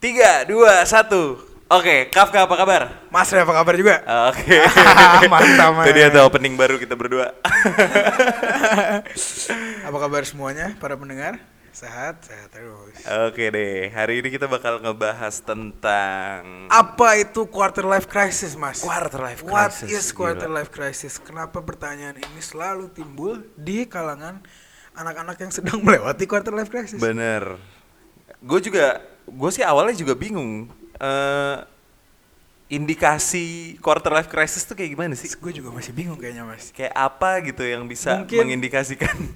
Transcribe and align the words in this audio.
Tiga, 0.00 0.48
dua, 0.48 0.80
satu. 0.88 1.36
Oke, 1.68 2.08
Kafka 2.08 2.48
apa 2.48 2.56
kabar? 2.56 2.82
Mas 3.12 3.28
Ray, 3.30 3.44
apa 3.44 3.52
kabar 3.52 3.74
juga? 3.76 4.00
Oke. 4.32 4.56
Mantap, 5.30 5.84
Itu 5.84 5.92
dia 5.92 6.08
tuh 6.08 6.24
opening 6.24 6.56
baru 6.56 6.80
kita 6.80 6.96
berdua. 6.96 7.30
Apa 9.86 9.96
kabar 10.00 10.24
semuanya 10.26 10.74
para 10.80 10.96
pendengar? 10.96 11.38
Sehat, 11.70 12.26
sehat 12.26 12.50
terus. 12.50 12.96
Oke 13.28 13.52
deh, 13.52 13.92
hari 13.94 14.18
ini 14.18 14.28
kita 14.32 14.50
bakal 14.50 14.82
ngebahas 14.82 15.38
tentang 15.38 16.66
Apa 16.66 17.14
itu 17.14 17.46
quarter 17.46 17.86
life 17.86 18.10
crisis, 18.10 18.58
Mas? 18.58 18.82
Quarter 18.82 19.22
life 19.22 19.46
What 19.46 19.70
crisis, 19.70 19.86
is 19.86 20.06
quarter 20.10 20.50
gila. 20.50 20.64
life 20.64 20.72
crisis? 20.74 21.22
Kenapa 21.22 21.62
pertanyaan 21.62 22.18
ini 22.18 22.42
selalu 22.42 22.90
timbul 22.90 23.46
di 23.54 23.86
kalangan 23.86 24.42
anak-anak 24.96 25.38
yang 25.38 25.52
sedang 25.54 25.78
melewati 25.86 26.26
quarter 26.26 26.50
life 26.50 26.72
crisis? 26.72 26.98
bener. 26.98 27.54
Gue 28.42 28.58
juga, 28.58 28.98
gue 29.30 29.50
sih 29.50 29.62
awalnya 29.62 29.94
juga 29.94 30.12
bingung. 30.12 30.66
eh 30.96 31.58
indikasi 32.70 33.74
quarter 33.82 34.14
life 34.14 34.30
crisis 34.30 34.62
tuh 34.62 34.78
kayak 34.78 34.94
gimana 34.94 35.18
sih? 35.18 35.26
Gue 35.34 35.50
juga 35.50 35.74
masih 35.74 35.90
bingung 35.90 36.14
kayaknya, 36.14 36.46
Mas. 36.46 36.70
Kayak 36.70 36.94
apa 36.94 37.42
gitu 37.42 37.66
yang 37.66 37.82
bisa 37.84 38.22
Mungkin- 38.22 38.46
mengindikasikan? 38.46 39.16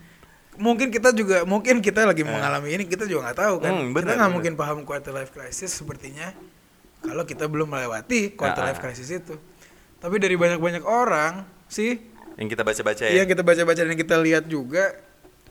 Mungkin 0.55 0.95
kita 0.95 1.11
juga, 1.11 1.43
mungkin 1.43 1.83
kita 1.83 2.07
lagi 2.07 2.23
mengalami 2.23 2.71
ini, 2.71 2.87
kita 2.87 3.11
juga 3.11 3.27
nggak 3.27 3.39
tahu 3.43 3.55
kan. 3.59 3.75
Hmm, 3.75 3.91
kita 3.91 4.07
benar, 4.07 4.15
nggak 4.23 4.33
mungkin 4.39 4.53
paham 4.55 4.79
quarter 4.87 5.11
life 5.11 5.35
crisis 5.35 5.75
sepertinya 5.75 6.31
kalau 7.03 7.27
kita 7.27 7.51
belum 7.51 7.67
melewati 7.67 8.39
quarter 8.39 8.63
Ah, 8.63 8.67
ah. 8.67 8.71
life 8.71 8.79
crisis 8.79 9.11
itu. 9.11 9.35
Tapi 9.99 10.15
dari 10.23 10.39
banyak-banyak 10.39 10.87
orang 10.87 11.43
sih 11.67 11.99
yang 12.39 12.47
kita 12.47 12.63
baca-baca 12.63 13.03
Iya 13.03 13.27
ya? 13.27 13.27
kita 13.27 13.43
baca-baca 13.43 13.83
dan 13.83 13.99
kita 13.99 14.15
lihat 14.15 14.47
juga 14.47 14.95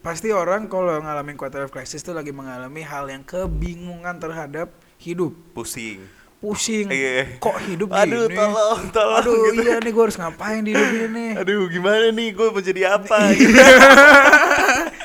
pasti 0.03 0.29
orang 0.29 0.67
kalau 0.67 0.99
ngalamin 0.99 1.33
quarter 1.33 1.63
life 1.63 1.71
crisis 1.71 2.03
tuh 2.03 2.11
lagi 2.11 2.29
mengalami 2.29 2.83
hal 2.83 3.07
yang 3.07 3.23
kebingungan 3.23 4.19
terhadap 4.19 4.67
hidup 4.99 5.31
Pusing. 5.55 6.03
pusing 6.37 6.91
Iya. 6.91 7.39
kok 7.39 7.55
hidup 7.63 7.87
Aduh, 7.87 8.27
gini 8.27 8.35
tolong, 8.35 8.81
tolong, 8.91 9.17
aduh 9.17 9.43
gitu. 9.49 9.63
iya 9.63 9.79
nih 9.79 9.89
gue 9.89 10.03
harus 10.03 10.19
ngapain 10.19 10.59
di 10.59 10.71
hidup 10.71 10.91
ini 11.07 11.27
Aduh, 11.33 11.71
gimana 11.71 12.11
nih? 12.11 12.29
Gue 12.29 12.47
mau 12.51 12.59
jadi 12.59 12.81
apa? 12.93 13.15
Iya. 13.31 13.39
gitu. 13.39 13.63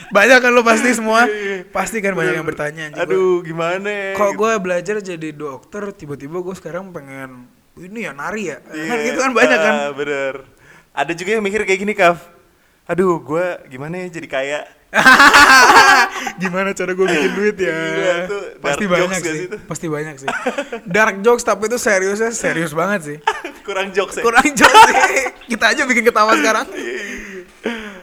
banyak 0.09 0.39
kan 0.41 0.51
lo 0.51 0.63
pasti 0.63 0.91
semua 0.91 1.31
pasti 1.69 2.01
kan 2.01 2.13
banyak 2.13 2.35
yang 2.35 2.43
bertanya. 2.43 2.85
Iya. 2.91 3.07
Aduh, 3.07 3.39
gimana? 3.41 4.19
kok 4.19 4.35
gue 4.35 4.51
belajar 4.59 4.99
jadi 4.99 5.29
dokter 5.31 5.95
tiba-tiba 5.95 6.43
gue 6.43 6.55
sekarang 6.55 6.91
pengen 6.91 7.47
ini 7.79 8.03
ya 8.03 8.11
nari 8.11 8.51
ya 8.51 8.59
Iya, 8.69 8.85
kan 8.85 8.99
gitu 9.07 9.19
kan 9.21 9.33
banyak 9.33 9.59
kan 9.59 9.75
ah, 9.79 9.91
bener. 9.95 10.35
Ada 10.91 11.15
juga 11.15 11.39
yang 11.39 11.45
mikir 11.47 11.63
kayak 11.63 11.79
gini, 11.79 11.95
Kaf. 11.95 12.27
Aduh, 12.85 13.23
gue 13.23 13.47
gimana 13.69 14.03
ya 14.03 14.11
jadi 14.11 14.27
kaya? 14.27 14.61
Gimana 16.43 16.73
cara 16.73 16.91
gue 16.93 17.07
bikin 17.07 17.33
duit 17.35 17.57
ya? 17.59 17.77
Gila, 17.77 18.15
tuh 18.25 18.43
pasti 18.59 18.85
banyak 18.87 19.21
sih. 19.21 19.39
itu? 19.45 19.57
Pasti 19.69 19.87
banyak 19.87 20.15
sih. 20.17 20.29
Dark 20.89 21.21
jokes 21.21 21.45
tapi 21.45 21.69
itu 21.69 21.77
seriusnya 21.77 22.33
serius 22.33 22.73
banget 22.73 23.01
sih. 23.05 23.17
Kurang 23.69 23.93
jokes 23.93 24.17
ya? 24.17 24.23
Kurang 24.25 24.49
jokes 24.49 24.81
sih. 24.89 24.97
Kita 25.51 25.77
aja 25.77 25.83
bikin 25.85 26.05
ketawa 26.05 26.33
sekarang. 26.35 26.67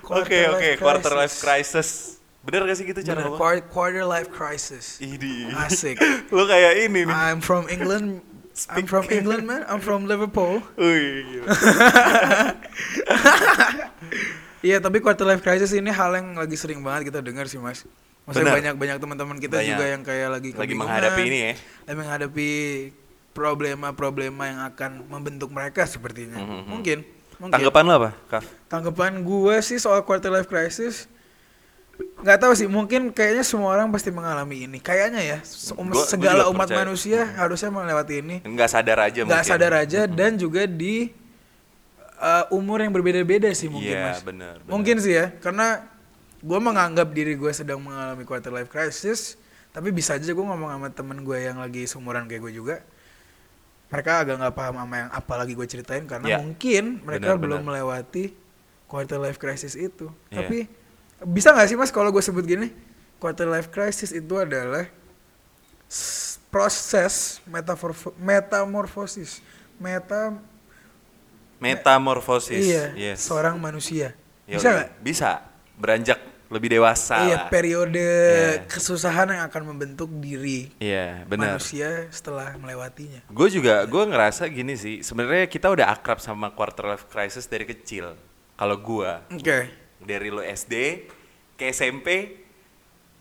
Oke, 0.05 0.39
oke. 0.53 0.69
Quarter 0.77 1.13
life 1.15 1.35
crisis. 1.39 2.21
Bener 2.45 2.61
gak 2.63 2.77
sih 2.77 2.85
gitu 2.85 3.01
cara 3.01 3.17
Bener, 3.17 3.33
ngomong? 3.33 3.41
quar- 3.41 3.65
quarter 3.65 4.05
life 4.05 4.29
crisis. 4.29 5.01
Idi. 5.01 5.49
Asik. 5.49 5.97
Lo 6.29 6.45
kayak 6.45 6.85
ini 6.85 7.01
nih. 7.01 7.15
I'm 7.15 7.41
from 7.41 7.65
England. 7.65 8.21
I'm 8.71 8.85
from 8.87 9.03
England 9.09 9.43
man. 9.43 9.65
I'm 9.65 9.81
from 9.81 10.05
Liverpool. 10.05 10.61
Gila. 10.77 11.49
Iya 14.65 14.81
tapi 14.81 14.97
quarter 14.97 15.23
life 15.23 15.39
crisis 15.39 15.69
ini 15.71 15.93
hal 15.93 16.09
yang 16.11 16.33
lagi 16.33 16.57
sering 16.57 16.81
banget 16.81 17.13
kita 17.13 17.21
dengar 17.21 17.45
sih 17.45 17.61
mas. 17.61 17.85
Maksudnya 18.25 18.49
Benar. 18.49 18.57
banyak 18.57 18.75
banyak 18.75 18.97
teman-teman 18.97 19.37
kita 19.37 19.61
Banyak. 19.61 19.69
juga 19.69 19.85
yang 19.85 20.01
kayak 20.01 20.29
lagi 20.31 20.49
Lagi 20.51 20.73
menghadapi 20.73 21.21
ini 21.23 21.37
ya. 21.39 21.53
Lagi 21.85 21.95
menghadapi 21.95 22.49
problema-problema 23.31 24.43
yang 24.47 24.59
akan 24.65 25.05
membentuk 25.05 25.51
mereka 25.51 25.85
sepertinya. 25.85 26.39
Mhm. 26.39 26.65
Mungkin. 26.65 26.97
Mungkin. 27.35 27.51
Tanggapan 27.53 27.83
lo 27.83 27.93
apa, 27.95 28.09
Kaf? 28.25 28.43
Tanggapan 28.65 29.21
gue 29.21 29.55
sih 29.61 29.77
soal 29.77 30.01
quarter 30.01 30.31
life 30.31 30.47
crisis 30.47 31.05
nggak 31.95 32.39
tahu 32.41 32.51
sih 32.51 32.67
mungkin 32.67 33.07
kayaknya 33.07 33.39
semua 33.39 33.71
orang 33.71 33.87
pasti 33.87 34.11
mengalami 34.11 34.67
ini 34.67 34.83
kayaknya 34.83 35.21
ya 35.21 35.37
um- 35.73 35.87
Gua- 35.87 35.95
gua 35.95 36.03
segala 36.03 36.43
juga 36.43 36.51
umat 36.51 36.67
percaya. 36.67 36.79
manusia 36.83 37.19
harusnya 37.39 37.69
melewati 37.71 38.15
ini 38.19 38.35
Nggak 38.43 38.67
sadar 38.69 38.97
aja 38.99 39.19
nggak 39.23 39.45
sadar 39.45 39.73
aja 39.77 40.01
dan 40.03 40.35
juga 40.35 40.67
di 40.67 41.07
uh, 42.25 42.49
umur 42.49 42.81
yang 42.81 42.89
berbeda-beda 42.89 43.53
sih 43.53 43.69
mungkin 43.69 43.93
Iya, 43.93 44.09
mas 44.09 44.19
bener, 44.19 44.57
bener. 44.57 44.67
mungkin 44.67 44.95
sih 44.97 45.13
ya 45.13 45.29
karena 45.37 45.85
gue 46.41 46.59
menganggap 46.59 47.09
diri 47.09 47.33
gue 47.33 47.51
sedang 47.51 47.77
mengalami 47.79 48.25
quarter 48.25 48.49
life 48.49 48.67
crisis 48.67 49.37
tapi 49.69 49.89
bisa 49.89 50.15
aja 50.15 50.25
gue 50.25 50.45
ngomong 50.45 50.67
sama 50.67 50.89
temen 50.89 51.21
gue 51.21 51.37
yang 51.37 51.57
lagi 51.57 51.85
seumuran 51.85 52.25
kayak 52.25 52.41
gue 52.41 52.53
juga 52.55 52.75
mereka 53.85 54.25
agak 54.25 54.35
nggak 54.39 54.53
paham 54.53 54.75
sama 54.77 54.95
yang 54.97 55.09
apa 55.09 55.33
lagi 55.35 55.53
gue 55.53 55.67
ceritain 55.67 56.03
karena 56.03 56.27
Iya. 56.27 56.37
mungkin 56.39 56.83
mereka 57.01 57.33
Benar, 57.33 57.41
belum 57.41 57.59
benar. 57.61 57.67
melewati 57.85 58.33
quarter 58.85 59.17
life 59.17 59.37
crisis 59.37 59.73
itu 59.73 60.09
Iya. 60.27 60.37
tapi 60.41 60.57
bisa 61.29 61.53
nggak 61.53 61.67
sih 61.67 61.77
mas 61.77 61.89
kalau 61.89 62.09
gue 62.09 62.19
sebut 62.19 62.43
gini 62.43 62.73
quarter 63.17 63.45
life 63.45 63.69
crisis 63.69 64.09
itu 64.09 64.33
adalah 64.35 64.85
proses 66.49 67.39
metafor- 67.45 68.15
metamorfosis 68.17 69.43
meta 69.75 70.39
Metamorfosis. 71.65 72.61
iya 72.61 72.85
Yes. 72.93 73.19
seorang 73.21 73.57
manusia 73.57 74.13
Yoi. 74.45 74.55
bisa 74.55 74.67
nggak 74.69 74.89
Bisa. 75.01 75.29
Beranjak 75.75 76.19
lebih 76.45 76.69
dewasa. 76.71 77.25
iya 77.25 77.49
periode 77.49 77.97
Iya. 77.99 78.63
kesusahan 78.65 79.27
yang 79.27 79.43
akan 79.43 79.63
membentuk 79.67 80.07
diri 80.15 80.69
Iya, 80.77 81.25
benar. 81.25 81.57
manusia 81.57 82.05
setelah 82.09 82.53
melewatinya 82.55 83.25
Gue 83.27 83.49
juga, 83.49 83.81
gue 83.83 84.03
ngerasa 84.05 84.45
gini 84.47 84.75
sih. 84.75 85.01
Sebenarnya 85.01 85.45
kita 85.45 85.67
udah 85.67 85.89
akrab 85.89 86.17
sama 86.17 86.47
quarter 86.49 86.85
life 86.87 87.09
crisis 87.09 87.43
dari 87.43 87.65
kecil. 87.65 88.13
Kalau 88.53 88.77
gue, 88.77 89.11
oke 89.31 89.59
dari 89.99 90.29
lo 90.29 90.39
SD 90.39 91.09
ke 91.53 91.65
SMP, 91.67 92.37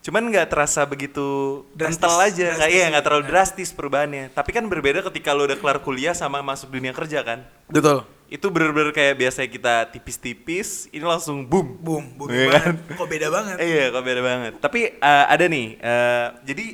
cuman 0.01 0.29
nggak 0.29 0.47
terasa 0.47 0.85
begitu 0.85 1.25
Drastis, 1.73 1.97
kental 1.97 2.17
aja. 2.21 2.47
Kayak 2.47 2.59
drastis 2.61 2.77
iya 2.77 2.85
nggak 2.89 3.03
terlalu 3.03 3.23
gitu. 3.23 3.33
drastis 3.33 3.69
perubahannya. 3.73 4.25
Tapi 4.31 4.51
kan 4.53 4.65
berbeda 4.65 5.01
ketika 5.03 5.33
lo 5.33 5.43
udah 5.43 5.57
kelar 5.57 5.81
kuliah 5.81 6.13
sama 6.13 6.39
masuk 6.39 6.69
dunia 6.69 6.93
kerja 6.93 7.25
kan. 7.25 7.41
betul 7.67 8.05
Itu 8.29 8.49
bener-bener 8.51 8.91
kayak 8.91 9.21
biasa 9.21 9.47
kita 9.47 9.89
tipis-tipis, 9.93 10.89
ini 10.91 11.05
langsung 11.05 11.45
boom. 11.45 11.77
boom 11.79 12.05
boom 12.19 12.29
banget 12.29 12.53
kan? 12.57 12.75
kok 12.99 13.09
beda 13.09 13.29
banget 13.31 13.57
Iya, 13.61 13.85
kok 13.93 14.05
beda 14.05 14.21
banget. 14.25 14.53
Tapi 14.59 14.81
eh, 14.97 15.25
ada 15.29 15.45
nih, 15.45 15.67
eh, 15.79 16.27
jadi 16.43 16.67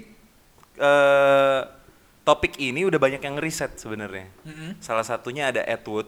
eh, 0.78 1.60
topik 2.22 2.54
ini 2.62 2.86
udah 2.86 3.00
banyak 3.02 3.22
yang 3.22 3.36
riset 3.42 3.76
sebenarnya. 3.76 4.30
Mm-mm. 4.46 4.78
Salah 4.78 5.04
satunya 5.04 5.50
ada 5.50 5.66
Edward. 5.66 6.06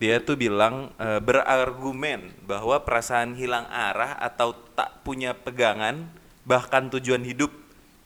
Dia 0.00 0.16
tuh 0.18 0.34
bilang 0.34 0.90
eh, 0.96 1.20
berargumen 1.20 2.32
bahwa 2.44 2.80
perasaan 2.82 3.36
hilang 3.36 3.68
arah 3.68 4.16
atau 4.18 4.56
tak 4.74 5.04
punya 5.04 5.36
pegangan 5.36 6.08
bahkan 6.44 6.88
tujuan 6.88 7.20
hidup 7.22 7.52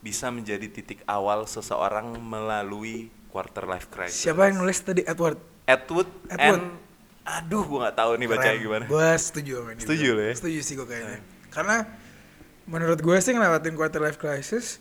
bisa 0.04 0.28
menjadi 0.28 0.68
titik 0.68 1.00
awal 1.08 1.48
seseorang 1.48 2.20
melalui 2.20 3.08
quarter 3.32 3.64
life 3.64 3.88
crisis. 3.88 4.20
siapa 4.20 4.52
yang 4.52 4.60
nulis 4.60 4.76
tadi 4.84 5.00
Edward 5.08 5.53
Edward, 5.64 6.12
and 6.28 6.76
aduh 7.24 7.64
gua 7.64 7.88
nggak 7.88 7.96
tahu 7.96 8.20
nih 8.20 8.28
bacanya 8.28 8.60
gimana. 8.60 8.84
Gue 8.84 9.08
setuju 9.16 9.64
sama 9.64 9.72
ini. 9.72 9.80
Setuju 9.80 10.12
lo 10.12 10.20
ya? 10.20 10.36
Setuju 10.36 10.60
sih 10.60 10.76
gue 10.76 10.84
kayaknya. 10.84 11.24
Karena 11.48 11.88
menurut 12.68 13.00
gue 13.00 13.16
sih 13.20 13.32
ngelewatin 13.32 13.72
quarter 13.72 14.00
life 14.00 14.16
crisis 14.16 14.80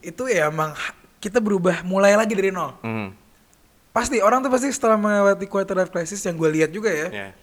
itu 0.00 0.24
ya 0.28 0.48
emang 0.48 0.72
kita 1.16 1.40
berubah 1.40 1.80
mulai 1.82 2.12
lagi 2.12 2.36
dari 2.36 2.52
nol. 2.52 2.76
Hmm, 2.80 3.12
Pasti 3.90 4.20
orang 4.20 4.40
tuh 4.40 4.48
pasti 4.48 4.70
setelah 4.70 4.96
melewati 4.96 5.44
quarter 5.44 5.74
life 5.74 5.90
crisis 5.90 6.22
yang 6.22 6.36
gue 6.36 6.46
lihat 6.46 6.70
juga 6.70 6.86
ya, 6.88 7.08
ya, 7.10 7.34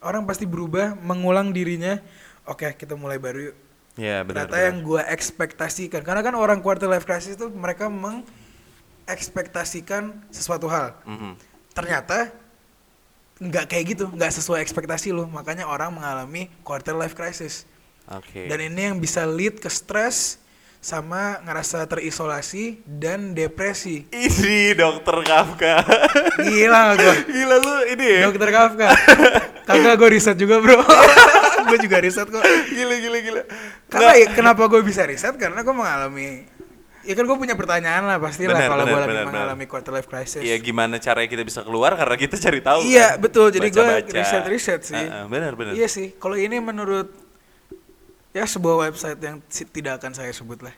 orang 0.00 0.22
pasti 0.22 0.46
berubah 0.46 0.94
mengulang 1.00 1.50
dirinya. 1.50 1.98
Oke, 2.46 2.70
kita 2.78 2.94
mulai 2.94 3.18
baru 3.18 3.50
yuk. 3.50 3.56
ya 3.98 4.22
benar. 4.22 4.46
Ternyata 4.46 4.70
yang 4.70 4.86
gue 4.86 5.02
ekspektasikan, 5.02 5.98
karena 6.04 6.20
kan 6.22 6.36
orang 6.38 6.62
quarter 6.62 6.86
life 6.86 7.02
crisis 7.02 7.34
itu 7.34 7.50
mereka 7.50 7.90
mengekspektasikan 7.90 10.14
sesuatu 10.30 10.70
hal. 10.70 10.94
Mhm. 11.02 11.34
Ternyata 11.76 12.32
nggak 13.36 13.68
kayak 13.68 13.84
gitu 13.92 14.08
nggak 14.08 14.32
sesuai 14.32 14.64
ekspektasi 14.64 15.12
lo 15.12 15.28
makanya 15.28 15.68
orang 15.68 15.92
mengalami 15.92 16.48
quarter 16.64 16.96
life 16.96 17.12
crisis. 17.12 17.68
Oke. 18.06 18.46
dan 18.46 18.62
ini 18.62 18.86
yang 18.86 18.96
bisa 19.02 19.26
lead 19.26 19.58
ke 19.58 19.66
stres 19.66 20.38
sama 20.78 21.42
ngerasa 21.42 21.82
terisolasi 21.90 22.78
dan 22.86 23.34
depresi. 23.34 24.06
Ini 24.08 24.78
dokter 24.78 25.26
Kafka. 25.26 25.82
gila 26.38 26.94
gue 26.94 27.14
Gila 27.26 27.56
lu 27.58 27.74
ini 27.90 28.06
ya. 28.06 28.20
dokter 28.30 28.54
Kafka. 28.54 28.88
Kagak 29.66 29.98
gue 29.98 30.08
riset 30.14 30.38
juga 30.38 30.62
bro. 30.62 30.78
Gue 31.66 31.82
juga 31.82 31.98
riset 31.98 32.30
kok. 32.30 32.38
Gila 32.70 32.94
gila 33.02 33.18
gila. 33.18 33.42
karena 33.90 34.12
ya, 34.14 34.26
kenapa 34.30 34.70
gue 34.70 34.86
bisa 34.86 35.02
riset? 35.02 35.34
Karena 35.34 35.66
gue 35.66 35.74
mengalami 35.74 36.46
ya 37.06 37.14
kan 37.14 37.24
gue 37.24 37.38
punya 37.38 37.54
pertanyaan 37.54 38.02
lah 38.02 38.18
pasti 38.18 38.50
lah 38.50 38.58
kalau 38.58 38.82
gue 38.82 38.98
lagi 38.98 39.22
mengalami 39.22 39.64
quarter 39.70 39.94
life 39.94 40.10
crisis 40.10 40.42
Iya 40.42 40.58
gimana 40.58 40.98
caranya 40.98 41.30
kita 41.30 41.46
bisa 41.46 41.62
keluar 41.62 41.94
karena 41.94 42.16
kita 42.18 42.34
cari 42.34 42.58
tahu. 42.58 42.80
Iya 42.82 43.14
kan? 43.14 43.22
betul. 43.22 43.46
Jadi 43.54 43.68
gue 43.70 43.86
Baca-baca. 43.86 44.16
riset-riset 44.18 44.80
sih. 44.82 44.98
Ah, 44.98 45.22
ah, 45.22 45.24
benar 45.30 45.54
benar. 45.54 45.72
Iya 45.78 45.86
sih. 45.86 46.18
Kalau 46.18 46.34
ini 46.34 46.58
menurut 46.58 47.08
ya 48.34 48.44
sebuah 48.44 48.90
website 48.90 49.16
yang 49.22 49.38
tidak 49.48 50.02
akan 50.02 50.12
saya 50.12 50.34
sebut 50.34 50.60
lah. 50.66 50.74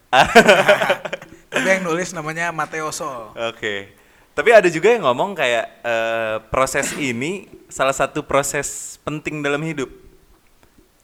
Tapi 1.53 1.67
yang 1.67 1.83
nulis 1.89 2.13
namanya 2.13 2.53
Matteo 2.53 2.93
Sol. 2.93 3.33
Oke. 3.35 3.97
Tapi 4.37 4.55
ada 4.55 4.69
juga 4.71 4.95
yang 4.95 5.03
ngomong 5.09 5.35
kayak 5.35 5.67
eh, 5.83 6.37
proses 6.53 6.95
ini 6.95 7.51
salah 7.67 7.97
satu 7.97 8.23
proses 8.23 9.01
penting 9.03 9.43
dalam 9.43 9.59
hidup. 9.65 9.91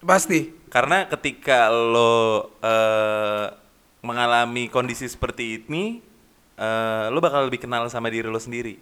Pasti. 0.05 0.53
Karena 0.70 1.09
ketika 1.11 1.73
lo 1.73 2.55
eh, 2.62 3.64
mengalami 4.05 4.69
kondisi 4.69 5.09
seperti 5.09 5.65
ini, 5.65 6.05
eh, 6.61 7.05
lo 7.09 7.19
bakal 7.25 7.49
lebih 7.49 7.65
kenal 7.65 7.89
sama 7.89 8.12
diri 8.12 8.29
lo 8.29 8.37
sendiri. 8.37 8.77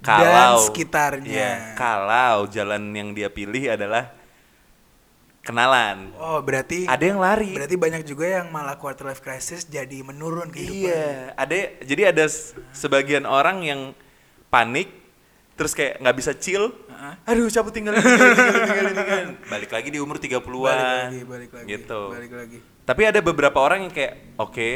Dan 0.00 0.56
sekitarnya. 0.60 1.28
Iya, 1.28 1.52
kalau 1.76 2.48
jalan 2.48 2.82
yang 2.96 3.12
dia 3.12 3.28
pilih 3.28 3.76
adalah 3.76 4.12
kenalan. 5.46 6.10
Oh, 6.18 6.42
berarti 6.42 6.90
Ada 6.90 7.04
yang 7.06 7.22
lari. 7.22 7.54
berarti 7.54 7.76
banyak 7.78 8.02
juga 8.02 8.26
yang 8.42 8.50
malah 8.50 8.74
quarter 8.76 9.06
life 9.06 9.22
crisis 9.22 9.62
jadi 9.62 10.02
menurun 10.02 10.50
kehidupan. 10.50 10.90
Iya, 10.90 11.06
ada 11.38 11.54
jadi 11.86 12.02
ada 12.10 12.24
sebagian 12.74 13.24
orang 13.24 13.62
yang 13.62 13.80
panik 14.50 14.90
terus 15.56 15.72
kayak 15.72 16.02
nggak 16.02 16.16
bisa 16.18 16.32
chill. 16.36 16.68
Heeh. 16.68 17.14
Aduh, 17.32 17.48
cabut 17.48 17.72
tinggalin. 17.72 18.02
Balik 19.52 19.70
lagi 19.72 19.88
di 19.88 19.98
umur 20.02 20.20
30-an. 20.20 20.42
Balik 20.42 20.52
lagi, 20.52 21.20
balik 21.24 21.50
lagi. 21.56 21.68
Gitu. 21.70 22.00
Balik 22.12 22.32
lagi. 22.36 22.58
Tapi 22.86 23.02
ada 23.02 23.18
beberapa 23.18 23.58
orang 23.58 23.82
yang 23.82 23.92
kayak, 23.92 24.14
oke, 24.38 24.70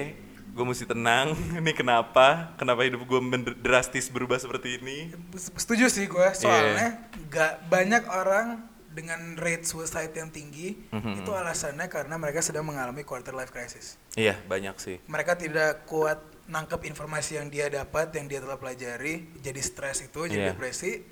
gue 0.50 0.64
mesti 0.66 0.82
tenang. 0.82 1.30
Ini 1.62 1.72
kenapa? 1.72 2.58
Kenapa 2.58 2.82
hidup 2.82 3.06
gue 3.06 3.20
drastis 3.62 4.10
berubah 4.10 4.34
seperti 4.34 4.82
ini? 4.82 5.14
Setuju 5.38 5.86
sih 5.86 6.10
gue, 6.10 6.28
soalnya 6.34 7.06
nggak 7.30 7.70
banyak 7.70 8.02
orang 8.10 8.66
dengan 8.90 9.38
rate 9.38 9.62
suicide 9.62 10.10
yang 10.10 10.34
tinggi 10.34 10.74
Mhm. 10.90 11.22
itu 11.22 11.30
alasannya 11.30 11.86
karena 11.86 12.18
mereka 12.18 12.42
sedang 12.42 12.66
mengalami 12.66 13.06
quarter 13.06 13.30
life 13.30 13.54
crisis. 13.54 13.94
Iya, 14.18 14.34
banyak 14.42 14.74
sih. 14.82 14.98
Mereka 15.06 15.38
tidak 15.38 15.86
kuat 15.86 16.18
nangkep 16.50 16.82
informasi 16.90 17.38
yang 17.38 17.46
dia 17.46 17.70
dapat, 17.70 18.10
yang 18.18 18.26
dia 18.26 18.42
telah 18.42 18.58
pelajari, 18.58 19.30
jadi 19.38 19.62
stres 19.62 20.02
itu, 20.02 20.26
jadi 20.26 20.50
Iya. 20.50 20.58
depresi. 20.58 21.06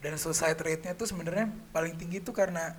Dan 0.00 0.16
suicide 0.16 0.56
rate-nya 0.56 0.96
tuh 0.96 1.04
sebenarnya 1.04 1.52
paling 1.68 2.00
tinggi 2.00 2.24
tuh 2.24 2.32
karena 2.32 2.72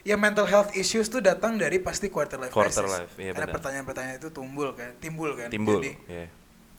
ya 0.00 0.14
mental 0.14 0.44
health 0.44 0.70
issues 0.72 1.06
tuh 1.06 1.18
datang 1.18 1.54
dari 1.54 1.78
pasti 1.78 2.06
quarter 2.06 2.38
life 2.38 2.50
Quarter 2.50 2.82
crisis. 2.82 2.94
life, 2.94 3.12
iya 3.16 3.32
karena 3.32 3.50
pertanyaan-pertanyaan 3.50 4.16
itu 4.16 4.30
timbul 4.30 4.68
kan, 4.72 4.90
timbul 4.98 5.30
kan. 5.32 5.48
Timbul. 5.48 5.80
Jadi, 5.80 5.92
Iya. 6.06 6.26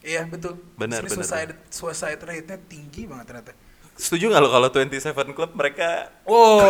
iya 0.02 0.22
betul. 0.24 0.56
Benar, 0.74 1.02
benar, 1.02 1.12
suicide 1.12 1.52
suicide 1.68 2.18
rate-nya 2.18 2.58
tinggi 2.62 3.04
banget 3.04 3.26
ternyata. 3.26 3.52
Setuju 3.92 4.28
nggak 4.28 4.40
lo 4.40 4.48
kalau 4.48 4.68
27 4.70 5.12
Club 5.30 5.50
mereka 5.52 6.08
Oh, 6.24 6.64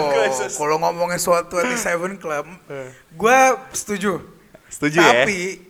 kalau 0.56 0.76
ngomongin 0.78 1.20
soal 1.20 1.44
27 1.44 2.16
Club, 2.16 2.48
Eh. 2.66 2.88
gue 3.10 3.38
setuju. 3.70 4.24
setuju 4.66 4.96
ya? 4.96 5.22
Tapi 5.22 5.60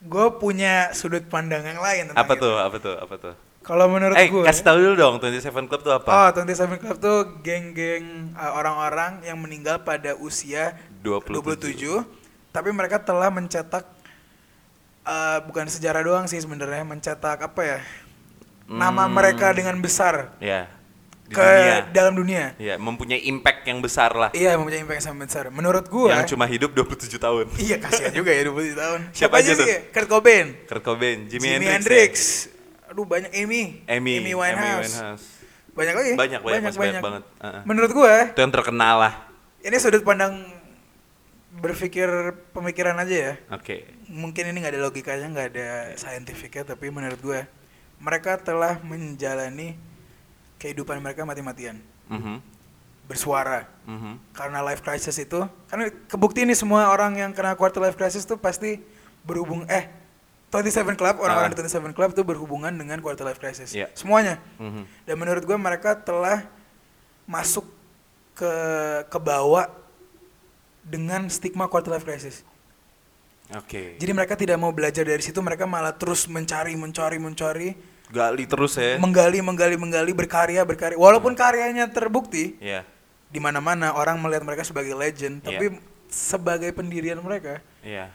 gue 0.00 0.26
punya 0.36 0.90
sudut 0.92 1.26
pandang 1.26 1.62
yang 1.62 1.78
lain 1.78 2.02
tentang 2.08 2.18
Apa 2.18 2.34
itu. 2.34 2.42
tuh? 2.42 2.54
Apa 2.56 2.76
tuh? 2.78 2.96
Apa 2.96 3.14
tuh? 3.18 3.34
Kalau 3.62 3.86
menurut 3.86 4.14
Eh, 4.14 4.26
gue, 4.26 4.42
kasih 4.42 4.64
tahu 4.64 4.76
dulu 4.76 4.94
dong 4.96 5.14
27 5.18 5.48
Club 5.64 5.80
tuh 5.80 5.94
apa? 5.94 6.10
oh 6.10 6.28
27 6.34 6.76
Club 6.76 6.96
tuh 6.98 7.18
geng-geng 7.40 8.34
uh, 8.34 8.52
orang-orang 8.52 9.22
yang 9.22 9.38
meninggal 9.38 9.78
pada 9.80 10.14
usia 10.16 10.74
27. 11.00 11.78
27, 11.78 12.02
tapi 12.50 12.68
mereka 12.68 12.98
telah 12.98 13.30
mencetak 13.30 13.86
uh, 15.02 15.38
bukan 15.42 15.66
sejarah 15.66 16.02
doang 16.02 16.26
sih 16.26 16.36
sebenarnya, 16.36 16.82
mencetak 16.82 17.38
apa 17.40 17.60
ya? 17.62 17.78
Nama 18.64 19.04
Hmm. 19.04 19.12
mereka 19.12 19.50
dengan 19.50 19.78
besar 19.78 20.34
Ya. 20.38 20.66
Di 21.22 21.32
ke 21.32 21.40
dunia. 21.40 21.76
dalam 21.88 22.12
dunia. 22.12 22.44
Ya, 22.56 22.74
mempunyai 22.76 23.22
impact 23.24 23.64
yang 23.64 23.78
besar 23.78 24.10
lah. 24.12 24.30
Iya, 24.32 24.52
mempunyai 24.54 24.82
impact 24.82 24.98
yang 24.98 25.06
sangat 25.08 25.20
besar. 25.24 25.44
Menurut 25.48 25.86
gue, 25.86 26.10
Yang 26.10 26.34
cuma 26.34 26.44
hidup 26.44 26.70
27 26.72 27.16
tahun. 27.16 27.46
iya 27.56 27.78
kasihan 27.78 28.10
juga 28.10 28.30
ya 28.30 28.42
27 28.44 28.74
tahun. 28.74 29.00
Siapa 29.16 29.34
aja 29.38 29.54
tuh? 29.54 29.64
sih? 29.64 29.78
Kurt 29.88 30.08
Cobain, 30.08 30.46
Kurt 30.66 30.82
Cobain, 30.82 31.18
Jimi, 31.24 31.46
Jimi, 31.46 31.66
Hendrix. 31.68 31.78
Hendrix. 31.78 32.14
Aduh 32.92 33.08
banyak 33.08 33.32
Amy, 33.32 33.80
ya? 33.88 33.96
Amy, 33.96 34.20
Amy 34.20 34.32
Winehouse. 34.36 35.00
Winehouse. 35.00 35.26
Banyak 35.72 35.94
lagi. 35.96 36.12
Banyak, 36.12 36.40
banyak, 36.44 36.60
masih 36.62 36.80
banyak 36.84 37.00
banget. 37.00 37.22
Uh-uh. 37.40 37.62
Menurut 37.64 37.90
gue, 37.90 38.14
Itu 38.36 38.40
yang 38.44 38.52
terkenal 38.52 38.96
lah. 39.00 39.14
ini 39.64 39.76
sudut 39.80 40.04
pandang 40.04 40.44
berpikir 41.52 42.08
pemikiran 42.52 42.92
aja 43.00 43.32
ya. 43.32 43.34
Oke. 43.48 43.88
Mungkin 44.06 44.52
ini 44.52 44.60
nggak 44.60 44.76
ada 44.76 44.82
logikanya, 44.82 45.26
nggak 45.28 45.48
ada 45.56 45.68
saintifiknya, 45.96 46.68
tapi 46.68 46.92
menurut 46.92 47.16
gue 47.16 47.40
mereka 47.96 48.36
telah 48.36 48.76
menjalani 48.82 49.72
kehidupan 50.58 51.00
mereka 51.00 51.22
mati-matian, 51.22 51.80
Mhm, 52.08 52.42
bersuara. 53.06 53.64
mhm. 53.88 54.18
Karena 54.32 54.60
life 54.60 54.82
crisis 54.82 55.16
itu, 55.16 55.40
karena 55.66 55.88
kebukti 56.06 56.42
nih 56.42 56.54
semua 56.54 56.90
orang 56.90 57.16
yang 57.16 57.30
kena 57.32 57.54
quarter 57.54 57.80
life 57.80 57.96
crisis 57.96 58.24
tuh 58.24 58.36
pasti 58.36 58.82
berhubung 59.22 59.64
eh 59.64 59.86
27 60.52 60.94
Club, 60.94 61.16
orang-orang 61.18 61.48
Ah. 61.48 61.54
di 61.56 61.58
27 61.58 61.96
Club 61.96 62.12
tuh 62.12 62.22
berhubungan 62.22 62.68
dengan 62.70 63.00
quarter 63.00 63.24
life 63.24 63.40
crisis. 63.40 63.72
Iya. 63.72 63.88
Semuanya. 63.96 64.36
Mhm. 64.60 64.84
Dan 65.08 65.14
menurut 65.16 65.42
gue 65.42 65.56
mereka 65.56 65.96
telah 65.96 66.44
masuk 67.24 67.64
ke 68.32 68.52
ke 69.08 69.18
bawah 69.18 69.64
dengan 70.84 71.24
stigma 71.26 71.64
quarter 71.66 71.88
life 71.90 72.04
crisis. 72.04 72.44
Oke. 73.52 73.96
Jadi 73.96 74.12
mereka 74.12 74.36
tidak 74.36 74.56
mau 74.56 74.72
belajar 74.72 75.04
dari 75.04 75.20
situ, 75.20 75.40
mereka 75.40 75.64
malah 75.64 75.92
terus 75.92 76.24
mencari, 76.24 76.72
mencari, 76.72 77.16
mencari, 77.16 77.68
Gali 78.08 78.44
terus 78.44 78.76
ya. 78.76 78.96
menggali, 78.96 79.40
menggali, 79.40 79.76
menggali, 79.76 80.12
berkarya, 80.12 80.64
berkarya. 80.64 80.96
Walaupun 80.96 81.32
karyanya 81.32 81.88
terbukti 81.88 82.60
Iya. 82.60 82.84
di 83.28 83.40
mana-mana 83.40 83.92
orang 83.92 84.20
melihat 84.20 84.44
mereka 84.44 84.64
sebagai 84.64 84.92
legend, 84.92 85.40
Iya. 85.44 85.48
tapi 85.48 85.64
sebagai 86.08 86.72
pendirian 86.72 87.16
mereka 87.20 87.60
Iya. 87.80 88.12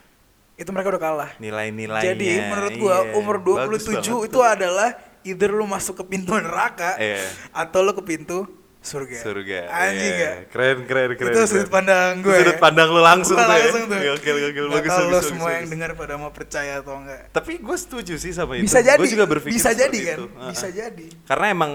Itu 0.57 0.69
mereka 0.73 0.89
udah 0.89 1.01
kalah. 1.01 1.31
Nilai-nilainya. 1.37 2.17
Jadi 2.17 2.29
menurut 2.49 2.73
gua 2.81 2.97
iya. 3.05 3.13
umur 3.13 3.37
Bagus 3.39 3.85
27 3.85 3.93
banget 3.93 4.25
itu 4.25 4.33
tuh. 4.33 4.41
adalah 4.41 4.89
either 5.21 5.51
lu 5.53 5.65
masuk 5.69 6.01
ke 6.01 6.03
pintu 6.09 6.33
neraka 6.33 6.97
Iya. 6.97 7.21
atau 7.53 7.85
lu 7.85 7.93
ke 7.93 8.01
pintu 8.01 8.49
surga. 8.81 9.17
Surga. 9.21 9.59
Anjing 9.69 10.13
iya. 10.15 10.17
gak? 10.17 10.35
Keren, 10.49 10.77
keren, 10.89 11.09
keren. 11.13 11.33
itu 11.35 11.41
sudut 11.45 11.69
pandang 11.69 12.23
gue. 12.25 12.33
Sudut 12.41 12.57
pandang 12.57 12.87
lu 12.89 13.01
langsung 13.03 13.37
Gua 13.37 13.45
tuh 13.45 13.53
ya. 13.53 13.59
langsung 13.61 13.83
tuh. 13.85 13.99
Gokil, 13.99 14.35
gokil, 14.49 14.65
bagus, 14.71 14.89
bagus, 14.89 14.97
bagus, 14.97 15.25
semua 15.29 15.49
yang 15.53 15.57
bagus. 15.61 15.71
dengar 15.77 15.89
pada 15.93 16.13
mau 16.17 16.31
percaya 16.33 16.73
atau 16.81 16.95
enggak. 16.97 17.21
Tapi 17.29 17.53
gue 17.61 17.77
setuju 17.77 18.13
sih 18.17 18.31
sama 18.33 18.57
itu. 18.57 18.65
Bisa 18.65 18.79
jadi. 18.81 18.97
Gue 18.97 19.13
juga 19.13 19.27
berpikir 19.29 19.53
bisa 19.61 19.71
jadi 19.77 19.99
kan? 20.01 20.17
itu. 20.17 20.25
Bisa 20.49 20.67
jadi. 20.73 21.07
Karena 21.29 21.45
emang 21.53 21.71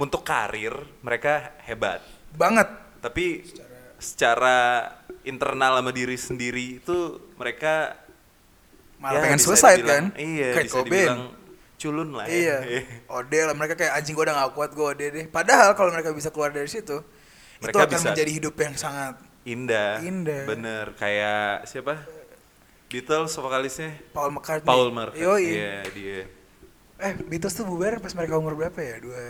untuk 0.00 0.26
karir 0.26 0.74
mereka 1.04 1.54
hebat. 1.62 2.02
Banget. 2.34 2.68
Tapi 3.04 3.46
secara 4.00 4.90
internal 5.22 5.78
sama 5.78 5.92
diri 5.92 6.16
sendiri 6.16 6.80
itu 6.80 7.20
mereka 7.36 8.05
Malah 8.96 9.12
ya 9.12 9.22
pengen 9.22 9.38
bisa 9.38 9.46
suicide 9.46 9.78
dibilang- 9.78 10.08
kan? 10.08 10.18
Iya, 10.18 10.48
Kurt 10.52 10.68
Cobain. 10.72 11.08
culun 11.76 12.08
lah 12.10 12.24
ya. 12.24 12.34
Iya. 12.64 12.80
Ode 13.16 13.38
lah 13.42 13.52
mereka 13.52 13.74
kayak 13.74 13.92
anjing 13.94 14.12
gue 14.12 14.24
udah 14.24 14.36
gak 14.38 14.52
kuat 14.52 14.70
gue 14.72 14.86
ode 14.86 15.06
deh. 15.06 15.24
Padahal 15.26 15.72
kalau 15.72 15.90
mereka 15.90 16.08
bisa 16.10 16.28
keluar 16.28 16.48
dari 16.48 16.66
situ, 16.66 17.04
itu 17.54 17.62
Mereka 17.62 17.76
akan 17.78 17.90
bisa- 17.92 18.08
menjadi 18.10 18.30
hidup 18.32 18.54
yang 18.56 18.74
sangat 18.74 19.14
Indah. 19.44 20.00
Indah. 20.00 20.42
Bener. 20.44 20.84
Kayak 20.94 21.64
siapa? 21.64 22.00
Beatles 22.86 23.34
vokalisnya 23.34 23.92
Paul 24.10 24.32
McCartney. 24.32 24.64
Paul 24.64 24.88
McCartney. 24.88 25.20
Yoi. 25.20 25.44
Iya, 25.52 25.74
dia. 25.92 26.20
Eh, 26.96 27.12
Beatles 27.20 27.52
tuh 27.52 27.62
bubar 27.62 28.00
pas 28.00 28.10
mereka 28.10 28.34
umur 28.36 28.56
berapa 28.56 28.74
ya? 28.74 28.96
Dua 28.98 29.20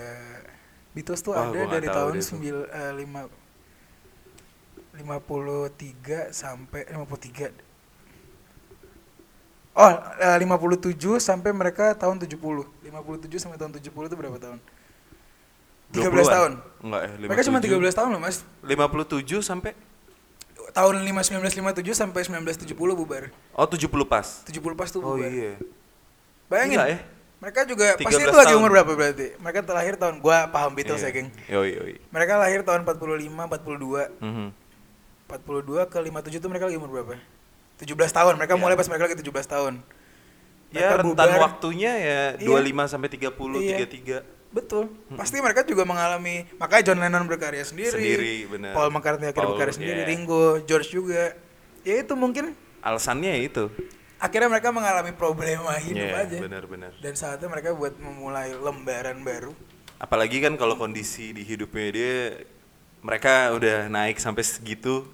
Beatles 0.92 1.20
tuh 1.20 1.34
Wah, 1.34 1.50
ada 1.50 1.60
dari 1.66 1.84
tahu 1.84 1.96
tahun 1.98 2.12
deh 2.12 2.22
tuh. 2.22 2.28
sembil, 2.30 2.56
eh, 2.64 2.92
lima, 2.94 3.26
53 4.94 6.32
sampai 6.32 6.86
53 6.86 7.52
Oh, 9.76 9.92
eh, 9.92 10.36
57 10.40 11.20
sampai 11.20 11.52
mereka 11.52 11.92
tahun 11.92 12.16
70 12.16 12.64
57 12.80 13.36
sampai 13.36 13.60
tahun 13.60 13.76
70 13.76 14.08
itu 14.08 14.16
berapa 14.16 14.38
tahun? 14.40 14.58
13 15.92 16.00
20-an? 16.10 16.26
tahun 16.26 16.52
Enggak 16.80 17.00
ya, 17.04 17.10
Mereka 17.28 17.42
cuma 17.44 17.58
57. 17.60 17.92
13 17.92 17.98
tahun 18.00 18.08
loh 18.10 18.20
mas 18.20 18.36
57 18.64 19.44
sampai 19.44 19.72
Tahun 20.72 20.94
5, 20.98 21.04
1957 21.04 21.92
sampai 21.94 22.20
1970 22.24 22.72
bubar 22.96 23.28
Oh, 23.52 23.68
70 23.68 23.84
pas. 24.04 24.26
70 24.44 24.72
pas 24.74 24.88
tuh 24.88 25.00
Oh 25.00 25.14
bubar 25.14 25.28
iya. 25.28 25.60
Bayangin 26.48 26.80
Gila 26.80 26.86
ya. 26.88 26.98
Mereka 27.36 27.68
juga, 27.68 28.00
pasti 28.00 28.16
13 28.16 28.22
itu 28.24 28.32
lagi 28.32 28.48
tahun. 28.48 28.60
umur 28.64 28.70
berapa 28.72 28.92
berarti? 28.96 29.26
Mereka 29.36 29.60
terlahir 29.60 29.94
tahun, 29.94 30.24
gua 30.24 30.48
paham 30.48 30.72
Beatles 30.72 31.04
Iya. 31.04 31.12
ya 31.12 31.16
geng 31.20 31.28
Yoi, 31.52 31.70
yoi. 31.76 31.94
Mereka 32.08 32.32
lahir 32.40 32.60
tahun 32.64 32.80
45, 32.80 33.44
42 33.44 34.08
Mhm. 34.24 34.46
42 35.28 35.84
ke 35.84 35.98
57 36.00 36.40
itu 36.40 36.48
mereka 36.48 36.64
lagi 36.64 36.80
umur 36.80 36.90
berapa? 36.90 37.20
17 37.76 37.92
tahun, 38.10 38.34
mereka 38.36 38.54
Ya. 38.54 38.60
mulai 38.60 38.74
pas 38.74 38.86
mereka 38.86 39.04
lagi 39.06 39.16
17 39.16 39.46
tahun 39.46 39.74
Ya, 40.66 40.90
Mereka 40.90 40.94
rentan 40.98 41.28
bubar. 41.30 41.40
waktunya 41.46 41.92
ya 41.94 42.20
Iya. 42.34 42.42
25 42.42 42.84
sampai 42.86 43.08
30, 43.08 43.62
Iya. 43.62 43.78
33. 43.78 44.18
Betul, 44.46 44.88
pasti 45.12 45.36
mereka 45.36 45.62
juga 45.62 45.84
mengalami 45.84 46.48
Makanya 46.56 46.82
John 46.82 46.98
Lennon 46.98 47.24
berkarya 47.24 47.62
sendiri, 47.62 47.92
Sendiri, 47.92 48.34
bener. 48.46 48.72
Paul 48.72 48.88
McCartney 48.88 49.28
akhirnya 49.28 49.36
Paul, 49.42 49.52
berkarya 49.54 49.74
sendiri, 49.74 50.00
iya. 50.02 50.08
Ringo, 50.08 50.44
George 50.64 50.90
juga 50.90 51.36
Ya 51.82 52.00
itu 52.00 52.14
mungkin 52.14 52.56
Alasannya 52.80 53.30
ya 53.30 53.40
itu. 53.44 53.64
akhirnya 54.16 54.48
mereka 54.48 54.72
mengalami 54.72 55.12
problema 55.12 55.76
hidup 55.76 56.08
Iya, 56.08 56.24
aja 56.24 56.38
benar-benar. 56.40 56.92
Dan 56.98 57.12
saatnya 57.14 57.46
mereka 57.46 57.70
buat 57.70 57.94
memulai 57.96 58.50
lembaran 58.52 59.20
baru 59.20 59.52
Apalagi 59.96 60.40
kan 60.40 60.56
kalau 60.56 60.74
kondisi 60.74 61.30
di 61.30 61.40
hidupnya 61.40 61.86
dia 61.88 62.16
mereka 63.00 63.52
udah 63.52 63.86
naik 63.86 64.16
sampai 64.16 64.42
segitu, 64.42 65.04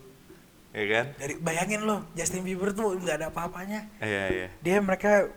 ya 0.72 0.84
kan? 0.90 1.04
Dari 1.14 1.34
bayangin 1.36 1.80
loh, 1.82 2.08
Justin 2.12 2.42
Bieber 2.42 2.72
tuh 2.72 2.96
nggak 2.96 3.14
ada 3.14 3.26
apa-apanya 3.28 3.86
Iya, 3.98 4.24
iya. 4.28 4.48
dia 4.58 4.76
mereka 4.78 5.28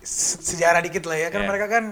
se- 0.00 0.40
sejarah 0.46 0.78
dikit 0.78 1.04
lah 1.04 1.16
ya 1.16 1.28
kan 1.28 1.42
Iya. 1.42 1.48
mereka 1.48 1.66
kan 1.68 1.84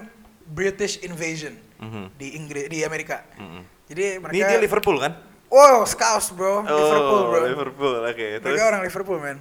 British 0.44 1.00
invasion 1.00 1.56
Mhm. 1.76 2.04
di 2.14 2.26
Inggris 2.34 2.64
di 2.66 2.80
Amerika. 2.80 3.24
Mm-mm. 3.34 3.62
Jadi 3.86 4.04
Ini 4.10 4.20
mereka 4.20 4.44
dia 4.46 4.58
Liverpool 4.58 4.96
kan? 4.98 5.12
Oh, 5.48 5.80
Scouse, 5.82 6.28
bro. 6.30 6.60
Liverpool, 6.60 7.22
bro. 7.26 7.38
Oh, 7.38 7.46
Liverpool, 7.46 7.94
oke. 8.02 8.26
Terus? 8.36 8.44
Mereka 8.44 8.64
orang 8.66 8.82
Liverpool, 8.82 9.18
man. 9.18 9.38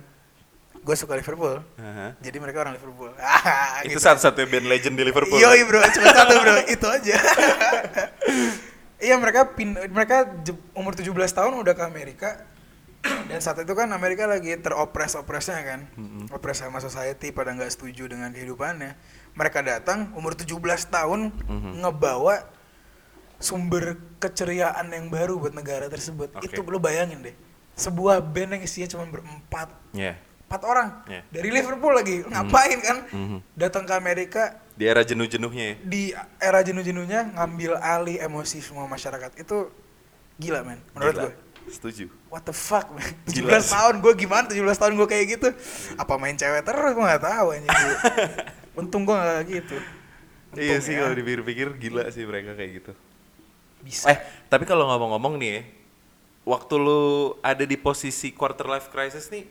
Gue 0.79 0.95
suka 0.95 1.19
Liverpool. 1.19 1.59
Aha. 1.75 2.15
Jadi 2.17 2.37
mereka 2.39 2.63
orang 2.63 2.79
Liverpool. 2.79 3.11
Ah, 3.17 3.79
Itu 3.83 3.99
gitu. 3.99 4.07
satu-satunya 4.07 4.47
band 4.47 4.67
legend 4.67 4.95
di 4.95 5.03
Liverpool. 5.03 5.35
Yoi 5.35 5.67
bro, 5.67 5.83
cuma 5.89 6.07
satu 6.13 6.35
bro, 6.37 6.55
itu 6.65 6.87
aja. 6.87 7.15
iya 9.03 9.15
mereka 9.15 9.51
pin, 9.51 9.75
mereka 9.91 10.31
umur 10.71 10.95
17 10.95 11.11
tahun 11.29 11.53
udah 11.57 11.73
ke 11.73 11.83
Amerika. 11.83 12.39
Dan 13.29 13.39
saat 13.39 13.59
itu 13.59 13.71
kan 13.71 13.87
Amerika 13.89 14.23
lagi 14.23 14.55
teropres-opresnya 14.55 15.61
kan. 15.61 15.79
Opres 16.29 16.59
sama 16.59 16.79
society 16.79 17.29
pada 17.29 17.51
nggak 17.51 17.69
setuju 17.69 18.07
dengan 18.07 18.29
kehidupannya. 18.29 18.95
Mereka 19.33 19.61
datang 19.61 20.11
umur 20.13 20.33
17 20.33 20.57
tahun 20.87 21.29
Mhm. 21.45 21.83
ngebawa 21.83 22.47
sumber 23.37 24.01
keceriaan 24.17 24.89
yang 24.89 25.07
baru 25.07 25.37
buat 25.37 25.53
negara 25.53 25.85
tersebut. 25.87 26.33
Oke. 26.33 26.49
Itu 26.49 26.65
lo 26.65 26.77
bayangin 26.77 27.21
deh. 27.21 27.35
Sebuah 27.77 28.17
band 28.19 28.57
yang 28.57 28.63
isinya 28.65 28.89
cuma 28.89 29.05
berempat 29.05 29.69
Iya. 29.93 30.17
empat 30.49 30.61
orang 30.63 30.89
Iya. 31.05 31.21
dari 31.29 31.49
Liverpool 31.53 31.93
lagi 31.93 32.25
ngapain 32.25 32.79
kan 32.81 32.97
Mhm. 33.05 33.37
datang 33.53 33.85
ke 33.85 33.93
Amerika 33.93 34.57
Di 34.73 34.89
era 34.89 35.05
jenuh-jenuhnya 35.05 35.65
ya. 35.67 35.75
di 35.85 36.01
era 36.39 36.63
jenuh-jenuhnya 36.63 37.37
ngambil 37.37 37.77
alih 37.77 38.17
emosi 38.17 38.63
semua 38.63 38.89
masyarakat 38.89 39.37
itu 39.37 39.69
gila 40.37 40.61
men 40.63 40.81
menurut 40.95 41.13
Gila. 41.13 41.23
gue 41.27 41.33
Setuju. 41.67 42.07
what 42.31 42.43
the 42.43 42.55
fuck 42.55 42.87
man 42.91 43.03
17 43.27 43.43
Gila. 43.43 43.59
tahun 43.59 43.95
gue 43.99 44.13
gimana 44.15 44.45
17 44.47 44.63
tahun 44.71 44.93
gue 44.95 45.07
kayak 45.07 45.25
gitu 45.35 45.49
apa 45.95 46.13
main 46.15 46.33
cewek 46.33 46.63
terus 46.63 46.91
gue 46.91 47.03
nggak 47.03 47.23
tahu 47.23 47.47
anjing 47.51 47.71
untung 48.79 49.03
gue 49.03 49.15
nggak 49.15 49.43
gitu 49.45 49.77
Untung 50.47 50.63
Iya 50.63 50.79
sih 50.79 50.95
ya. 50.95 51.03
kalau 51.03 51.15
dipikir-pikir 51.15 51.67
gila 51.75 52.07
sih 52.07 52.23
mereka 52.23 52.55
kayak 52.55 52.71
gitu. 52.79 52.91
bisa 53.83 54.07
Eh, 54.07 54.17
tapi 54.47 54.63
kalau 54.63 54.87
ngomong-ngomong 54.87 55.35
nih 55.35 55.51
ya, 55.51 55.61
waktu 56.47 56.73
lu 56.79 57.01
ada 57.43 57.67
di 57.67 57.75
posisi 57.75 58.31
quarter 58.31 58.63
life 58.63 58.87
crisis 58.87 59.27
nih, 59.27 59.43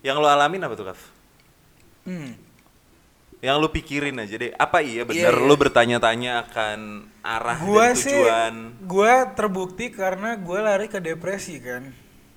yang 0.00 0.16
lu 0.16 0.30
alamin 0.30 0.62
apa 0.62 0.78
tuh, 0.78 0.86
Kaf? 0.86 1.00
hmm. 2.06 2.30
Yang 3.40 3.56
lu 3.56 3.68
pikirin 3.70 4.16
aja 4.16 4.34
deh, 4.34 4.52
apa 4.54 4.78
iya 4.80 5.02
bener 5.02 5.32
Iya, 5.32 5.34
iya. 5.34 5.48
lu 5.48 5.54
bertanya-tanya 5.54 6.44
akan 6.44 6.78
arah 7.20 7.56
gua 7.58 7.86
dan 7.86 7.96
sih 7.96 8.12
tujuan? 8.12 8.54
gua 8.82 9.14
terbukti 9.30 9.88
karena 9.88 10.36
gua 10.36 10.60
lari 10.62 10.86
ke 10.86 10.98
depresi 10.98 11.56
kan 11.56 11.88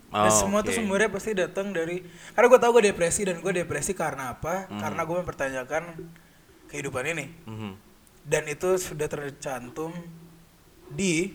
dan 0.09 0.23
Oh, 0.23 0.31
semua 0.31 0.61
tuh 0.61 0.69
oke. 0.69 0.77
sumbernya 0.77 1.09
pasti 1.09 1.33
datang 1.33 1.69
dari 1.69 2.05
karena 2.31 2.47
gua 2.47 2.55
tahu 2.57 2.71
gue 2.77 2.87
depresi 2.87 3.21
dan 3.23 3.37
gue 3.37 3.51
depresi 3.51 3.91
karena 3.91 4.31
apa 4.31 4.67
Hmm. 4.67 4.79
karena 4.79 5.01
gue 5.01 5.17
mempertanyakan 5.17 5.83
kehidupan 6.67 7.03
ini 7.09 7.25
Mhm. 7.43 7.71
dan 8.23 8.43
itu 8.45 8.77
sudah 8.77 9.05
tercantum 9.05 9.91
di 10.87 11.33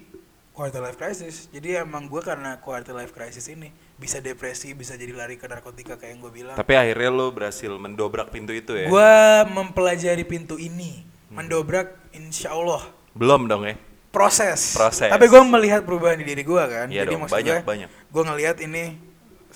quarter 0.51 0.81
life 0.81 0.95
crisis 0.95 1.47
jadi 1.49 1.83
emang 1.83 2.07
gue 2.07 2.19
karena 2.21 2.57
quarter 2.57 2.95
life 2.95 3.11
crisis 3.11 3.45
ini 3.47 3.69
bisa 3.99 4.23
depresi 4.23 4.73
bisa 4.73 4.95
jadi 4.95 5.11
lari 5.11 5.35
ke 5.35 5.45
narkotika 5.45 5.99
kayak 5.99 6.11
yang 6.15 6.21
gue 6.23 6.33
bilang 6.33 6.55
Tapi 6.55 6.73
akhirnya 6.73 7.11
lu 7.11 7.35
berhasil 7.35 7.71
mendobrak 7.75 8.31
pintu 8.31 8.55
itu 8.55 8.79
ya? 8.79 8.87
gue 8.87 9.15
mempelajari 9.51 10.23
pintu 10.23 10.55
ini 10.55 11.03
mendobrak 11.29 11.99
insya 12.15 12.55
Allah 12.55 12.87
Belum 13.13 13.51
dong 13.51 13.67
ya? 13.67 13.75
proses. 14.09 14.75
Proses. 14.75 15.11
Tapi 15.13 15.27
gue 15.29 15.43
melihat 15.45 15.85
perubahan 15.85 16.17
di 16.19 16.25
diri 16.25 16.43
gue 16.43 16.65
kan. 16.65 16.89
Iya 16.89 17.05
Jadi 17.05 17.13
dong, 17.13 17.21
maksud 17.29 17.37
banyak, 17.39 17.55
gue, 17.61 17.69
banyak. 17.69 17.89
gue 18.09 18.23
ngelihat 18.25 18.57
ini, 18.65 18.85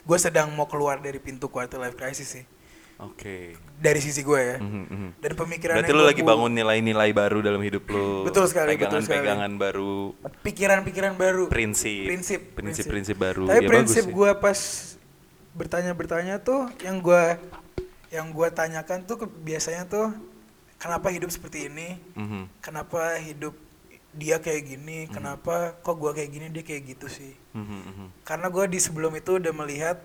gue 0.05 0.19
sedang 0.21 0.53
mau 0.53 0.69
keluar 0.69 1.01
dari 1.01 1.17
pintu 1.19 1.49
quarter 1.49 1.81
life 1.81 1.97
crisis 1.97 2.29
sih. 2.37 2.45
Oke. 3.03 3.59
Dari 3.83 3.99
sisi 3.99 4.23
gue 4.23 4.41
ya. 4.41 4.57
Mhm, 4.63 4.83
mhm. 4.87 5.09
Dan 5.19 5.33
pemikiran 5.35 5.75
Berarti 5.83 5.91
gua 5.93 6.07
lagi 6.07 6.23
bangun 6.23 6.53
nilai-nilai 6.55 7.11
baru 7.11 7.43
dalam 7.43 7.59
hidup 7.59 7.83
lu. 7.91 8.23
Betul 8.23 8.47
sekali. 8.47 8.79
Pegangan-pegangan 8.79 9.53
baru, 9.59 10.15
Pikiran-pikiran 10.47 11.19
baru. 11.19 11.51
prinsip, 11.51 12.07
Prinsip. 12.07 12.41
prinsip-prinsip 12.55 13.17
baru. 13.19 13.51
Tapi 13.51 13.67
Ya, 13.67 13.69
prinsip 13.69 14.07
gue 14.07 14.31
pas 14.39 14.59
bertanya-bertanya 15.59 16.41
tuh, 16.41 16.71
yang 16.81 17.03
gue 17.03 17.25
yang 18.13 18.29
gue 18.31 18.49
tanyakan 18.53 19.03
tuh 19.09 19.27
biasanya 19.41 19.89
tuh 19.89 20.13
kenapa 20.79 21.11
hidup 21.11 21.33
seperti 21.35 21.67
ini? 21.67 21.99
Mhm. 22.15 22.63
Kenapa 22.63 23.19
hidup 23.19 23.57
dia 24.13 24.37
kayak 24.39 24.63
gini? 24.69 25.09
Kenapa 25.09 25.75
kok 25.81 25.97
gue 25.99 26.13
kayak 26.13 26.31
gini 26.31 26.47
dia 26.53 26.63
kayak 26.63 26.83
gitu 26.87 27.09
sih? 27.11 27.33
Mhm, 27.53 27.67
mhm. 27.67 28.07
karena 28.23 28.47
gue 28.49 28.65
di 28.71 28.79
sebelum 28.79 29.13
itu 29.17 29.37
udah 29.43 29.53
melihat 29.53 29.99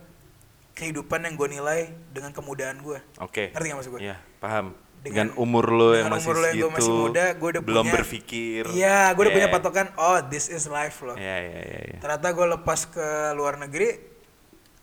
kehidupan 0.78 1.18
yang 1.20 1.34
gue 1.34 1.48
nilai 1.50 1.80
dengan 2.08 2.30
kemudahan 2.30 2.78
gue 2.78 3.02
Oke. 3.18 3.50
ngerti 3.50 3.66
gak 3.66 3.76
maksud 3.76 3.92
gue? 3.92 4.00
Iya, 4.04 4.16
paham. 4.38 4.78
Dengan- 4.98 5.30
Dengan, 5.30 5.38
umur 5.38 5.66
lu 5.68 5.94
yang 5.94 6.06
dengan 6.06 6.12
masih 6.12 6.26
umur 6.26 6.36
lo 6.36 6.46
yang 6.48 6.72
masih 6.72 6.90
muda, 6.92 7.24
gua 7.32 7.48
udah 7.48 7.62
belum 7.62 7.84
punya- 7.84 7.94
berpikir. 7.94 8.62
iya 8.68 8.98
gue 9.08 9.22
udah 9.22 9.32
punya 9.32 9.46
Iya. 9.46 9.54
patokan 9.54 9.86
oh 9.94 10.18
this 10.24 10.46
is 10.46 10.66
life 10.66 10.98
loh 11.00 11.14
Iya, 11.14 11.36
iya, 11.40 11.60
iya. 11.60 11.80
iya. 11.88 11.98
ternyata 11.98 12.26
gue 12.28 12.46
lepas 12.48 12.80
ke 12.84 13.06
luar 13.32 13.58
negeri 13.58 13.94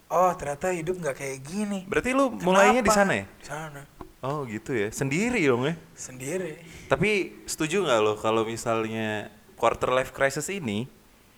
oh 0.08 0.32
ternyata 0.34 0.72
hidup 0.72 0.96
nggak 0.98 1.16
kayak 1.16 1.40
gini 1.42 1.84
Berarti 1.86 2.10
lu 2.12 2.32
mulainya 2.34 2.80
di 2.80 2.88
sana 2.90 3.12
ya? 3.14 3.26
di 3.28 3.46
sana 3.46 3.82
Oh 4.24 4.42
gitu 4.44 4.74
ya, 4.74 4.90
sendiri 4.90 5.38
dong 5.44 5.64
ya. 5.66 5.76
sendiri 5.94 6.58
Tapi 6.88 7.44
setuju 7.46 7.84
nggak 7.84 8.00
lo 8.00 8.14
kalau 8.16 8.42
misalnya 8.42 9.30
quarter 9.54 9.92
life 9.92 10.10
crisis 10.10 10.48
ini 10.48 10.88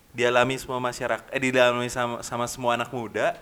dialami 0.10 0.56
semua 0.56 0.78
masyarakat, 0.80 1.28
eh 1.28 1.42
dialami 1.42 1.86
sama, 1.88 2.22
sama 2.22 2.46
semua 2.46 2.74
anak 2.74 2.90
muda 2.90 3.36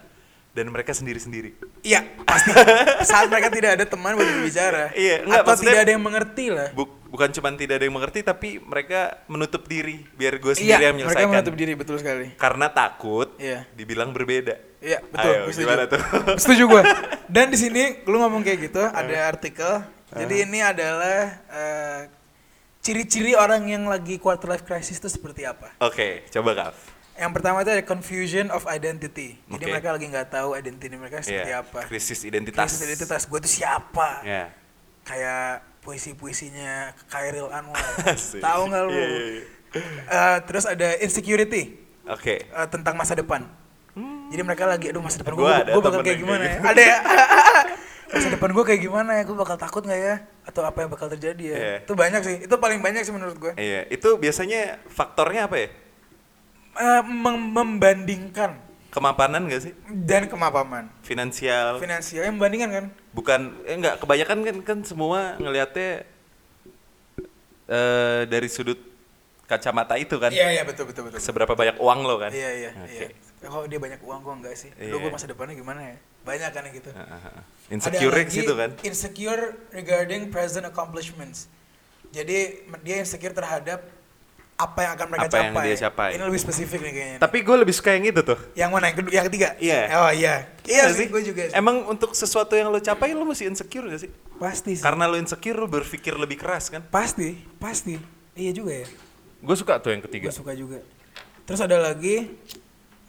dan 0.55 0.71
mereka 0.71 0.89
sendiri-sendiri. 0.89 1.51
iya 1.83 1.99
pasti 2.23 2.49
saat 3.11 3.27
mereka 3.27 3.51
tidak 3.51 3.75
ada 3.75 3.85
teman 3.85 4.15
buat 4.15 4.23
berbicara 4.25 4.95
Iya, 4.95 5.21
enggak, 5.21 5.43
atau 5.43 5.53
tidak 5.57 5.77
ada 5.77 5.91
yang 5.91 6.01
mengerti 6.01 6.45
lah 6.47 6.71
Buk- 6.71 6.95
bukan 7.05 7.27
cuma 7.29 7.47
tidak 7.53 7.75
ada 7.75 7.85
yang 7.85 7.93
mengerti, 7.93 8.19
tapi 8.21 8.49
mereka 8.57 9.19
menutup 9.25 9.63
diri 9.65 10.03
biar 10.13 10.35
gue 10.35 10.51
iya 10.53 10.55
sendiri 10.57 10.83
yang 10.85 10.95
mereka 10.97 11.07
menyelesaikan. 11.11 11.29
menutup 11.29 11.55
diri 11.55 11.73
betul 11.73 11.95
sekali 11.95 12.27
Karena 12.35 12.67
takut 12.67 13.27
Iya. 13.37 13.67
dibilang 13.71 14.09
berbeda. 14.09 14.55
Iya 14.79 14.99
betul, 15.03 15.31
Ayo, 15.33 15.41
setuju. 15.45 15.59
gimana 15.61 15.83
tuh? 15.85 16.01
setuju 16.41 16.63
gue. 16.69 16.81
Dan 17.33 17.45
di 17.47 17.57
sini 17.57 17.83
lu 18.03 18.15
ngomong 18.15 18.39
kayak 18.41 18.59
gitu, 18.63 18.79
ada 18.81 19.15
artikel. 19.25 19.83
Jadi 20.07 20.35
ini 20.43 20.59
adalah 20.61 21.19
eh, 21.49 22.01
ciri-ciri 22.79 23.33
orang 23.33 23.65
yang 23.65 23.83
lagi 23.83 24.15
quarter 24.15 24.47
life 24.47 24.61
crisis 24.61 24.95
itu 24.95 25.07
seperti 25.07 25.43
apa? 25.43 25.73
Oke, 25.81 26.23
coba 26.29 26.51
Kaf. 26.53 26.94
Yang 27.15 27.31
pertama 27.31 27.63
itu 27.63 27.71
ada 27.71 27.83
confusion 27.87 28.51
of 28.51 28.67
identity. 28.67 29.39
Jadi 29.47 29.63
Oke. 29.63 29.71
mereka 29.71 29.89
lagi 29.95 30.05
nggak 30.11 30.27
tahu 30.35 30.49
identity 30.59 30.95
mereka 30.99 31.23
seperti 31.23 31.51
Iya, 31.51 31.63
apa. 31.63 31.79
Krisis 31.87 32.19
identitas. 32.27 32.67
Krisis 32.67 32.83
identitas. 32.83 33.21
Gue 33.23 33.39
tuh 33.39 33.51
siapa? 33.51 34.19
Ya. 34.27 34.51
Kayak 35.07 35.63
puisi-puisinya 35.79 36.91
Khairil 37.07 37.47
Anwar. 37.53 37.79
Tahu 38.45 38.61
nggak 38.67 38.81
lu? 38.83 38.91
Iya, 38.91 39.05
iya, 39.07 39.25
iya. 39.31 39.43
Eh, 40.11 40.37
terus 40.49 40.65
ada 40.67 40.97
insecurity 40.99 41.77
Oke. 42.09 42.47
eh, 42.51 42.67
tentang 42.67 42.99
masa 42.99 43.15
depan. 43.15 43.47
Jadi 44.25 44.41
mereka 44.43 44.67
lagi, 44.67 44.91
aduh 44.91 44.99
masa 44.99 45.23
depan 45.23 45.39
gue, 45.39 45.47
gue 45.71 45.79
bakal 45.79 46.01
kayak 46.03 46.19
yang 46.19 46.21
gimana 46.27 46.43
kayak 46.43 46.51
ya? 46.51 46.59
gitu. 46.59 46.67
Ada 46.67 46.81
ya? 46.83 46.97
masa 48.15 48.27
depan 48.33 48.49
gue 48.51 48.63
kayak 48.67 48.81
gimana 48.83 49.11
ya? 49.15 49.23
Gue 49.23 49.37
bakal 49.39 49.55
takut 49.55 49.83
nggak 49.87 50.01
ya? 50.01 50.15
Atau 50.43 50.61
apa 50.67 50.77
yang 50.83 50.91
bakal 50.91 51.07
terjadi 51.07 51.43
ya? 51.45 51.55
Iya. 51.55 51.75
Itu 51.87 51.93
banyak 51.95 52.21
sih. 52.25 52.35
Itu 52.43 52.55
paling 52.59 52.83
banyak 52.83 53.07
sih 53.07 53.13
menurut 53.15 53.37
gue. 53.39 53.53
Iya, 53.55 53.87
itu 53.87 54.19
biasanya 54.19 54.83
faktornya 54.91 55.47
apa 55.47 55.55
ya? 55.63 55.67
Mem- 57.03 57.51
membandingkan 57.51 58.59
Kemapanan 58.91 59.43
gak 59.47 59.59
sih? 59.59 59.73
dan 60.07 60.23
kemapaman. 60.27 60.87
Finansial. 61.03 61.83
Finansial 61.83 62.23
yang 62.23 62.39
membandingkan 62.39 62.69
kan? 62.71 62.85
Bukan 63.11 63.41
eh 63.67 63.75
enggak 63.75 63.99
kebanyakan 63.99 64.37
kan 64.39 64.55
kan 64.63 64.77
semua 64.87 65.35
ngelihatnya 65.35 66.07
eh 67.67 68.21
dari 68.23 68.47
sudut 68.47 68.79
kacamata 69.45 69.99
itu 69.99 70.15
kan. 70.15 70.31
Iya 70.31 70.47
iya 70.51 70.63
betul 70.63 70.87
betul 70.87 71.11
betul. 71.11 71.19
Seberapa 71.19 71.53
banyak 71.53 71.75
uang 71.75 71.99
lo 72.03 72.15
kan? 72.17 72.31
Iya 72.31 72.49
iya 72.55 72.71
Oke. 72.71 72.91
iya. 72.95 73.07
Kalau 73.43 73.67
dia 73.67 73.77
banyak 73.77 73.99
uang 73.99 74.19
gue 74.23 74.33
enggak 74.41 74.55
sih. 74.55 74.71
Iya. 74.79 74.95
gue 74.95 75.11
masa 75.11 75.27
depannya 75.27 75.53
gimana 75.53 75.81
ya? 75.83 75.97
Banyak 76.23 76.49
kan 76.55 76.63
gitu. 76.71 76.89
Ah. 76.95 77.05
Ada 77.05 77.43
Insecure 77.69 78.15
ke 78.23 78.31
situ 78.31 78.53
kan? 78.55 78.69
Insecure 78.79 79.43
regarding 79.69 80.31
present 80.31 80.65
accomplishments. 80.65 81.51
Jadi 82.09 82.63
dia 82.81 82.95
insecure 82.95 83.35
terhadap 83.35 83.83
apa 84.55 84.79
yang 84.87 84.91
akan 84.95 85.07
mereka 85.11 85.27
Apa 85.27 85.35
yang 85.35 85.51
capai. 85.51 85.65
dia 85.67 85.77
capai. 85.83 86.09
Ini 86.15 86.23
lebih 86.31 86.41
spesifik 86.41 86.79
nih 86.79 86.93
kayaknya. 86.95 87.17
Tapi 87.19 87.37
gue 87.43 87.55
lebih 87.59 87.75
suka 87.75 87.89
yang 87.91 88.07
itu 88.07 88.21
tuh. 88.23 88.39
Yang 88.55 88.69
mana? 88.71 88.85
Yang 88.87 88.95
kedua, 89.03 89.11
yang 89.11 89.25
ketiga? 89.27 89.49
Iya. 89.59 89.79
Oh 89.99 90.11
iya. 90.15 90.35
Iya 90.63 90.81
Nggak 90.87 90.95
sih, 90.95 91.07
gue 91.11 91.21
juga 91.27 91.41
sih. 91.51 91.55
Emang 91.59 91.75
untuk 91.91 92.15
sesuatu 92.15 92.55
yang 92.55 92.71
lo 92.71 92.79
capai 92.79 93.11
lo 93.11 93.27
mesti 93.27 93.51
insecure 93.51 93.91
gak 93.91 94.07
sih? 94.07 94.11
Pasti 94.39 94.79
sih. 94.79 94.83
Karena 94.83 95.11
lo 95.11 95.19
insecure 95.19 95.59
lo 95.59 95.67
berpikir 95.67 96.15
lebih 96.15 96.39
keras 96.39 96.71
kan? 96.71 96.87
Pasti, 96.87 97.35
pasti. 97.59 97.99
Iya 98.31 98.55
juga 98.55 98.79
ya. 98.79 98.87
Gue 99.43 99.55
suka 99.59 99.75
tuh 99.83 99.91
yang 99.91 100.03
ketiga. 100.07 100.31
Gue 100.31 100.35
suka 100.39 100.55
juga. 100.55 100.79
Terus 101.43 101.59
ada 101.59 101.75
lagi 101.75 102.31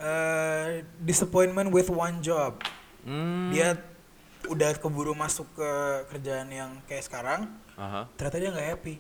eh, 0.03 0.83
disappointment 0.99 1.71
with 1.71 1.87
one 1.89 2.19
job. 2.21 2.59
Hmm. 3.07 3.55
Dia 3.55 3.79
udah 4.51 4.75
keburu 4.79 5.15
masuk 5.15 5.47
ke 5.55 5.71
kerjaan 6.11 6.51
yang 6.51 6.71
kayak 6.87 7.07
sekarang, 7.07 7.51
Aha. 7.75 8.07
ternyata 8.15 8.39
dia 8.39 8.51
nggak 8.51 8.69
happy. 8.75 8.95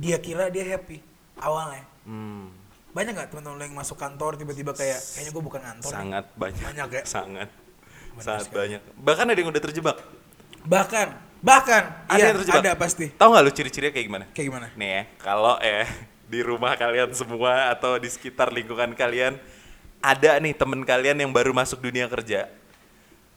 Dia 0.00 0.16
kira 0.16 0.48
dia 0.48 0.64
happy 0.64 1.00
awalnya. 1.40 1.84
Hmm. 2.04 2.50
Banyak 2.90 3.12
nggak 3.14 3.28
teman-teman 3.30 3.56
lo 3.58 3.64
yang 3.64 3.76
masuk 3.78 3.96
kantor 3.96 4.34
tiba-tiba 4.34 4.74
kayak 4.74 4.98
kayaknya 4.98 5.30
gue 5.30 5.44
bukan 5.44 5.62
kantor. 5.62 5.90
nih." 5.90 5.98
Sangat 6.00 6.24
banyak. 6.34 6.62
Banyak 6.64 6.88
ya? 6.90 7.02
Sangat. 7.06 7.48
Benar 8.10 8.24
Sangat 8.24 8.44
sekali. 8.50 8.58
banyak. 8.58 8.80
Bahkan 8.98 9.24
ada 9.30 9.38
yang 9.38 9.50
udah 9.52 9.62
terjebak. 9.62 9.96
Bahkan 10.66 11.08
Bahkan 11.40 11.82
Ada 12.04 12.16
iya, 12.20 12.24
yang 12.28 12.36
terjebak. 12.44 12.60
ada 12.60 12.72
pasti. 12.76 13.06
Tahu 13.16 13.28
nggak 13.32 13.44
lu 13.48 13.52
ciri-cirinya 13.56 13.92
kayak 13.96 14.06
gimana? 14.06 14.24
Kayak 14.36 14.46
gimana? 14.52 14.66
Nih 14.76 14.90
ya, 14.92 15.02
kalau 15.24 15.56
eh 15.64 15.88
di 16.28 16.40
rumah 16.44 16.76
kalian 16.76 17.10
semua 17.16 17.72
atau 17.72 17.96
di 17.96 18.12
sekitar 18.12 18.52
lingkungan 18.52 18.92
kalian 18.92 19.40
ada 20.04 20.36
nih 20.36 20.52
temen 20.52 20.84
kalian 20.84 21.16
yang 21.16 21.32
baru 21.32 21.56
masuk 21.56 21.80
dunia 21.80 22.04
kerja. 22.12 22.44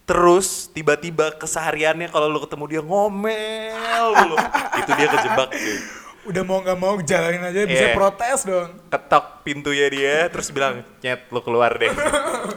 Terus 0.04 0.68
tiba-tiba 0.76 1.32
kesehariannya 1.40 2.12
kalau 2.12 2.28
lu 2.28 2.44
ketemu 2.44 2.66
dia 2.68 2.82
ngomel 2.84 4.08
mulu. 4.20 4.36
itu 4.84 4.92
dia 5.00 5.08
kejebak 5.08 5.50
cuy. 5.56 5.78
Udah 6.24 6.42
mau 6.42 6.64
nggak 6.64 6.80
mau 6.80 6.96
jalanin 7.04 7.44
aja 7.44 7.68
bisa 7.68 7.92
Iya. 7.92 7.96
protes 7.96 8.48
dong. 8.48 8.80
Ketok 8.88 9.44
pintunya 9.44 9.88
dia 9.92 10.16
terus 10.32 10.48
bilang, 10.50 10.80
"Nyet, 11.04 11.28
lu 11.28 11.44
keluar 11.44 11.76
deh." 11.76 11.92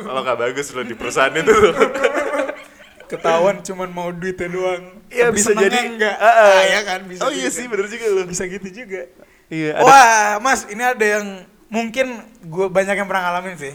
Kalau 0.06 0.20
nggak 0.22 0.38
bagus 0.38 0.70
lu 0.70 0.86
di 0.86 0.94
perusahaan 0.94 1.34
itu. 1.34 1.50
Ketahuan 3.06 3.62
cuman 3.62 3.88
mau 3.90 4.10
duitnya 4.10 4.50
doang. 4.50 4.82
Iya 5.06 5.30
bisa 5.30 5.54
jadi 5.54 5.78
enggak. 5.86 6.16
Ah. 6.18 6.30
Ah, 6.42 6.62
iya 6.66 6.80
kan 6.82 7.00
bisa. 7.06 7.22
Oh 7.22 7.30
iya 7.30 7.46
juga. 7.46 7.54
sih 7.54 7.64
bener 7.66 7.86
juga 7.86 8.06
lu. 8.10 8.22
Bisa 8.26 8.42
gitu 8.46 8.66
juga. 8.66 9.06
Iya, 9.46 9.78
ada 9.78 9.86
Wah, 9.86 10.30
Mas, 10.42 10.66
ini 10.66 10.82
ada 10.82 11.06
yang 11.06 11.26
mungkin 11.70 12.18
gue 12.42 12.66
banyak 12.66 12.98
yang 12.98 13.06
pernah 13.06 13.30
ngalamin 13.30 13.54
sih. 13.54 13.74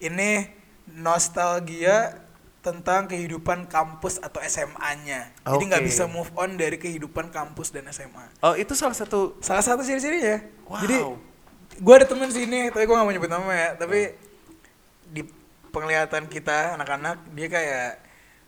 Ini 0.00 0.48
nostalgia 0.88 2.16
tentang 2.58 3.06
kehidupan 3.06 3.70
kampus 3.70 4.18
atau 4.18 4.42
SMA-nya. 4.42 5.30
Jadi 5.46 5.62
nggak 5.70 5.84
bisa 5.86 6.10
move 6.10 6.28
on 6.34 6.58
dari 6.58 6.74
kehidupan 6.74 7.30
kampus 7.30 7.70
dan 7.70 7.86
SMA. 7.94 8.26
Oh, 8.42 8.58
itu 8.58 8.74
salah 8.74 8.96
satu 8.98 9.38
Salah 9.38 9.62
satu 9.62 9.86
ciri-cirinya. 9.86 10.42
Wow. 10.66 10.82
Jadi 10.82 10.96
gue 11.78 11.94
ada 11.94 12.06
temen 12.06 12.28
sini, 12.34 12.68
tapi 12.74 12.84
gue 12.84 12.94
gak 12.94 13.06
mau 13.06 13.14
nyebut 13.14 13.30
nama 13.30 13.52
ya. 13.54 13.68
Tapi 13.78 14.10
di 15.08 15.22
penglihatan 15.70 16.26
kita 16.26 16.74
anak-anak 16.74 17.22
dia 17.32 17.48
kayak 17.48 17.90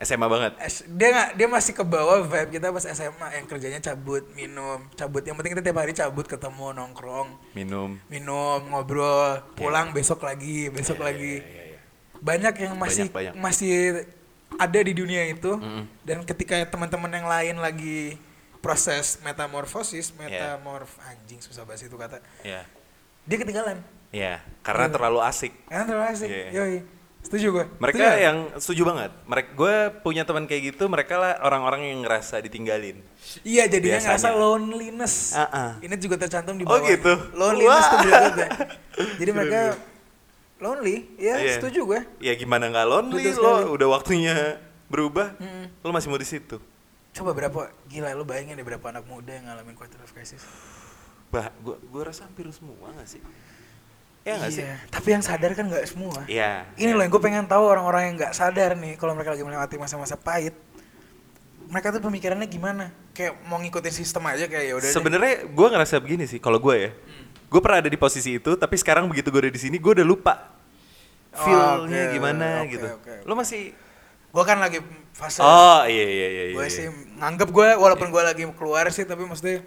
SMA 0.01 0.27
banget. 0.33 0.57
Dia 0.97 1.09
nggak 1.13 1.29
dia 1.37 1.47
masih 1.53 1.77
ke 1.77 1.85
bawah 1.85 2.25
vibe 2.25 2.57
kita 2.57 2.73
pas 2.73 2.85
SMA 2.89 3.27
yang 3.37 3.45
kerjanya 3.45 3.81
cabut 3.85 4.25
minum 4.33 4.81
cabut 4.97 5.21
yang 5.21 5.37
penting 5.37 5.53
kita 5.53 5.63
tiap 5.69 5.77
hari 5.77 5.93
cabut 5.93 6.25
ketemu 6.25 6.73
nongkrong 6.73 7.37
Minum. 7.53 8.01
minum 8.09 8.65
ngobrol 8.73 9.45
pulang 9.61 9.93
besok 9.93 10.25
lagi 10.25 10.73
besok 10.73 11.05
lagi 11.05 11.45
banyak 12.21 12.55
yang 12.59 12.75
masih 12.75 13.09
Banyak, 13.09 13.33
banyak. 13.33 13.35
masih 13.37 13.75
ada 14.53 14.79
di 14.79 14.93
dunia 14.93 15.25
itu 15.27 15.57
dan 16.03 16.21
ketika 16.23 16.61
teman-teman 16.67 17.09
yang 17.11 17.27
lain 17.27 17.57
lagi 17.57 18.21
proses 18.59 19.17
metamorfosis 19.21 20.13
metamorf 20.13 20.93
anjing 21.03 21.41
susah 21.41 21.65
bahasa 21.65 21.85
itu 21.85 21.97
kata 21.97 22.21
Ya. 22.43 22.65
dia 23.25 23.37
ketinggalan 23.37 23.81
Ya, 24.11 24.43
karena 24.61 24.91
terlalu 24.91 25.23
asik. 25.23 25.55
kan 25.65 25.87
terlalu 25.87 26.07
asik 26.09 26.29
Iya. 26.29 26.49
yoi 26.53 26.79
setuju 27.21 27.47
gue 27.53 27.65
Mereka 27.79 28.01
yang 28.19 28.37
setuju 28.57 28.83
banget. 28.83 29.13
Mereka 29.23 29.49
gue 29.53 29.75
punya 30.01 30.25
teman 30.25 30.45
kayak 30.45 30.73
gitu, 30.73 30.89
mereka 30.89 31.15
lah 31.15 31.37
orang-orang 31.41 31.85
yang 31.87 32.01
ngerasa 32.01 32.41
ditinggalin. 32.41 32.97
Iya 33.45 33.69
jadinya 33.69 34.01
Biasanya. 34.01 34.09
ngerasa 34.17 34.29
loneliness. 34.35 35.15
Ah-ah. 35.33 35.77
Ini 35.79 35.95
juga 35.97 36.17
tercantum 36.17 36.57
di 36.57 36.65
Oh, 36.65 36.73
bawah. 36.75 36.89
gitu? 36.89 37.13
Loneliness 37.33 37.87
tuh. 37.87 38.01
Jadi 39.21 39.31
mereka 39.37 39.61
lonely, 40.61 41.09
ya 41.17 41.37
Iya. 41.37 41.57
setuju 41.57 41.81
gue. 41.87 42.01
Ya 42.21 42.33
gimana 42.37 42.69
nggak 42.69 42.87
lonely 42.87 43.25
Betul 43.27 43.41
lo 43.41 43.55
udah 43.75 43.89
waktunya 43.91 44.61
berubah, 44.87 45.35
Mm. 45.37 45.67
lo 45.81 45.91
masih 45.91 46.09
mau 46.09 46.17
di 46.17 46.29
situ. 46.29 46.61
Coba 47.11 47.33
berapa 47.33 47.61
gila 47.89 48.13
lu 48.13 48.23
bayangin 48.23 48.55
deh 48.55 48.63
berapa 48.63 48.87
anak 48.87 49.03
muda 49.05 49.33
yang 49.33 49.49
ngalamin 49.49 49.75
quarter 49.75 49.99
life 49.99 50.13
crisis. 50.13 50.45
Bah, 51.29 51.51
gue 51.59 51.75
gue 51.81 52.03
rasa 52.03 52.27
hampir 52.27 52.47
semua 52.51 52.77
nggak 52.91 53.09
sih? 53.09 53.23
Ya 54.21 54.37
nggak 54.37 54.53
sih? 54.53 54.63
Tapi 54.91 55.09
yang 55.11 55.25
sadar 55.25 55.57
kan 55.57 55.65
nggak 55.65 55.89
semua. 55.89 56.23
Iya. 56.29 56.69
Ini 56.77 56.93
loh 56.93 57.01
yang 57.01 57.11
gue 57.11 57.23
pengen 57.23 57.49
tahu 57.49 57.65
orang-orang 57.65 58.13
yang 58.13 58.15
nggak 58.21 58.35
sadar 58.37 58.77
nih 58.77 58.95
kalau 58.95 59.17
mereka 59.17 59.33
lagi 59.33 59.43
melewati 59.43 59.75
masa-masa 59.75 60.15
pahit. 60.15 60.53
Mereka 61.71 61.95
tuh 61.95 62.03
pemikirannya 62.03 62.51
gimana? 62.51 62.91
Kayak 63.15 63.39
mau 63.47 63.63
ngikutin 63.63 63.95
sistem 63.95 64.27
aja 64.27 64.45
kayak 64.45 64.65
ya 64.67 64.75
udah. 64.75 64.91
Sebenarnya 64.91 65.47
gue 65.47 65.67
ngerasa 65.71 66.03
begini 66.03 66.27
sih, 66.27 66.43
kalau 66.43 66.59
gue 66.59 66.75
ya, 66.75 66.91
gue 67.51 67.61
pernah 67.61 67.83
ada 67.83 67.91
di 67.91 67.99
posisi 67.99 68.39
itu, 68.39 68.55
tapi 68.55 68.79
sekarang 68.79 69.11
begitu 69.11 69.29
gue 69.29 69.43
ada 69.45 69.53
di 69.53 69.59
sini, 69.59 69.77
gue 69.77 69.93
udah 69.99 70.07
lupa 70.07 70.35
Oh, 71.31 71.47
feel-nya 71.47 72.03
oke, 72.07 72.13
gimana 72.13 72.47
oke, 72.63 72.71
gitu. 72.71 72.87
oke. 72.91 73.15
Lo 73.23 73.35
masih? 73.35 73.71
Gue 74.31 74.43
kan 74.43 74.59
lagi 74.59 74.83
fase. 75.11 75.39
Oh 75.39 75.83
iya 75.85 76.03
iya 76.03 76.27
iya. 76.27 76.43
iya, 76.51 76.55
gue 76.55 76.63
iya. 76.63 76.71
sih 76.71 76.87
nganggep 77.19 77.51
gue 77.51 77.69
walaupun 77.77 78.11
gue 78.11 78.19
lagi 78.19 78.43
keluar 78.55 78.91
sih 78.91 79.03
tapi 79.03 79.23
maksudnya 79.23 79.63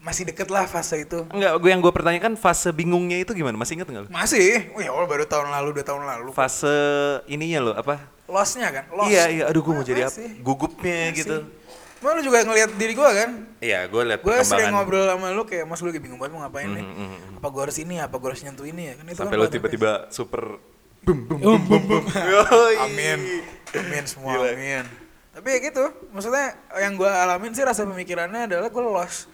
masih 0.00 0.24
deket 0.24 0.48
lah 0.48 0.64
fase 0.64 1.04
itu 1.04 1.22
Enggak, 1.28 1.52
gue 1.56 1.68
yang 1.68 1.78
gue 1.78 1.92
pertanyakan 1.92 2.34
fase 2.34 2.72
bingungnya 2.72 3.20
itu 3.20 3.32
gimana? 3.32 3.54
Masih 3.54 3.76
inget 3.76 3.86
nggak 3.86 4.02
lo? 4.04 4.08
masih 4.08 4.72
oh 4.72 4.80
ya 4.80 4.90
Allah 4.90 5.04
baru 5.06 5.24
tahun 5.24 5.46
lalu 5.52 5.68
dua 5.76 5.84
tahun 5.84 6.02
lalu 6.02 6.28
Fase 6.32 6.76
ininya 7.26 7.60
lo 7.60 7.72
apa? 7.72 8.00
lossnya 8.26 8.72
kan 8.72 8.84
loss 8.90 9.06
Iya 9.06 9.24
iya, 9.28 9.44
aduh 9.46 9.60
gue 9.60 9.72
mau 9.72 9.84
Ah, 9.84 9.86
jadi 9.86 10.00
apa? 10.08 10.16
Gugupnya 10.40 10.98
Masih. 11.06 11.16
gitu. 11.20 11.36
Emang 12.02 12.12
lu 12.12 12.22
juga 12.22 12.42
ngelihat 12.42 12.70
diri 12.74 12.92
gue 12.92 13.10
kan 13.14 13.30
Iya, 13.58 13.86
gue 13.86 14.02
liat 14.02 14.20
gue 14.20 14.34
sering 14.42 14.70
ngobrol 14.70 15.06
sama 15.06 15.30
lu 15.30 15.42
kayak 15.42 15.64
mas 15.64 15.78
lu 15.78 15.88
lagi 15.88 16.02
bingung 16.02 16.18
banget 16.18 16.34
mau 16.34 16.42
ngapain 16.42 16.66
nih 16.66 16.82
Mhm, 16.82 16.92
mhm, 16.92 17.06
mhm. 17.06 17.36
apa 17.38 17.46
gue 17.48 17.62
harus 17.62 17.78
ini 17.78 17.94
apa 17.96 18.14
gue 18.16 18.28
harus 18.28 18.42
nyentuh 18.42 18.66
ini 18.66 18.82
ya 18.84 18.94
kan 18.96 19.04
itu 19.04 19.14
Sampai 19.16 19.30
kan 19.30 19.38
quarter 19.40 19.54
tiba-tiba 19.54 19.90
super 20.10 20.42
bum 21.00 21.18
bum 21.24 21.38
Um, 21.38 21.62
bum 21.62 21.82
bum 21.82 22.02
bum. 22.02 22.04
Amin 22.80 23.18
amin 23.72 24.04
semua 24.04 24.34
Gila. 24.36 24.50
amin 24.50 24.84
tapi 25.32 25.48
ya 25.48 25.58
gitu 25.62 25.84
maksudnya 26.10 26.46
yang 26.76 26.92
gue 26.92 27.08
alamin 27.08 27.50
sih 27.50 27.62
rasa 27.62 27.82
pemikirannya 27.82 28.44
adalah 28.44 28.66
gue 28.66 28.82
lost 28.84 29.30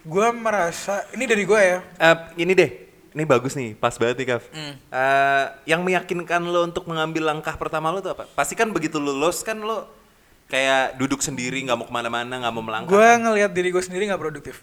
gue 0.00 0.26
merasa 0.32 1.02
ini 1.10 1.26
dari 1.26 1.42
gue 1.42 1.58
ya 1.58 1.78
Eh, 1.98 2.16
ini 2.38 2.52
deh, 2.52 2.70
ini 3.10 3.24
bagus 3.24 3.52
nih, 3.52 3.74
pas 3.74 3.90
banget 3.92 4.16
nih 4.16 4.28
Kaf. 4.28 4.44
Hmm. 4.48 4.78
Eh, 4.78 5.44
yang 5.66 5.82
meyakinkan 5.82 6.40
lo 6.40 6.62
untuk 6.62 6.86
mengambil 6.86 7.26
langkah 7.26 7.52
pertama 7.52 7.90
lo 7.90 7.98
tuh 7.98 8.14
apa? 8.14 8.22
Pasti 8.30 8.54
kan 8.54 8.70
begitu 8.70 8.96
lo 8.96 9.10
lost 9.10 9.42
kan 9.42 9.58
lo 9.58 9.90
kayak 10.46 10.94
duduk 10.94 11.18
sendiri, 11.18 11.58
nggak 11.60 11.74
mau 11.74 11.84
ke 11.84 11.92
mana-mana, 11.92 12.34
nggak 12.36 12.52
mau 12.52 12.62
melangkah. 12.62 12.88
gue 12.88 13.02
kan? 13.04 13.18
ngelihat 13.20 13.50
diri 13.50 13.68
gue 13.68 13.80
sendiri 13.80 14.06
nggak 14.06 14.20
produktif 14.20 14.62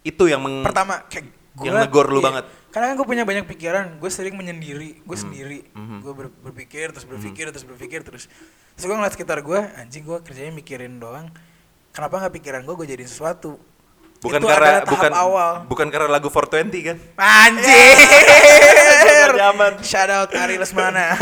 Itu 0.00 0.24
yang 0.24 0.38
meng... 0.38 0.62
pertama 0.62 1.02
kayak 1.04 1.36
Hmm. 1.50 1.66
Yang 1.66 1.90
negor 1.90 2.06
lu 2.06 2.22
banget. 2.22 2.46
karena 2.70 2.86
kan 2.86 2.94
gue 2.94 3.06
punya 3.08 3.24
banyak 3.24 3.42
pikiran 3.44 3.98
gue 3.98 4.06
sering 4.08 4.30
menyendiri 4.32 5.00
gue 5.00 5.10
Hmm. 5.10 5.24
sendiri 5.24 5.66
Mhm. 5.68 5.98
gue 5.98 6.12
ber- 6.14 6.34
berpikir 6.44 6.86
terus 6.88 7.02
berpikir 7.02 7.50
terus 7.50 7.66
berpikir 7.66 8.00
terus 8.00 8.30
terus 8.70 8.84
gue 8.84 8.94
ngeliat 8.94 9.10
sekitar 9.10 9.42
gue 9.42 9.58
anjing 9.74 10.00
gue 10.00 10.22
kerjanya 10.22 10.52
mikirin 10.52 10.96
doang 10.96 11.26
kenapa 11.90 12.14
nggak 12.16 12.30
pikiran 12.32 12.62
gue 12.62 12.74
gue 12.76 12.86
jadiin 12.88 13.10
sesuatu 13.10 13.58
bukan 14.18 14.38
Itu 14.38 14.46
karena 14.46 14.70
tahap 14.78 14.86
bukan 14.88 15.12
awal 15.12 15.50
bukan 15.66 15.86
karena 15.88 16.06
lagu 16.08 16.30
420 16.30 16.78
kan? 16.84 16.96
anjir 17.18 17.96
Zaman. 19.40 19.72
shout 19.82 20.10
out 20.12 20.30
Ari 20.30 20.56
Lesmana 20.56 21.06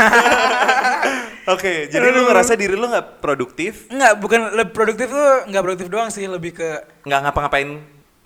Oke, 1.47 1.87
jadi 1.87 2.07
lu 2.09 2.27
ngerasa 2.27 2.53
diri 2.53 2.73
lu 2.73 2.85
nggak 2.85 3.17
produktif, 3.17 3.87
Enggak, 3.87 4.13
bukan 4.17 4.51
lebih 4.51 4.71
produktif 4.71 5.07
tuh 5.07 5.27
nggak 5.45 5.63
produktif 5.63 5.87
doang 5.87 6.09
sih 6.09 6.27
lebih 6.27 6.51
ke 6.53 6.67
nggak 7.01 7.19
ngapa-ngapain? 7.23 7.69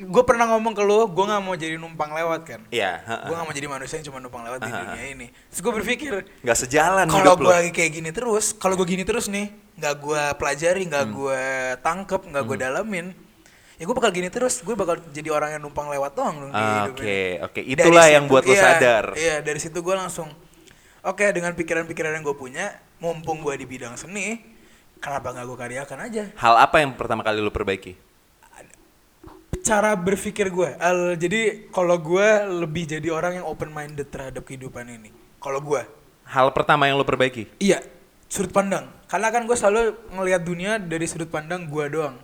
gue 0.01 0.23
pernah 0.25 0.49
ngomong 0.49 0.73
ke 0.73 0.81
lu 0.81 1.05
gue 1.05 1.23
nggak 1.23 1.39
mau 1.39 1.53
jadi 1.53 1.77
numpang 1.77 2.09
lewat 2.09 2.41
kan? 2.41 2.61
Iya, 2.67 2.97
gue 3.21 3.31
gak 3.31 3.45
mau 3.45 3.53
jadi 3.53 3.67
manusia 3.69 3.95
yang 3.95 4.09
cuma 4.09 4.17
numpang 4.17 4.41
lewat 4.41 4.57
di 4.59 4.65
Ah, 4.65 4.73
ah, 4.73 4.81
dunia 4.89 5.05
ini. 5.07 5.27
Terus 5.45 5.59
gue 5.61 5.73
berpikir 5.75 6.11
nggak 6.41 6.57
sejalan 6.57 7.05
kalau 7.05 7.37
gue 7.37 7.53
lagi 7.53 7.69
kayak 7.69 7.91
gini 7.93 8.09
terus 8.09 8.45
kalau 8.51 8.73
gue 8.73 8.87
gini 8.87 9.05
terus 9.05 9.29
nih 9.29 9.53
nggak 9.77 9.95
gue 9.95 10.21
pelajari 10.35 10.81
nggak 10.83 11.05
Hmm. 11.05 11.13
gue 11.15 11.41
tangkep 11.77 12.21
nggak 12.27 12.43
gue 12.43 12.57
dalamin 12.59 13.07
ya 13.77 13.83
gue 13.83 13.93
bakal 13.93 14.09
gini 14.09 14.27
terus 14.27 14.57
gue 14.59 14.73
bakal 14.73 14.97
jadi 15.07 15.29
orang 15.29 15.49
yang 15.51 15.61
numpang 15.61 15.85
lewat 15.87 16.11
doang 16.11 16.35
dong 16.39 16.51
di 16.51 16.57
Ah, 16.57 16.85
Oke, 16.87 17.21
oke. 17.39 17.61
Dari 17.61 17.69
Itulah 17.71 18.05
yang 18.07 18.25
situ- 18.25 18.31
buat 18.31 18.43
lo 18.43 18.53
iya, 18.53 18.63
sadar. 18.63 19.05
iya 19.15 19.35
dari 19.39 19.59
situ 19.59 19.77
gue 19.79 19.95
langsung 19.95 20.33
oke 21.05 21.25
dengan 21.33 21.53
pikiran-pikiran 21.53 22.17
yang 22.17 22.23
gue 22.25 22.37
punya 22.37 22.65
mumpung 23.01 23.41
gue 23.41 23.53
di 23.57 23.65
bidang 23.65 23.97
seni 23.97 24.39
kenapa 25.01 25.33
nggak 25.33 25.45
gue 25.45 25.57
karyakan 25.57 25.99
aja 26.07 26.23
Hal 26.37 26.55
apa 26.61 26.81
yang 26.81 26.93
pertama 26.97 27.21
kali 27.25 27.41
lu 27.41 27.53
perbaiki? 27.53 28.13
cara 29.61 29.93
berpikir 29.93 30.49
gue 30.49 30.73
Al- 30.81 31.21
jadi 31.21 31.69
kalau 31.69 31.93
gue 32.01 32.27
lebih 32.65 32.89
jadi 32.89 33.13
orang 33.13 33.43
yang 33.43 33.45
open 33.45 33.69
minded 33.69 34.09
terhadap 34.09 34.41
kehidupan 34.41 34.89
ini 34.89 35.13
kalau 35.37 35.61
gue 35.61 35.85
Hal 36.31 36.47
pertama 36.55 36.87
yang 36.87 36.95
lu 36.95 37.03
perbaiki? 37.03 37.43
Iya, 37.59 37.83
sudut 38.31 38.55
pandang. 38.55 38.87
Karena 39.11 39.27
kan 39.35 39.43
gue 39.43 39.57
selalu 39.59 39.91
ngelihat 40.15 40.41
dunia 40.47 40.79
dari 40.79 41.03
sudut 41.03 41.27
pandang 41.27 41.67
gue 41.67 41.85
doang. 41.91 42.15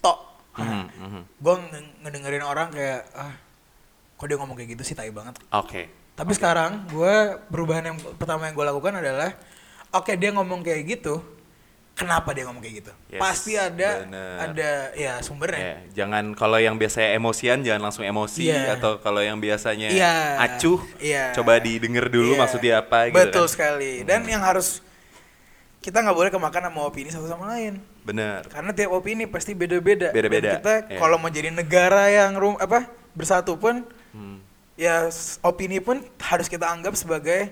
Tok. 0.00 0.18
Mhm, 0.56 0.84
mhm. 1.04 1.22
Gue 1.36 1.54
ngedengerin 2.00 2.40
orang 2.40 2.72
kayak, 2.72 3.04
ah, 3.12 3.36
kok 4.16 4.24
dia 4.24 4.40
ngomong 4.40 4.56
kayak 4.56 4.72
gitu 4.72 4.82
sih, 4.88 4.96
tai 4.96 5.12
banget. 5.12 5.36
Oke. 5.52 5.92
Tapi 6.14 6.30
sekarang 6.30 6.86
gue 6.88 7.14
perubahan 7.50 7.84
yang 7.84 7.98
pertama 8.14 8.46
yang 8.46 8.54
gue 8.54 8.66
lakukan 8.66 8.94
adalah, 8.94 9.34
oke 9.90 10.14
dia 10.14 10.30
ngomong 10.30 10.62
kayak 10.62 10.86
gitu, 10.86 11.18
kenapa 11.92 12.30
dia 12.30 12.46
ngomong 12.46 12.62
kayak 12.62 12.86
gitu? 12.86 12.92
Yes, 13.10 13.18
Pasti 13.18 13.58
ada, 13.58 14.06
bener. 14.06 14.34
ada 14.38 14.70
ya 14.94 15.18
sumbernya. 15.18 15.58
Ya, 15.58 15.76
jangan 16.02 16.30
kalau 16.34 16.58
yang 16.58 16.78
biasanya 16.78 17.18
emosian 17.18 17.66
jangan 17.66 17.90
langsung 17.90 18.06
emosi 18.06 18.46
Iya. 18.46 18.78
atau 18.78 18.98
kalau 18.98 19.18
yang 19.20 19.42
biasanya 19.42 19.90
Iya. 19.90 20.14
acuh 20.38 20.78
Iya. 21.02 21.34
coba 21.34 21.58
didengar 21.58 22.06
dulu 22.06 22.34
Iya. 22.34 22.40
maksudnya 22.40 22.72
apa 22.78 23.10
gitu 23.10 23.18
Betul 23.18 23.46
kan. 23.46 23.50
sekali. 23.50 23.92
Dan 24.06 24.22
yang 24.24 24.38
harus 24.38 24.86
kita 25.78 25.98
nggak 25.98 26.14
boleh 26.14 26.30
kemakan 26.30 26.62
sama 26.70 26.80
opini 26.82 27.10
satu 27.10 27.26
sama 27.26 27.50
lain. 27.50 27.82
Bener. 28.02 28.46
Karena 28.46 28.70
tiap 28.70 28.94
opini 28.94 29.26
pasti 29.26 29.50
beda-beda. 29.52 30.14
Beda-beda, 30.14 30.46
Dan 30.46 30.56
kita 30.58 30.74
iya. 30.88 30.96
kalau 30.96 31.18
mau 31.18 31.28
jadi 31.28 31.50
negara 31.50 32.06
yang 32.06 32.38
rum 32.38 32.54
apa 32.56 32.86
bersatu 33.12 33.58
pun, 33.58 33.82
Hmm. 34.14 34.43
Ya 34.74 35.06
opini 35.40 35.78
pun 35.78 36.02
harus 36.20 36.46
kita 36.46 36.66
anggap 36.66 36.94
sebagai 36.94 37.50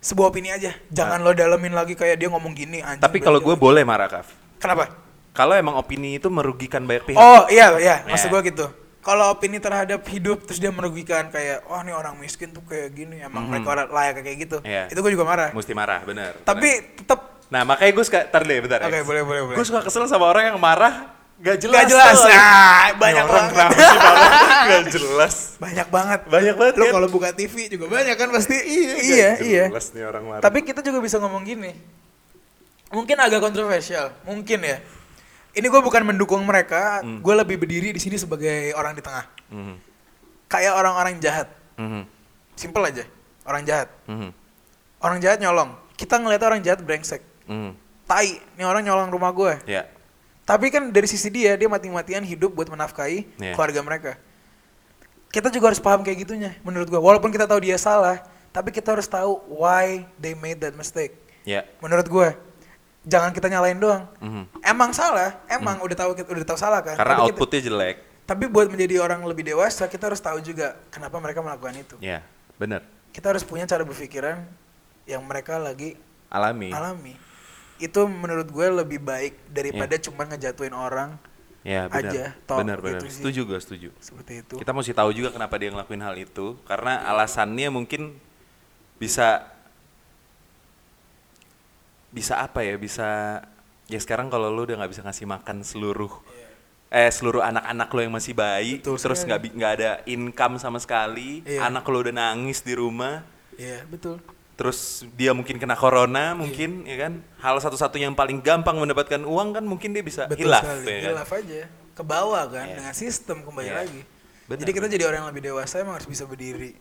sebuah 0.00 0.30
opini 0.30 0.48
aja. 0.48 0.72
Jangan 0.88 1.20
lo 1.20 1.30
dalemin 1.30 1.70
lagi 1.70 1.92
kayak 1.92 2.16
dia 2.16 2.28
ngomong 2.28 2.52
gini. 2.52 2.80
Anjing, 2.80 3.04
Tapi 3.04 3.20
kalau 3.20 3.38
gue 3.38 3.52
berarti- 3.52 3.62
boleh 3.62 3.82
marah 3.84 4.08
Kaf. 4.08 4.26
kenapa? 4.56 4.90
Kalau 5.30 5.54
emang 5.54 5.78
opini 5.78 6.18
itu 6.18 6.26
merugikan 6.26 6.82
banyak 6.82 7.06
pihak. 7.06 7.18
Oh 7.18 7.46
iya 7.46 7.70
iya, 7.78 7.96
maksud 8.02 8.26
Ya. 8.26 8.32
gua 8.32 8.42
gitu. 8.42 8.66
Kalau 9.00 9.32
opini 9.32 9.56
terhadap 9.56 10.02
hidup 10.10 10.44
terus 10.44 10.58
dia 10.58 10.68
merugikan 10.68 11.30
kayak, 11.30 11.64
wah 11.64 11.80
nih 11.80 11.94
orang 11.94 12.18
miskin 12.18 12.50
tuh 12.50 12.60
kayak 12.66 12.92
gini, 12.92 13.22
emang 13.22 13.46
mereka 13.46 13.70
orang 13.70 13.88
layak 13.88 14.20
kayak 14.20 14.38
gitu. 14.42 14.58
Iya. 14.60 14.90
Itu 14.90 15.00
gua 15.00 15.08
juga 15.08 15.24
marah. 15.24 15.48
Mesti 15.54 15.72
marah, 15.72 16.02
bener. 16.02 16.34
Tapi 16.42 16.98
tetap 16.98 17.40
Nah 17.50 17.66
makanya 17.66 17.90
gue 17.90 18.04
suka, 18.06 18.20
ntar 18.30 18.46
deh 18.46 18.62
bentar 18.62 18.78
Oke, 18.78 19.02
boleh, 19.02 19.22
boleh, 19.26 19.42
boleh. 19.42 19.56
Gue 19.58 19.66
suka 19.66 19.82
kesel 19.82 20.06
sama 20.06 20.30
orang 20.30 20.54
yang 20.54 20.58
marah 20.62 21.10
gak 21.40 21.56
jelas. 21.58 21.80
Gak 21.80 21.88
jelas. 21.88 22.16
Nah, 22.22 22.86
banyak 22.94 23.24
orang 23.24 23.48
banget. 23.50 23.76
sih 23.76 23.98
gak 24.68 24.84
jelas. 24.90 25.34
banyak 25.56 25.88
banget. 25.88 26.20
Banyak 26.26 26.54
banget 26.54 26.74
kan? 26.76 26.92
kalau 26.92 27.08
buka 27.08 27.30
TV 27.32 27.54
juga 27.66 27.88
banyak 27.88 28.14
kan 28.14 28.28
pasti. 28.30 28.56
Iya, 28.56 28.94
iya, 29.00 29.30
iya. 29.40 29.64
jelas 29.68 29.90
nih 29.90 30.04
orang 30.04 30.24
marah. 30.24 30.42
Tapi 30.42 30.62
kita 30.62 30.80
juga 30.80 31.00
bisa 31.00 31.16
ngomong 31.16 31.42
gini. 31.42 31.72
Mungkin 32.90 33.16
agak 33.16 33.38
kontroversial, 33.38 34.10
mungkin 34.24 34.60
ya. 34.60 34.82
Ini 35.50 35.66
gue 35.66 35.80
bukan 35.80 36.02
mendukung 36.04 36.42
mereka, 36.42 37.02
Hmm. 37.02 37.22
gue 37.22 37.34
lebih 37.36 37.58
berdiri 37.58 37.90
di 37.90 37.98
sini 37.98 38.14
sebagai 38.14 38.70
orang 38.74 38.94
di 38.94 39.02
tengah. 39.02 39.26
Mhm, 39.50 39.74
Kayak 40.46 40.74
orang-orang 40.74 41.14
jahat, 41.18 41.46
mhm, 41.74 42.02
simple 42.54 42.82
aja. 42.82 43.06
Orang 43.42 43.62
jahat, 43.62 43.86
mhm, 44.06 44.30
orang 44.98 45.18
jahat 45.18 45.38
nyolong. 45.38 45.70
Kita 45.94 46.18
ngeliat 46.18 46.42
orang 46.42 46.60
jahat 46.60 46.82
brengsek. 46.82 47.22
mhm. 47.46 47.74
Tai, 48.06 48.26
ini 48.26 48.62
orang 48.62 48.82
nyolong 48.82 49.06
rumah 49.08 49.30
gue. 49.30 49.54
Ya, 49.70 49.86
Tapi 50.50 50.66
kan 50.66 50.90
dari 50.90 51.06
sisi 51.06 51.30
dia, 51.30 51.54
dia 51.54 51.70
mati-matian 51.70 52.26
hidup 52.26 52.50
buat 52.50 52.66
menafkahi 52.66 53.38
Iya. 53.38 53.54
keluarga 53.54 53.80
mereka. 53.80 54.12
Kita 55.30 55.46
juga 55.46 55.70
harus 55.70 55.78
paham 55.78 56.02
kayak 56.02 56.26
gitunya, 56.26 56.58
menurut 56.66 56.90
gue. 56.90 56.98
Walaupun 56.98 57.30
kita 57.30 57.46
tahu 57.46 57.62
dia 57.62 57.78
salah, 57.78 58.18
tapi 58.50 58.74
kita 58.74 58.90
harus 58.90 59.06
tahu 59.06 59.38
why 59.46 60.02
they 60.18 60.34
made 60.34 60.58
that 60.58 60.74
mistake. 60.74 61.14
ya. 61.40 61.62
Menurut 61.78 62.04
gue, 62.04 62.28
jangan 63.06 63.30
kita 63.30 63.46
nyalain 63.46 63.78
doang. 63.78 64.10
mhm. 64.18 64.44
Emang 64.60 64.90
salah, 64.90 65.38
emang 65.46 65.78
udah 65.80 65.96
tahu 65.96 66.10
udah 66.18 66.44
tahu 66.44 66.58
salah 66.58 66.82
kan. 66.82 66.98
Karena 66.98 67.14
tapi 67.14 67.30
kita- 67.30 67.38
outputnya 67.38 67.60
jelek. 67.62 67.96
tapi 68.26 68.44
buat 68.46 68.66
menjadi 68.66 68.98
orang 68.98 69.22
lebih 69.22 69.46
dewasa, 69.46 69.86
kita 69.86 70.10
harus 70.10 70.18
tahu 70.18 70.42
juga 70.42 70.74
kenapa 70.90 71.14
mereka 71.16 71.40
melakukan 71.40 71.78
itu. 71.78 71.94
Ya, 72.02 72.26
bener. 72.58 72.82
Kita 73.14 73.30
harus 73.30 73.46
punya 73.46 73.64
cara 73.64 73.86
berpikiran 73.86 74.42
yang 75.06 75.22
mereka 75.22 75.62
lagi 75.62 75.94
Alami. 76.26 76.74
alami. 76.74 77.14
Itu 77.80 78.04
menurut 78.06 78.46
gue 78.46 78.66
lebih 78.70 79.00
baik 79.00 79.34
daripada 79.48 79.96
cuma 79.96 80.22
ngejatuhin 80.24 80.72
orang 80.72 81.16
Ya, 81.60 81.92
bener. 81.92 82.08
aja, 82.08 82.24
tok, 82.48 82.64
Bener, 82.64 82.78
bener. 82.80 83.04
gitu. 83.04 83.20
Setuju 83.20 83.40
gue, 83.44 83.58
setuju. 83.60 83.88
seperti 84.00 84.32
itu. 84.40 84.54
Kita 84.56 84.72
mesti 84.72 84.96
tahu 84.96 85.12
juga 85.12 85.28
kenapa 85.28 85.60
dia 85.60 85.68
ngelakuin 85.68 86.00
hal 86.00 86.16
itu. 86.16 86.56
Karena 86.64 87.04
alasannya 87.04 87.68
mungkin 87.68 88.16
bisa 88.96 89.44
bisa 92.10 92.40
apa 92.40 92.64
ya 92.64 92.74
bisa 92.74 93.40
ya 93.86 93.98
sekarang 94.00 94.26
kalau 94.26 94.50
lu 94.50 94.66
udah 94.66 94.82
nggak 94.82 94.90
bisa 94.90 95.02
ngasih 95.06 95.26
makan 95.30 95.62
seluruh 95.62 96.10
eh 96.90 97.06
seluruh 97.06 97.38
anak-anak 97.38 97.86
lo 97.86 98.00
yang 98.02 98.14
masih 98.18 98.34
bayi 98.34 98.82
Betul 98.82 98.98
terus 98.98 99.22
nggak 99.22 99.40
nggak 99.54 99.72
ada 99.78 99.90
income 100.10 100.58
sama 100.58 100.82
sekali 100.82 101.46
Iya. 101.46 101.70
anak 101.70 101.86
lo 101.86 102.02
udah 102.02 102.10
nangis 102.10 102.66
di 102.66 102.74
rumah 102.74 103.22
Iya, 103.54 103.84
betul. 103.86 104.18
Terus 104.60 105.08
dia 105.16 105.32
mungkin 105.32 105.56
kena 105.56 105.72
corona 105.72 106.36
mungkin 106.36 106.84
ya 106.84 107.08
kan 107.08 107.12
hal 107.40 107.56
satu-satunya 107.56 108.12
yang 108.12 108.18
paling 108.18 108.44
gampang 108.44 108.76
mendapatkan 108.76 109.24
uang 109.24 109.56
kan 109.56 109.64
mungkin 109.64 109.96
dia 109.96 110.04
bisa 110.04 110.28
Betul 110.28 110.52
hilaf 110.52 110.60
sekali. 110.60 110.84
ya 110.84 111.00
kan? 111.00 111.10
Hilaf 111.16 111.30
aja. 111.32 111.60
Ke 111.96 112.02
bawah 112.04 112.44
kan 112.44 112.66
Iya. 112.68 112.76
dengan 112.76 112.92
sistem 112.92 113.40
kembali 113.40 113.64
Iya. 113.66 113.76
lagi. 113.80 114.00
Benar, 114.44 114.60
Jadi 114.60 114.70
kita 114.70 114.86
jadi 114.86 115.04
orang 115.08 115.18
yang 115.24 115.30
lebih 115.32 115.42
dewasa 115.46 115.80
emang 115.80 115.96
harus 115.96 116.04
bisa 116.04 116.28
berdiri 116.28 116.76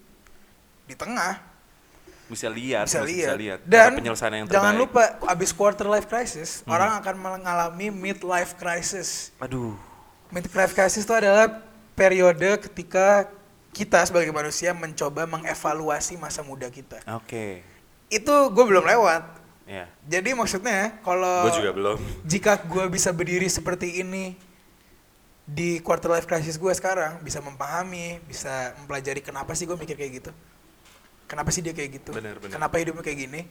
di 0.84 0.94
tengah, 0.94 1.40
bisa 2.26 2.46
lihat 2.46 2.84
bisa 2.84 3.00
lihat. 3.00 3.32
bisa 3.32 3.34
lihat 3.38 3.60
Dan 3.64 3.96
penyelesaian 3.96 4.34
yang 4.36 4.48
jangan 4.48 4.76
terbaik. 4.76 4.84
lupa 4.84 5.04
abis 5.30 5.50
quarter 5.50 5.88
life 5.88 6.06
crisis, 6.06 6.62
Hmm. 6.62 6.74
orang 6.74 7.00
akan 7.00 7.16
mengalami 7.16 7.88
mid 7.90 8.20
life 8.22 8.54
crisis. 8.54 9.32
aduh 9.40 9.80
Mid 10.30 10.46
life 10.52 10.74
crisis 10.74 11.02
itu 11.02 11.16
adalah 11.16 11.64
periode 11.96 12.60
ketika 12.60 13.32
kita 13.70 14.02
sebagai 14.02 14.30
manusia 14.30 14.74
mencoba 14.74 15.24
mengevaluasi 15.24 16.18
masa 16.18 16.42
muda 16.42 16.68
kita. 16.68 17.00
oke. 17.08 17.62
Itu 18.10 18.34
gue 18.50 18.66
belum 18.66 18.84
lewat. 18.84 19.38
ya 19.70 19.86
Jadi 20.04 20.34
maksudnya 20.34 20.98
kalau 21.06 21.46
gue 21.46 21.62
juga 21.62 21.72
belum. 21.72 21.98
jika 22.26 22.58
gue 22.58 22.90
bisa 22.90 23.14
berdiri 23.14 23.46
seperti 23.46 24.02
ini 24.02 24.34
di 25.46 25.78
quarter 25.80 26.10
life 26.10 26.26
crisis 26.26 26.58
gue 26.58 26.74
sekarang 26.74 27.22
bisa 27.22 27.38
memahami 27.38 28.18
bisa 28.26 28.74
mempelajari 28.82 29.22
kenapa 29.22 29.54
sih 29.54 29.70
gue 29.70 29.78
mikir 29.78 29.94
kayak 29.94 30.14
gitu. 30.26 30.32
Kenapa 31.30 31.54
sih 31.54 31.62
dia 31.62 31.78
kayak 31.78 32.02
gitu? 32.02 32.10
Benar, 32.10 32.42
benar. 32.42 32.58
kenapa 32.58 32.82
hidupnya 32.82 33.06
kayak 33.06 33.20
gini? 33.30 33.42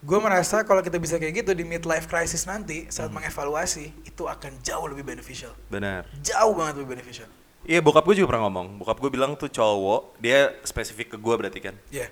Gue 0.00 0.20
merasa 0.20 0.60
kalau 0.64 0.84
kita 0.84 1.00
bisa 1.00 1.16
kayak 1.16 1.40
gitu 1.40 1.52
di 1.52 1.64
mid 1.64 1.88
life 1.88 2.04
crisis 2.04 2.44
nanti 2.44 2.84
Hmm. 2.84 2.92
saat 2.92 3.08
mengevaluasi 3.08 4.04
itu 4.04 4.28
akan 4.28 4.60
jauh 4.60 4.84
lebih 4.84 5.08
beneficial. 5.08 5.56
Benar. 5.72 6.04
Jauh 6.20 6.52
banget 6.52 6.76
lebih 6.76 7.00
beneficial 7.00 7.28
Iya 7.62 7.78
bokap 7.78 8.02
gue 8.02 8.16
juga 8.16 8.28
pernah 8.30 8.46
ngomong. 8.46 8.78
Bokap 8.78 8.96
gue 8.98 9.10
bilang 9.10 9.32
tuh 9.34 9.46
cowok, 9.46 10.16
dia 10.16 10.56
spesifik 10.62 11.12
ke 11.12 11.16
gue 11.16 11.34
berarti 11.36 11.60
kan. 11.60 11.76
ya 11.88 12.08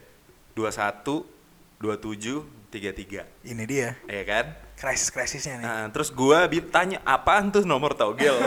21, 0.52 1.24
27, 1.78 2.42
33. 2.68 3.22
ini 3.46 3.62
dia 3.64 3.94
Iya 4.04 4.24
kan? 4.24 4.46
crisis 4.74 5.08
crisisnya 5.08 5.54
nih 5.56 5.64
Nah, 5.64 5.84
terus 5.88 6.10
gue 6.10 6.38
tanya 6.68 6.98
apaan 7.02 7.48
tuh 7.48 7.62
nomor 7.62 7.94
togel? 7.94 8.34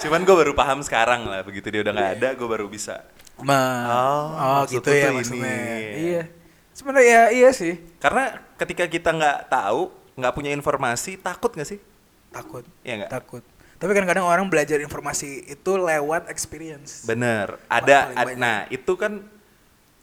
Cuman 0.00 0.20
gue 0.22 0.32
baru 0.34 0.52
paham 0.54 0.80
sekarang 0.80 1.24
lah, 1.24 1.40
begitu 1.40 1.68
dia 1.68 1.80
udah 1.80 1.92
nggak 1.92 2.10
ada, 2.16 2.28
gue 2.32 2.46
baru 2.46 2.64
bisa. 2.66 3.04
Ma- 3.38 3.88
Oh, 3.88 4.24
oh 4.32 4.62
gitu 4.66 4.86
ya 4.86 5.08
maksudnya 5.10 5.48
ini. 5.48 6.12
iya 6.12 6.22
sebenarnya 6.70 7.08
ya 7.08 7.22
iya 7.32 7.50
sih 7.50 7.80
Karena 7.96 8.36
ketika 8.54 8.84
kita 8.84 9.10
nggak 9.10 9.48
tahu, 9.48 9.88
nggak 10.14 10.32
punya 10.32 10.50
informasi, 10.50 11.16
takut 11.16 11.48
nggak 11.50 11.64
sih? 11.66 11.80
takut 12.28 12.62
Iya 12.80 12.94
nggak? 13.00 13.10
takut 13.10 13.42
tapi 13.80 13.90
kadang-kadang 13.90 14.22
orang 14.22 14.44
belajar 14.44 14.76
informasi 14.76 15.48
itu 15.48 15.72
lewat 15.74 16.28
experience 16.28 17.02
Bener. 17.02 17.56
Ada, 17.64 18.12
ad- 18.12 18.36
nah 18.36 18.68
itu 18.68 18.92
kan 18.92 19.24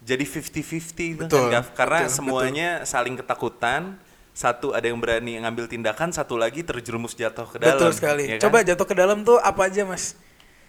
jadi 0.02 0.24
50-50 0.24 0.66
itu 1.14 1.22
Betul, 1.22 1.48
kan, 1.48 1.62
Gav. 1.62 1.66
Karena 1.72 2.00
betul, 2.02 2.16
semuanya 2.16 2.70
saling 2.84 3.14
ketakutan. 3.16 4.02
Satu 4.32 4.70
ada 4.70 4.86
yang 4.86 4.98
berani 4.98 5.34
ngambil 5.36 5.66
tindakan, 5.66 6.10
satu 6.10 6.38
lagi 6.38 6.62
terjerumus 6.62 7.14
jatuh 7.14 7.46
ke 7.46 7.58
dalam. 7.58 7.74
betul 7.74 7.90
sekali 7.90 8.24
ya 8.26 8.38
kan? 8.38 8.46
coba 8.46 8.58
jatuh 8.62 8.86
ke 8.86 8.94
dalam 8.94 9.22
tuh 9.22 9.38
apa 9.38 9.66
aja 9.66 9.82
mas 9.82 10.14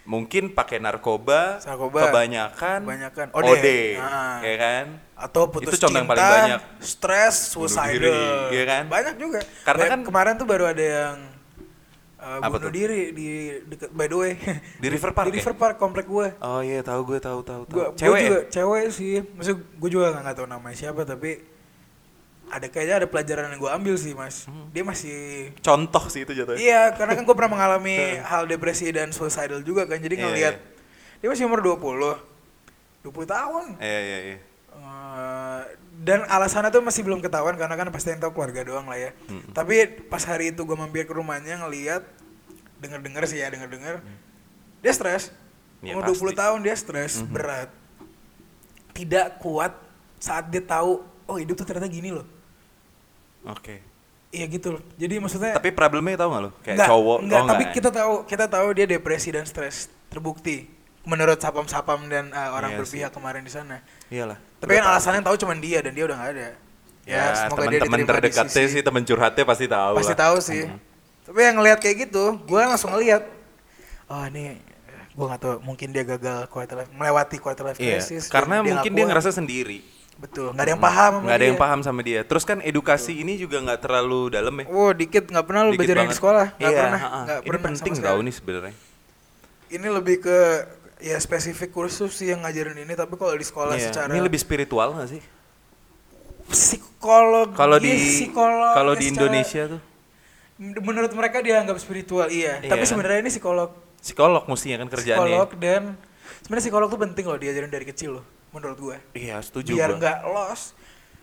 Mungkin 0.03 0.49
pakai 0.49 0.81
narkoba, 0.81 1.61
Narkoba, 1.61 2.09
kebanyakan, 2.09 2.81
kebanyakan, 2.81 3.27
OD, 3.29 3.45
OD, 3.45 3.67
ah. 4.01 4.41
ya 4.41 4.55
kan? 4.57 4.85
atau 5.13 5.41
putus 5.45 5.69
Itu 5.69 5.85
contoh 5.85 6.01
yang 6.01 6.09
cinta, 6.09 6.17
paling 6.17 6.33
banyak. 6.33 6.61
stres, 6.81 7.35
Bunuh 7.53 7.69
suicidal, 7.69 8.49
iya 8.49 8.63
kan? 8.65 8.83
banyak 8.89 9.15
juga. 9.21 9.39
Karena 9.61 9.85
Banyak- 9.85 9.93
kan- 9.93 10.05
kemarin 10.09 10.33
tuh 10.33 10.47
baru 10.49 10.65
ada 10.65 10.81
yang 10.81 11.15
uh, 12.19 12.39
Apa 12.39 12.51
bunuh 12.53 12.67
tuh? 12.67 12.71
diri 12.71 13.01
di 13.09 13.27
deket 13.65 13.89
by 13.89 14.05
the 14.05 14.15
way 14.15 14.31
Di 14.75 14.87
River 14.87 15.11
Park 15.11 15.25
di 15.25 15.31
ya? 15.31 15.37
River 15.39 15.55
Park 15.55 15.75
komplek 15.75 16.05
gue. 16.05 16.27
Oh 16.39 16.59
iya, 16.59 16.79
tahu 16.79 17.01
gue 17.05 17.17
tahu 17.17 17.39
tahu 17.41 17.63
tahu. 17.63 17.73
Gua, 17.73 17.85
Cewek. 17.95 18.11
gua 18.11 18.19
juga 18.21 18.39
ya? 18.39 18.49
cewek 18.51 18.85
sih, 18.89 19.13
maksud 19.33 19.55
gue 19.57 19.89
juga 19.89 20.13
nggak 20.15 20.35
tahu 20.35 20.45
namanya 20.45 20.75
siapa 20.75 21.01
tapi 21.03 21.39
ada 22.49 22.65
kayaknya 22.65 22.95
ada 22.99 23.07
pelajaran 23.07 23.45
yang 23.47 23.61
gue 23.61 23.71
ambil 23.71 23.95
sih 23.95 24.13
mas. 24.13 24.45
Hmm. 24.45 24.67
Dia 24.69 24.81
masih 24.81 25.17
Contoh 25.59 26.09
sih 26.09 26.25
itu 26.25 26.33
jatuhnya. 26.33 26.57
Iya, 26.57 26.81
karena 26.93 27.13
kan 27.13 27.23
gue 27.23 27.35
pernah 27.37 27.51
mengalami 27.53 27.97
hal 28.31 28.43
depresi 28.45 28.89
dan 28.89 29.09
suicidal 29.09 29.61
juga 29.61 29.85
kan. 29.85 29.97
Jadi 29.97 30.17
Iya, 30.17 30.23
ngelihat 30.25 30.55
iya. 30.57 31.21
dia 31.21 31.29
masih 31.29 31.45
umur 31.45 31.61
20. 31.61 32.17
20 33.05 33.15
tahun. 33.25 33.65
Iya 33.77 33.99
iya 34.01 34.19
iya. 34.25 34.37
Eh, 34.73 35.61
dan 35.99 36.23
alasannya 36.25 36.71
tuh 36.71 36.79
masih 36.79 37.03
belum 37.03 37.19
ketahuan 37.19 37.53
karena 37.53 37.75
kan 37.75 37.91
pasti 37.91 38.09
yang 38.09 38.23
tahu 38.23 38.31
keluarga 38.31 38.63
doang 38.63 38.87
lah 38.87 38.95
ya. 38.95 39.11
Mm-mm. 39.27 39.51
Tapi 39.51 39.75
pas 40.07 40.23
hari 40.23 40.49
itu 40.49 40.63
gue 40.63 40.73
mampir 40.73 41.03
ke 41.03 41.11
rumahnya 41.11 41.59
ngelihat 41.59 42.07
denger-denger 42.79 43.23
sih 43.27 43.37
ya, 43.37 43.51
denger-denger 43.51 43.99
dia 44.79 44.93
stres. 44.95 45.35
Ya, 45.79 45.91
umur 45.93 46.07
20 46.07 46.15
pasti. 46.31 46.39
tahun 46.39 46.59
dia 46.61 46.75
stres, 46.75 47.13
Mhm. 47.19 47.27
berat. 47.29 47.69
Tidak 48.91 49.39
kuat 49.39 49.75
saat 50.17 50.47
dia 50.47 50.59
tahu 50.59 51.03
oh 51.25 51.37
hidup 51.37 51.55
tuh 51.55 51.63
ternyata 51.63 51.87
gini 51.87 52.11
loh. 52.11 52.23
Oke. 53.45 53.79
Iya 54.29 54.45
gitu 54.47 54.75
loh. 54.75 54.81
Jadi 54.93 55.17
maksudnya 55.17 55.51
Tapi 55.51 55.71
problemnya 55.71 56.15
tahu 56.15 56.29
nggak 56.29 56.43
lo? 56.43 56.51
Kayak 56.61 56.75
Enggak, 56.75 56.87
cowok. 56.87 57.17
enggak, 57.23 57.39
oh, 57.39 57.47
tapi 57.47 57.63
kita 57.71 57.89
tahu 57.89 58.13
kita 58.23 58.45
tahu 58.45 58.67
dia 58.71 58.85
depresi 58.85 59.29
dan 59.31 59.43
stres 59.43 59.75
terbukti 60.07 60.67
menurut 61.07 61.39
sapam-sapam 61.39 62.05
dan 62.11 62.31
uh, 62.35 62.55
orang 62.55 62.75
Iya 62.75 62.79
berpihak 62.83 63.11
kemarin 63.15 63.41
di 63.43 63.51
sana. 63.51 63.79
Iyalah. 64.11 64.37
Tapi 64.59 64.71
kan 64.75 64.85
alasannya 64.91 65.21
tahu 65.23 65.35
cuma 65.39 65.55
dia 65.55 65.79
dan 65.79 65.95
dia 65.95 66.03
udah 66.03 66.17
nggak 66.19 66.31
ada. 66.35 66.49
Ya, 67.09 67.33
semoga 67.33 67.65
dia 67.73 67.81
teman-teman 67.81 68.05
terdekatnya 68.21 68.65
sih, 68.69 68.81
teman 68.85 69.01
curhatnya 69.01 69.43
pasti 69.47 69.65
tahu 69.65 69.93
pasti 69.97 70.13
lah. 70.13 70.19
tahu 70.19 70.37
sih. 70.45 70.63
Mhm. 70.69 70.77
Tapi 71.25 71.39
yang 71.41 71.55
ngelihat 71.61 71.79
kayak 71.81 71.95
gitu, 72.09 72.37
gue 72.41 72.61
langsung 72.61 72.93
ngelihat, 72.93 73.25
oh 74.09 74.23
ini 74.29 74.61
gue 75.13 75.25
nggak 75.25 75.41
tahu, 75.41 75.55
mungkin 75.65 75.89
dia 75.89 76.05
gagal 76.05 76.45
quarter 76.53 76.85
life, 76.85 76.91
melewati 76.93 77.37
quarter 77.41 77.65
life 77.65 77.79
Iya, 77.81 77.97
crisis. 77.97 78.29
karena 78.29 78.61
dan 78.61 78.77
mungkin 78.77 78.91
dia 78.93 79.05
ngerasa 79.09 79.29
sendiri. 79.33 79.81
betul, 80.19 80.51
nggak 80.51 80.65
ada 80.67 80.71
yang 80.75 80.83
paham. 80.83 81.13
Nggak 81.23 81.37
ada 81.39 81.45
yang 81.47 81.55
dia. 81.55 81.63
paham 81.63 81.79
sama 81.79 82.01
dia. 82.03 82.19
Terus 82.27 82.43
kan 82.43 82.59
edukasi 82.59 83.23
ini 83.23 83.39
juga 83.39 83.57
nggak 83.63 83.79
terlalu 83.79 84.35
dalam 84.35 84.51
ya. 84.51 84.65
Wow, 84.67 84.91
dikit 84.91 85.31
nggak 85.31 85.45
pernah 85.47 85.61
lu 85.63 85.71
belajar 85.79 85.95
di 85.95 86.17
sekolah, 86.17 86.47
nggak 86.59 86.71
iya, 86.75 86.79
pernah, 86.83 86.99
nggak 86.99 87.39
Ini 87.39 87.47
pernah 87.47 87.63
penting 87.71 87.93
tau 88.03 88.19
nih 88.19 88.33
sebenarnya. 88.35 88.75
Ini 89.69 89.87
lebih 89.87 90.15
ke 90.19 90.37
ya 90.99 91.15
spesifik 91.15 91.71
kursus 91.71 92.11
sih 92.13 92.27
yang 92.27 92.39
ngajarin 92.39 92.75
ini, 92.77 92.93
tapi 92.93 93.15
kalau 93.15 93.31
di 93.31 93.41
sekolah 93.41 93.73
Iya, 93.73 93.89
secara 93.89 94.09
Ini 94.09 94.19
lebih 94.21 94.37
spiritual 94.37 94.93
nggak 94.93 95.09
sih? 95.09 95.21
psikologi 96.45 97.53
Kalau 97.53 97.77
di 97.77 97.91
psikologi 97.93 98.73
kalau 98.73 98.93
di 98.93 98.99
secara- 98.99 99.13
Indonesia 99.13 99.63
tuh. 99.67 99.81
Men- 100.57 100.81
menurut 100.81 101.11
mereka 101.13 101.39
dianggap 101.39 101.77
spiritual 101.77 102.27
iya, 102.27 102.57
Iya 102.57 102.67
tapi 102.67 102.83
sebenarnya 102.83 103.19
ini 103.21 103.29
psikolog 103.29 103.69
Psikolog 103.95 104.43
mestinya 104.45 104.77
kan 104.77 104.89
kerjaannya. 104.89 105.19
psikolog 105.21 105.49
dan 105.55 105.83
sebenarnya 106.41 106.63
psikolog 106.65 106.87
tuh 106.89 106.99
penting 106.99 107.25
loh 107.25 107.37
diajarin 107.37 107.69
dari 107.69 107.85
kecil 107.85 108.09
loh 108.13 108.25
menurut 108.49 108.75
gue 108.77 108.97
Iya, 109.13 109.39
setuju 109.39 109.71
biar 109.71 109.93
nggak 109.93 110.17
los 110.25 110.73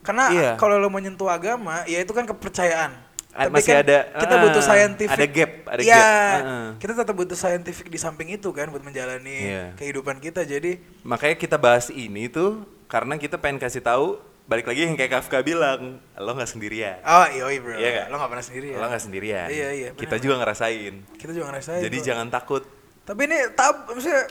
karena 0.00 0.24
Iya. 0.30 0.50
kalau 0.54 0.76
lo 0.76 0.86
menyentuh 0.86 1.26
agama 1.26 1.82
ya 1.84 1.98
itu 1.98 2.12
kan 2.12 2.24
kepercayaan 2.24 2.94
Tapi 3.38 3.52
masih 3.52 3.70
kan 3.70 3.82
ada, 3.82 3.98
kita 4.16 4.32
ah, 4.32 4.40
butuh 4.40 4.62
scientific 4.62 5.12
ada 5.12 5.26
gap, 5.28 5.52
ada 5.66 5.80
Iya, 5.80 5.92
gap, 5.94 6.40
ah. 6.40 6.68
kita 6.76 6.92
tetap 6.96 7.14
butuh 7.14 7.34
scientific 7.34 7.86
di 7.86 7.96
samping 7.96 8.28
itu 8.30 8.48
kan 8.50 8.66
buat 8.66 8.80
menjalani 8.80 9.38
Iya. 9.42 9.64
kehidupan 9.76 10.16
kita 10.18 10.42
jadi 10.42 10.80
Makanya 11.02 11.36
kita 11.36 11.56
bahas 11.56 11.88
ini 11.88 12.26
tuh 12.26 12.64
karena 12.86 13.14
kita 13.14 13.36
pengen 13.36 13.58
kasih 13.58 13.80
tahu 13.80 14.16
balik 14.42 14.64
lagi 14.64 14.82
yang 14.82 14.94
kayak 14.94 15.10
Kafka 15.12 15.42
bilang, 15.42 15.98
lo 16.12 16.30
nggak 16.32 16.48
sendirian. 16.48 16.96
oh 17.02 17.26
iya 17.26 17.58
bro 17.58 17.74
Iya 17.74 17.88
nggak? 17.92 18.06
lo 18.06 18.14
nggak 18.16 18.30
pernah 18.30 18.46
sendiri 18.46 18.66
ya 18.68 18.78
Lo 18.78 18.86
nggak 18.86 19.02
sendirian. 19.02 19.48
Iya, 19.48 19.68
iya, 19.70 19.88
Kita 19.92 20.06
benar, 20.08 20.22
juga 20.22 20.34
ngerasain. 20.38 20.94
kita 21.12 21.30
juga 21.30 21.46
ngerasain 21.50 21.82
Jadi 21.82 21.96
kok. 21.96 22.04
jangan 22.04 22.26
takut. 22.28 22.62
tapi 23.02 23.20
ini 23.22 23.38
tab 23.52 23.86
maksudnya 23.86 24.22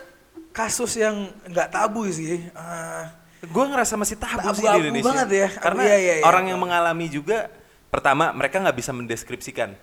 kasus 0.50 0.92
yang 0.96 1.16
nggak 1.46 1.68
tabu 1.70 2.08
sih 2.08 2.48
Ah, 2.52 3.12
Gue 3.44 3.62
ngerasa 3.64 3.94
masih 3.94 4.18
tabu, 4.18 4.42
sih 4.52 4.64
di 4.64 4.72
Indonesia. 4.90 5.06
banget 5.06 5.30
ya. 5.30 5.48
Karena 5.54 5.82
Iya, 5.86 5.98
iya, 5.98 6.14
iya. 6.18 6.24
orang 6.24 6.50
yang 6.50 6.58
mengalami 6.58 7.06
juga, 7.08 7.46
pertama 7.96 8.32
mereka 8.32 8.60
nggak 8.60 8.76
bisa 8.76 8.92
mendeskripsikan. 8.92 9.74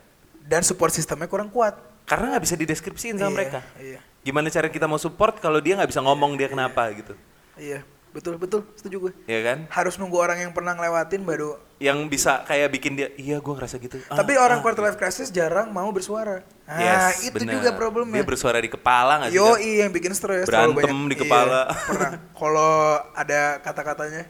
dan 0.43 0.61
support 0.61 0.91
sistemnya 0.91 1.25
kurang 1.25 1.47
kuat 1.47 1.73
Karena 2.03 2.35
nggak 2.35 2.43
bisa 2.43 2.55
dideskripsiin 2.55 3.15
sama 3.15 3.27
Iya, 3.27 3.33
mereka. 3.33 3.59
iya 3.79 3.99
Gimana 4.21 4.47
cara 4.47 4.67
kita 4.67 4.85
mau 4.85 4.95
support 4.97 5.35
kalau 5.37 5.57
dia 5.57 5.73
nggak 5.73 5.87
bisa 5.87 5.99
ngomong 5.99 6.35
dia 6.35 6.47
kenapa 6.47 6.91
gitu. 6.91 7.15
iya 7.55 7.79
betul 8.11 8.35
betul 8.35 8.61
setuju 8.75 9.07
gue 9.07 9.13
Ya 9.25 9.39
kan? 9.41 9.65
harus 9.67 9.95
nunggu 9.95 10.13
orang 10.15 10.37
yang 10.37 10.51
pernah 10.51 10.71
ngelewatin 10.73 11.23
baru 11.23 11.57
Yang 11.79 11.97
bisa 12.07 12.43
kayak 12.43 12.69
bikin 12.71 12.93
dia, 12.93 13.07
iya 13.15 13.39
gue 13.39 13.49
ngerasa 13.49 13.75
gitu. 13.77 13.97
Ah, 14.05 14.15
tapi 14.15 14.35
orang 14.35 14.59
ah, 14.59 14.63
quarter 14.63 14.83
life 14.83 14.95
crisis 14.95 15.27
jarang 15.27 15.67
mau 15.67 15.87
bersuara 15.89 16.43
ah 16.63 16.79
Yes, 17.09 17.25
itu 17.25 17.39
bener. 17.39 17.57
juga 17.57 17.71
problemnya 17.73 18.19
Dia 18.19 18.27
bersuara 18.27 18.59
di 18.59 18.67
kepala 18.67 19.13
nggak 19.17 19.31
sih? 19.31 19.39
Yo 19.39 19.47
Kak? 19.49 19.59
yang 19.59 19.91
bikin 19.91 20.11
stres 20.11 20.45
Berantem 20.45 20.99
di 21.07 21.15
kepala. 21.17 21.61
Iya, 21.65 21.83
pernah. 21.83 22.11
Kalau 22.31 22.71
ada 23.11 23.41
kata-katanya, 23.59 24.23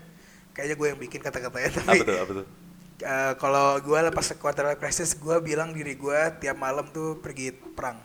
kayaknya 0.52 0.76
gue 0.76 0.88
yang 0.90 1.00
bikin 1.00 1.20
kata-katanya. 1.20 1.70
Tapi 1.78 2.00
Apa 2.00 2.06
tuh? 2.06 2.18
Apa 2.22 2.32
tuh? 2.42 2.46
Eh, 3.04 3.34
kalau 3.36 3.78
gue 3.78 4.00
lepas 4.02 4.26
quarter 4.36 4.66
life 4.66 4.80
crisis, 4.80 5.14
gue 5.14 5.36
bilang 5.40 5.70
diri 5.70 5.94
gue 5.94 6.20
tiap 6.40 6.56
malam 6.56 6.88
tuh 6.88 7.20
pergi 7.20 7.52
perang. 7.52 8.00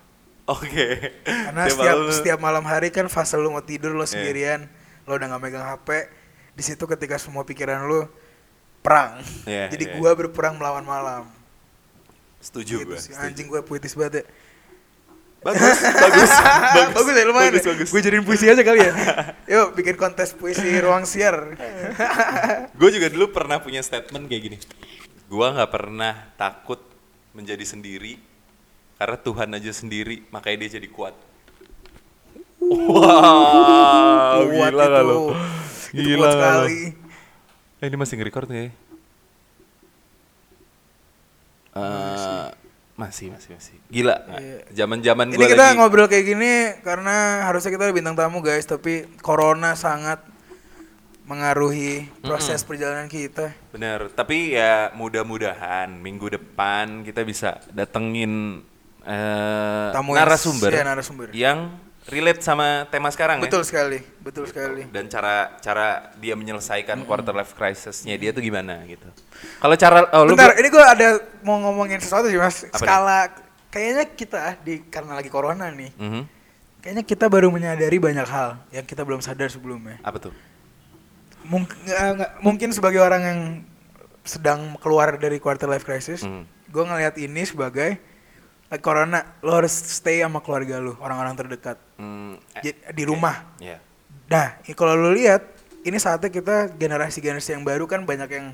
Oke. 0.44 1.14
Karena 1.22 1.64
Tiap 1.64 1.76
setiap 1.76 1.94
malam- 1.94 2.12
setiap 2.12 2.38
malam 2.38 2.64
hari 2.64 2.88
kan 2.88 3.06
fase 3.06 3.34
lu 3.34 3.48
mau 3.48 3.60
tidur 3.60 3.92
lo 3.92 4.02
Iya. 4.02 4.10
sendirian, 4.10 4.60
lo 5.04 5.14
udah 5.14 5.28
gak 5.28 5.40
megang 5.40 5.66
HP. 5.66 5.88
Di 6.52 6.62
situ 6.62 6.84
ketika 6.84 7.16
semua 7.16 7.42
pikiran 7.42 7.84
lu 7.84 8.08
perang. 8.80 9.20
Iya, 9.44 9.68
Jadi 9.68 9.84
iya. 9.86 9.94
gue 9.94 10.10
berperang 10.16 10.54
melawan 10.54 10.82
malam. 10.82 11.24
setuju 12.38 12.80
Gitu 12.80 12.88
gue. 12.88 12.98
sih. 12.98 13.12
Anjing 13.14 13.46
gue 13.46 13.60
puitis 13.60 13.92
banget 13.92 14.22
ya. 14.22 14.24
Bagus, 15.38 15.78
bagus, 15.78 16.30
bagus, 16.74 16.94
bagus 16.98 17.14
ya 17.14 17.24
lumayan 17.24 17.54
bagus, 17.54 17.62
ya? 17.62 17.70
bagus. 17.70 17.88
Gue 17.94 18.02
jadiin 18.02 18.24
puisi 18.26 18.50
aja 18.50 18.58
kali 18.58 18.82
ya. 18.82 18.92
Yuk 19.54 19.78
bikin 19.78 19.94
kontes 19.94 20.34
puisi 20.34 20.66
ruang 20.82 21.06
siar. 21.06 21.54
Gue 22.80 22.90
juga 22.90 23.06
dulu 23.06 23.30
pernah 23.30 23.62
punya 23.62 23.78
statement 23.78 24.26
kayak 24.26 24.42
gini. 24.42 24.58
Gua 25.28 25.54
nggak 25.54 25.70
pernah 25.70 26.26
takut 26.34 26.82
menjadi 27.36 27.62
sendiri 27.62 28.18
karena 28.98 29.14
Tuhan 29.14 29.48
aja 29.54 29.70
sendiri, 29.70 30.26
makanya 30.34 30.66
dia 30.66 30.82
jadi 30.82 30.88
kuat. 30.90 31.14
Wow, 32.58 34.42
Kuat 34.50 34.72
gila 34.74 34.84
itu. 34.90 35.04
lo? 35.06 35.18
Gila 35.94 36.18
kuat 36.18 36.32
sekali. 36.34 36.80
Eh, 37.78 37.86
ini 37.86 37.96
masih 37.96 38.14
nge-record 38.18 38.50
nggak 38.50 38.64
ya? 38.66 38.70
Eh, 41.78 42.46
masih, 42.98 43.30
masih, 43.30 43.54
masih. 43.54 43.76
Gila. 43.86 44.16
Iya. 44.36 44.58
Zaman-zaman 44.74 45.30
Ini 45.30 45.38
gue 45.38 45.48
kita 45.48 45.70
lagi. 45.70 45.78
ngobrol 45.78 46.10
kayak 46.10 46.26
gini 46.26 46.52
karena 46.82 47.46
harusnya 47.46 47.70
kita 47.70 47.86
ada 47.86 47.94
bintang 47.94 48.12
tamu 48.12 48.42
guys, 48.42 48.66
tapi 48.66 49.06
corona 49.18 49.72
sangat 49.72 50.18
mengaruhi 51.22 52.08
proses 52.18 52.60
perjalanan 52.60 53.06
kita. 53.06 53.52
Bener, 53.70 54.08
tapi 54.10 54.56
ya 54.56 54.90
mudah-mudahan 54.92 55.92
minggu 55.92 56.26
depan 56.32 57.04
kita 57.04 57.20
bisa 57.20 57.60
datengin 57.70 58.64
eh, 59.04 59.88
Tamu 59.92 60.12
yang- 60.12 60.24
narasumber, 60.24 60.70
iya, 60.70 60.82
narasumber. 60.82 61.28
yang 61.30 61.58
relate 62.08 62.40
sama 62.40 62.88
tema 62.88 63.08
sekarang 63.08 63.36
Betul 63.38 63.60
ya. 63.60 63.66
sekali, 63.66 63.98
betul 64.18 64.44
sekali. 64.44 64.88
Dan 64.88 65.06
cara 65.06 65.52
cara 65.58 65.86
dia 66.16 66.32
menyelesaikan 66.32 67.04
quarter 67.04 67.30
life 67.30 67.52
crisisnya 67.52 68.16
dia 68.16 68.32
tuh 68.32 68.40
gimana 68.40 68.80
gitu. 68.84 69.04
Kalau 69.58 69.74
cara 69.74 70.08
oh, 70.10 70.24
lu 70.24 70.32
Bentar, 70.32 70.50
gua- 70.50 70.58
ini 70.58 70.68
gue 70.68 70.80
ada 70.82 71.08
mau 71.40 71.60
ngomongin 71.60 72.00
sesuatu 72.00 72.26
sih 72.26 72.36
mas. 72.36 72.64
Apa 72.66 72.80
Skala 72.80 73.20
kayaknya 73.68 74.04
kita 74.08 74.40
di 74.58 74.80
karena 74.82 75.12
lagi 75.14 75.28
corona 75.28 75.68
nih, 75.68 75.92
Mhm. 75.94 76.22
kayaknya 76.80 77.04
kita 77.04 77.28
baru 77.28 77.48
menyadari 77.48 77.96
banyak 77.98 78.24
hal 78.24 78.56
yang 78.70 78.82
kita 78.82 79.04
belum 79.04 79.20
sadar 79.20 79.48
sebelumnya. 79.48 80.00
apa 80.00 80.16
tuh? 80.18 80.32
Mungkin 81.44 81.76
mungkin 82.40 82.68
sebagai 82.72 82.98
orang 82.98 83.22
yang 83.22 83.40
sedang 84.22 84.76
keluar 84.76 85.16
dari 85.16 85.36
quarter 85.36 85.64
life 85.66 85.82
crisis, 85.82 86.20
Mhm. 86.20 86.44
gue 86.66 86.84
ngelihat 86.84 87.14
ini 87.16 87.44
sebagai 87.44 87.96
like 88.68 88.80
corona, 88.80 89.24
lo 89.40 89.56
harus 89.56 89.72
stay 89.72 90.20
sama 90.20 90.40
keluarga 90.40 90.76
lo, 90.76 90.96
orang-orang 91.00 91.34
terdekat 91.34 91.76
Hmm, 91.96 92.36
eh, 92.58 92.76
di 92.92 93.04
rumah. 93.04 93.56
ya. 93.56 93.80
Nah, 94.28 94.60
i- 94.62 94.76
kalau 94.76 94.92
lo 94.92 95.10
lihat, 95.10 95.40
ini 95.82 95.96
saatnya 95.96 96.28
kita 96.28 96.68
generasi-generasi 96.70 97.56
yang 97.56 97.64
baru 97.64 97.88
kan 97.88 98.04
banyak 98.04 98.28
yang 98.28 98.46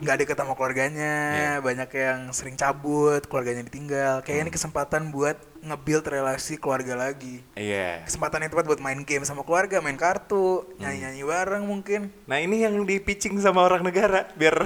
nggak 0.00 0.24
deket 0.24 0.32
sama 0.34 0.56
keluarganya, 0.56 1.14
Iya. 1.30 1.52
banyak 1.60 1.90
yang 1.92 2.18
sering 2.32 2.56
cabut, 2.56 3.20
keluarganya 3.28 3.60
ditinggal. 3.62 4.24
Kayak 4.24 4.34
Hmm. 4.34 4.44
ini 4.44 4.50
kesempatan 4.50 5.02
buat 5.12 5.36
nge-build 5.60 6.08
relasi 6.08 6.56
keluarga 6.56 6.96
lagi. 6.96 7.44
Iya. 7.52 8.08
Kesempatan 8.08 8.40
yang 8.40 8.50
tepat 8.50 8.64
buat 8.64 8.80
main 8.80 9.04
game 9.04 9.22
sama 9.22 9.44
keluarga, 9.44 9.76
main 9.78 9.94
kartu, 9.94 10.64
Hmm. 10.64 10.72
nyanyi-nyanyi 10.80 11.20
bareng 11.22 11.62
mungkin. 11.62 12.08
Nah 12.24 12.40
ini 12.40 12.64
yang 12.64 12.80
di 12.80 12.96
pitching 12.96 13.36
sama 13.38 13.60
orang 13.60 13.84
negara 13.84 14.24
biar 14.32 14.56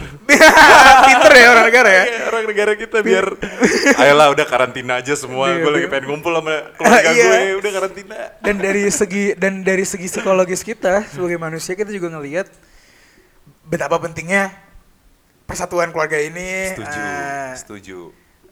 Pinter 1.03 1.33
ya 1.33 1.47
orang 1.49 1.67
negara 1.67 1.91
ya. 1.91 2.05
Iya, 2.05 2.21
orang 2.25 2.45
negara 2.47 2.73
kita 2.75 2.99
biar 3.01 3.27
ayolah 3.97 4.29
udah 4.31 4.47
karantina 4.47 4.93
aja 4.97 5.15
semua 5.15 5.49
Iya, 5.49 5.59
gue 5.59 5.71
lagi 5.73 5.83
iya. 5.83 5.93
pengen 5.93 6.05
ngumpul 6.09 6.33
sama 6.33 6.55
keluarga 6.75 7.09
Iya. 7.09 7.25
gue 7.25 7.59
udah 7.59 7.73
karantina 7.73 8.17
Dan 8.39 8.55
dari 8.57 8.83
segi 8.89 9.25
dan 9.35 9.53
dari 9.61 9.85
segi 9.85 10.07
psikologis 10.07 10.63
kita 10.63 11.03
sebagai 11.07 11.37
manusia 11.37 11.73
kita 11.73 11.89
juga 11.89 12.09
ngelihat 12.11 12.47
betapa 13.65 13.99
pentingnya 13.99 14.53
persatuan 15.45 15.91
keluarga 15.91 16.17
ini. 16.17 16.73
setuju 16.73 16.99
ah, 16.99 17.53
setuju 17.55 17.99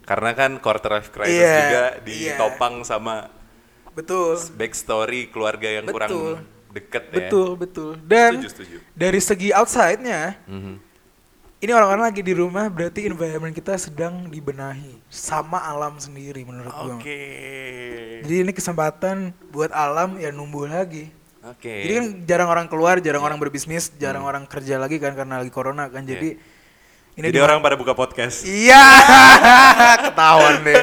karena 0.02 0.30
kan 0.32 0.50
quarter 0.58 0.90
life 0.92 1.08
crisis 1.08 1.36
Iya, 1.36 1.56
juga 1.62 1.82
iya. 2.02 2.34
ditopang 2.34 2.82
sama 2.82 3.30
betul. 3.90 4.34
backstory 4.52 5.28
keluarga 5.28 5.68
yang 5.70 5.84
Betul. 5.84 5.94
kurang 5.94 6.10
deket 6.70 7.04
ya 7.06 7.16
Betul, 7.22 7.48
betul. 7.54 7.90
Dan 8.02 8.40
Setuju, 8.40 8.48
setuju. 8.50 8.76
dari 8.92 9.20
segi 9.20 9.48
outside-nya, 9.52 10.40
Mhm. 10.44 10.74
Ini 11.62 11.70
orang-orang 11.70 12.10
lagi 12.10 12.20
di 12.20 12.34
rumah 12.34 12.66
berarti 12.66 13.06
environment 13.06 13.54
kita 13.54 13.78
sedang 13.78 14.26
dibenahi 14.26 14.98
sama 15.06 15.62
alam 15.62 15.94
sendiri 15.94 16.42
menurut 16.42 16.74
oke 16.74 16.98
gue. 16.98 17.06
Jadi 18.20 18.34
ini 18.36 18.50
kesempatan 18.50 19.16
buat 19.48 19.70
alam 19.70 20.18
ya 20.18 20.28
numbuh 20.28 20.66
lagi. 20.66 21.06
oke 21.40 21.62
Jadi 21.62 21.92
kan 21.92 22.06
jarang 22.24 22.48
orang 22.48 22.66
keluar, 22.66 22.98
jarang 22.98 23.22
orang 23.22 23.38
berbisnis, 23.38 23.94
jarang 23.94 24.22
orang 24.22 24.42
kerja 24.44 24.74
lagi 24.74 24.98
kan 24.98 25.14
karena 25.14 25.38
lagi 25.38 25.48
corona 25.48 25.86
kan. 25.86 26.02
Jadi 26.02 26.34
ini 27.12 27.24
jadi 27.24 27.38
di- 27.38 27.44
orang 27.44 27.58
pada 27.58 27.76
buka 27.76 27.92
podcast 27.92 28.42
Iya, 28.42 28.82
ketahuan 30.06 30.66
deh. 30.66 30.82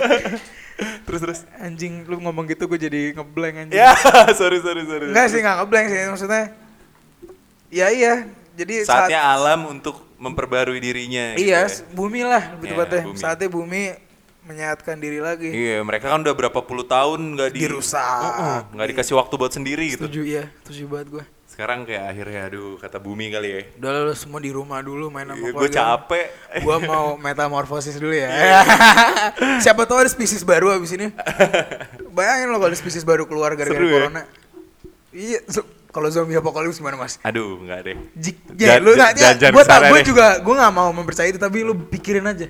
terus 1.04 1.20
terus 1.20 1.40
Anjing 1.58 2.08
lu 2.08 2.24
ngomong 2.24 2.48
gitu 2.48 2.64
gue 2.66 2.80
jadi 2.80 3.12
ngeblank 3.12 3.68
anjing. 3.68 3.76
ya 3.76 3.92
sorry 4.40 4.64
sorry 4.64 4.88
sorry 4.88 5.12
Enggak 5.12 5.28
sih, 5.28 5.44
enggak 5.44 5.56
ngeblank 5.60 5.86
sih 5.86 6.00
maksudnya. 6.08 6.44
Ya 7.68 7.92
iya, 7.92 8.14
jadi 8.56 8.88
saat- 8.88 9.12
saatnya 9.12 9.28
alam 9.28 9.68
untuk 9.68 10.08
memperbarui 10.20 10.78
dirinya 10.78 11.34
gitu 11.34 11.48
Iya, 11.48 11.64
ya. 11.64 11.82
bumi 11.90 12.22
lah 12.22 12.44
lebih 12.54 12.66
Iya, 12.66 12.74
tepatnya. 12.76 13.02
bumi. 13.08 13.18
Saatnya 13.18 13.50
bumi 13.50 13.84
menyehatkan 14.42 14.98
diri 14.98 15.20
lagi. 15.20 15.48
Iya, 15.48 15.80
mereka 15.80 16.10
kan 16.10 16.20
udah 16.20 16.34
berapa 16.34 16.60
puluh 16.60 16.84
tahun 16.84 17.20
nggak 17.34 17.50
di, 17.50 17.60
Dirusak. 17.62 18.68
Nggak 18.72 18.88
dikasih 18.92 19.16
waktu 19.16 19.34
buat 19.36 19.52
sendiri 19.52 19.86
gitu. 19.90 20.06
Setuju 20.06 20.22
ya, 20.26 20.44
setuju 20.62 20.84
banget 20.86 21.08
gue. 21.10 21.26
Sekarang 21.50 21.84
kayak 21.84 22.04
akhirnya, 22.08 22.42
aduh 22.46 22.76
kata 22.78 22.98
bumi 22.98 23.30
kali 23.30 23.48
ya. 23.48 23.62
Udah 23.78 23.92
lu 24.02 24.14
semua 24.14 24.40
di 24.40 24.48
rumah 24.48 24.80
dulu 24.80 25.08
main 25.08 25.28
sama 25.28 25.38
Gue 25.38 25.52
keluarga. 25.52 25.76
capek. 26.00 26.26
Gue 26.60 26.78
mau 26.82 27.06
metamorfosis 27.26 27.96
dulu 27.96 28.12
ya. 28.12 28.30
Iya. 28.30 28.60
Siapa 29.64 29.84
tahu 29.84 30.00
ada 30.00 30.10
spesies 30.10 30.42
baru 30.42 30.72
abis 30.72 30.94
ini. 30.94 31.12
Bayangin 32.16 32.48
lo 32.48 32.58
kalau 32.58 32.70
ada 32.70 32.78
spesies 32.78 33.04
baru 33.04 33.24
keluar 33.24 33.54
gara-gara 33.54 33.76
ya? 33.78 33.92
corona. 33.92 34.22
Iya, 35.10 35.40
so- 35.48 35.68
kalau 35.90 36.08
zombie 36.08 36.34
apocalypse 36.34 36.78
gimana 36.78 36.96
mas? 36.96 37.18
Aduh, 37.22 37.60
nggak 37.60 37.80
deh. 37.82 37.98
Jik, 38.14 38.38
Jan- 38.54 38.70
ya, 38.70 38.76
lu 38.78 38.94
jan- 38.94 38.98
nggak, 38.98 39.12
jangan- 39.14 39.38
jangan 39.38 39.54
gue 39.54 39.64
ke 39.64 39.70
sana 39.70 39.88
gue 39.88 40.02
juga 40.04 40.26
gue 40.38 40.56
nggak 40.56 40.74
mau 40.74 40.90
mempercayai 40.92 41.30
itu, 41.30 41.38
tapi 41.38 41.58
lu 41.62 41.74
pikirin 41.86 42.24
aja, 42.24 42.48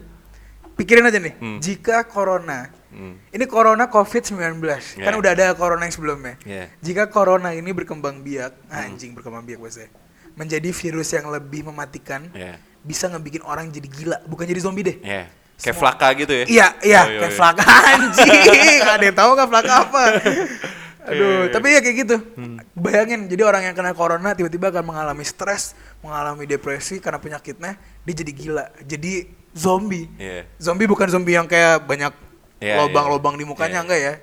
pikirin 0.75 1.03
aja 1.03 1.17
nih, 1.17 1.33
Hmm. 1.35 1.57
jika 1.59 2.03
corona, 2.03 2.67
Hmm. 2.89 3.15
ini 3.29 3.45
corona 3.45 3.87
covid 3.87 4.23
19 4.23 4.95
kan 4.95 5.07
Yeah. 5.07 5.15
udah 5.15 5.31
ada 5.31 5.45
corona 5.53 5.83
yang 5.83 5.93
sebelumnya, 5.93 6.35
Yeah. 6.41 6.67
jika 6.79 7.07
corona 7.07 7.51
ini 7.51 7.69
berkembang 7.69 8.19
biak, 8.19 8.55
anjing 8.67 9.11
berkembang 9.11 9.43
biak 9.43 9.59
bahasanya, 9.59 9.91
menjadi 10.33 10.69
virus 10.69 11.11
yang 11.11 11.27
lebih 11.27 11.63
mematikan, 11.65 12.31
Ya, 12.31 12.55
bisa 12.79 13.07
ngebikin 13.07 13.43
orang 13.43 13.67
jadi 13.69 13.87
gila, 13.87 14.17
bukan 14.25 14.43
jadi 14.45 14.59
zombie 14.59 14.83
deh, 14.83 14.97
ya. 14.99 15.27
Kayak 15.59 15.75
Flaka 15.75 16.07
gitu 16.15 16.31
ya? 16.31 16.45
Iya, 16.47 16.67
iya, 16.79 17.01
Oh, 17.03 17.19
kayak 17.19 17.35
flaka 17.35 17.67
anjing. 17.91 18.79
Ada 18.79 19.03
yang 19.03 19.17
tahu 19.17 19.29
nggak 19.35 19.49
flaka 19.51 19.73
apa? 19.83 20.03
Aduh, 21.09 21.17
Iya, 21.17 21.37
iya. 21.41 21.51
tapi 21.51 21.67
ya 21.69 21.79
kayak 21.79 21.97
gitu. 21.99 22.15
Hmm. 22.35 22.57
Bayangin, 22.71 23.25
jadi 23.25 23.41
orang 23.43 23.63
yang 23.63 23.73
kena 23.73 23.91
corona 23.91 24.29
tiba-tiba 24.31 24.69
akan 24.69 24.85
mengalami 24.85 25.23
stres, 25.23 25.73
mengalami 25.99 26.45
depresi 26.45 26.97
karena 26.97 27.17
penyakitnya, 27.17 27.73
dia 27.75 28.13
jadi 28.15 28.31
gila, 28.31 28.65
jadi 28.79 29.13
zombie. 29.51 30.05
Iya. 30.15 30.45
Zombie 30.55 30.85
bukan 30.85 31.07
zombie 31.07 31.33
yang 31.33 31.45
kayak 31.45 31.83
banyak 31.83 32.13
Iya, 32.59 32.75
lobang-lobang 32.77 33.33
iya. 33.33 33.41
di 33.41 33.45
mukanya 33.45 33.79
Iya. 33.79 33.83
enggak 33.83 33.99
ya. 33.99 34.13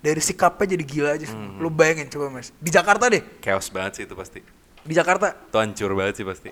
Dari 0.00 0.20
sikapnya 0.22 0.66
jadi 0.70 0.84
gila 0.86 1.10
aja. 1.12 1.26
Hmm. 1.28 1.58
Lu 1.58 1.68
bayangin 1.68 2.08
coba 2.08 2.32
Mas. 2.32 2.56
Di 2.56 2.70
Jakarta 2.70 3.06
deh. 3.06 3.20
Chaos 3.38 3.68
banget 3.68 3.92
sih 3.94 4.04
itu 4.08 4.16
pasti. 4.16 4.40
Di 4.80 4.94
Jakarta. 4.96 5.36
Itu 5.36 5.60
hancur 5.60 5.92
banget 5.92 6.16
sih 6.16 6.24
pasti. 6.24 6.48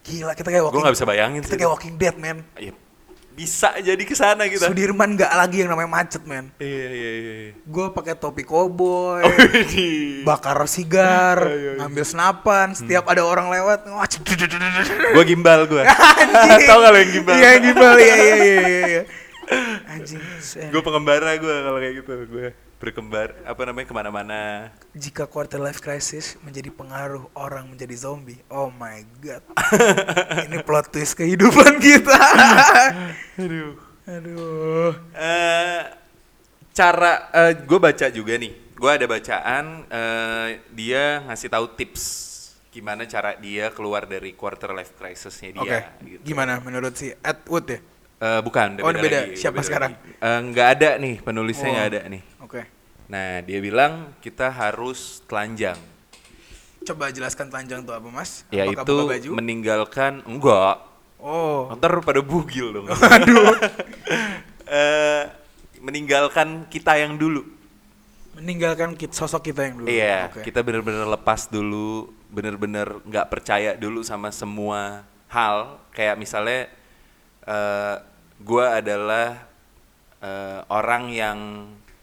Gila, 0.00 0.32
kita 0.32 0.48
kayak 0.48 0.60
Gue 0.60 0.68
walking 0.68 0.82
nggak 0.82 0.96
bisa 0.96 1.06
bayangin 1.06 1.40
Kita 1.40 1.48
sih. 1.48 1.56
kayak 1.56 1.64
itu. 1.64 1.74
walking 1.76 1.94
dead, 1.96 2.16
man. 2.20 2.38
Iya. 2.56 2.72
Bisa 3.34 3.72
jadi 3.80 4.02
ke 4.02 4.12
sana 4.12 4.44
kita. 4.50 4.68
Sudirman 4.68 5.16
nggak 5.16 5.32
lagi 5.32 5.62
yang 5.64 5.70
namanya 5.72 5.90
macet, 5.90 6.22
man. 6.26 6.50
Iya 6.60 6.86
iya 6.90 7.10
iya. 7.14 7.32
iya. 7.46 7.52
Gue 7.64 7.86
pakai 7.94 8.18
topi 8.18 8.42
koboi. 8.44 9.22
Oh, 9.22 9.32
ini. 9.54 10.22
bakar 10.26 10.60
sigar, 10.68 11.40
Iya, 11.46 11.56
iya, 11.56 11.70
iya. 11.74 11.78
ngambil 11.80 12.04
senapan, 12.04 12.66
setiap 12.76 13.08
ada 13.08 13.24
orang 13.24 13.48
lewat, 13.48 13.88
wah, 13.88 14.06
Gue 15.14 15.24
gimbal 15.24 15.64
gue. 15.66 15.82
Anjing. 15.86 16.68
Tahu 16.68 16.78
gak 16.84 16.90
lo 16.92 16.98
yang 16.98 17.12
gimbal? 17.14 17.34
Iya, 17.34 17.48
yang 17.56 17.64
gimbal, 17.64 17.94
iya, 17.96 18.14
iya, 18.14 18.34
iya, 18.36 18.60
iya, 18.60 18.80
iya. 18.86 19.02
Anjing, 19.96 20.20
gue 20.70 20.82
pengembara 20.84 21.34
gue 21.40 21.54
kalau 21.64 21.78
kayak 21.80 21.94
gitu. 22.04 22.12
Gue 22.28 22.48
berkembar 22.80 23.36
apa 23.44 23.60
namanya 23.68 23.86
ke 23.86 23.94
mana-mana. 23.94 24.40
jika 24.96 25.28
quarter 25.28 25.60
life 25.60 25.84
crisis 25.84 26.40
menjadi 26.40 26.72
pengaruh 26.72 27.28
orang 27.36 27.68
menjadi 27.68 27.92
zombie, 27.92 28.40
oh 28.48 28.72
my 28.72 29.04
god, 29.20 29.44
ini 30.48 30.64
plot 30.64 30.88
twist 30.88 31.12
kehidupan 31.14 31.76
kita. 31.76 32.16
Aduh. 33.44 33.76
Aduh, 34.10 34.90
Eh, 35.14 35.80
cara 36.72 37.30
gue 37.52 37.78
baca 37.78 38.06
juga 38.10 38.34
nih. 38.40 38.72
Gue 38.74 38.90
ada 38.96 39.04
bacaan 39.06 39.84
eh, 39.86 40.48
dia 40.72 41.20
ngasih 41.28 41.52
tahu 41.52 41.76
tips 41.76 42.30
gimana 42.70 43.02
cara 43.02 43.34
dia 43.34 43.68
keluar 43.74 44.06
dari 44.06 44.30
quarter 44.32 44.70
life 44.70 44.94
crisisnya 44.94 45.58
oke, 45.58 45.66
dia. 45.66 45.90
gitu. 46.06 46.22
gimana 46.22 46.62
menurut 46.62 46.94
si 46.94 47.10
Edward 47.18 47.66
ya? 47.66 47.78
Eh, 48.20 48.40
bukan, 48.40 48.76
udah 48.76 48.84
Oh, 48.84 48.90
udah 48.92 49.00
beda. 49.00 49.18
lagi, 49.24 49.34
Siapa 49.34 49.56
beda 49.56 49.64
sekarang? 49.64 49.90
Eh, 49.96 50.38
nggak 50.46 50.66
ada 50.76 50.88
nih 50.96 51.14
penulisnya 51.18 51.66
Oh. 51.66 51.72
nggak 51.72 51.88
ada 51.88 52.00
nih. 52.06 52.22
Oke, 52.40 52.60
Nah 53.08 53.40
dia 53.40 53.58
bilang 53.58 54.12
kita 54.20 54.46
harus 54.46 55.18
telanjang, 55.24 55.76
coba 56.82 57.08
jelaskan 57.08 57.48
telanjang 57.48 57.80
tuh 57.80 57.90
apa 57.90 58.06
mas? 58.06 58.44
Apakah 58.46 58.84
buka 58.84 59.02
baju? 59.10 59.28
meninggalkan 59.34 60.22
enggak. 60.22 60.76
oh, 61.18 61.66
Ntar 61.74 61.98
pada 62.00 62.20
bugil 62.20 62.70
dong. 62.70 62.86
Aduh. 63.16 63.50
meninggalkan 65.80 66.68
kita 66.68 66.96
yang 66.96 67.16
dulu. 67.16 67.44
meninggalkan 68.30 68.94
kit 68.94 69.10
sosok 69.10 69.42
kita 69.42 69.64
yang 69.64 69.74
dulu. 69.76 69.86
Iya, 69.90 70.30
Oke. 70.30 70.46
kita 70.46 70.62
bener-bener 70.62 71.02
lepas 71.04 71.44
dulu, 71.46 72.08
bener-bener 72.30 72.86
nggak 73.02 73.26
percaya 73.26 73.74
dulu 73.74 74.00
sama 74.00 74.30
semua 74.30 75.02
hal. 75.26 75.76
Kayak 75.90 76.14
misalnya, 76.16 76.70
eh 77.42 77.94
gue 78.40 78.64
adalah 78.64 79.46
eh, 80.18 80.60
orang 80.68 81.04
yang 81.08 81.38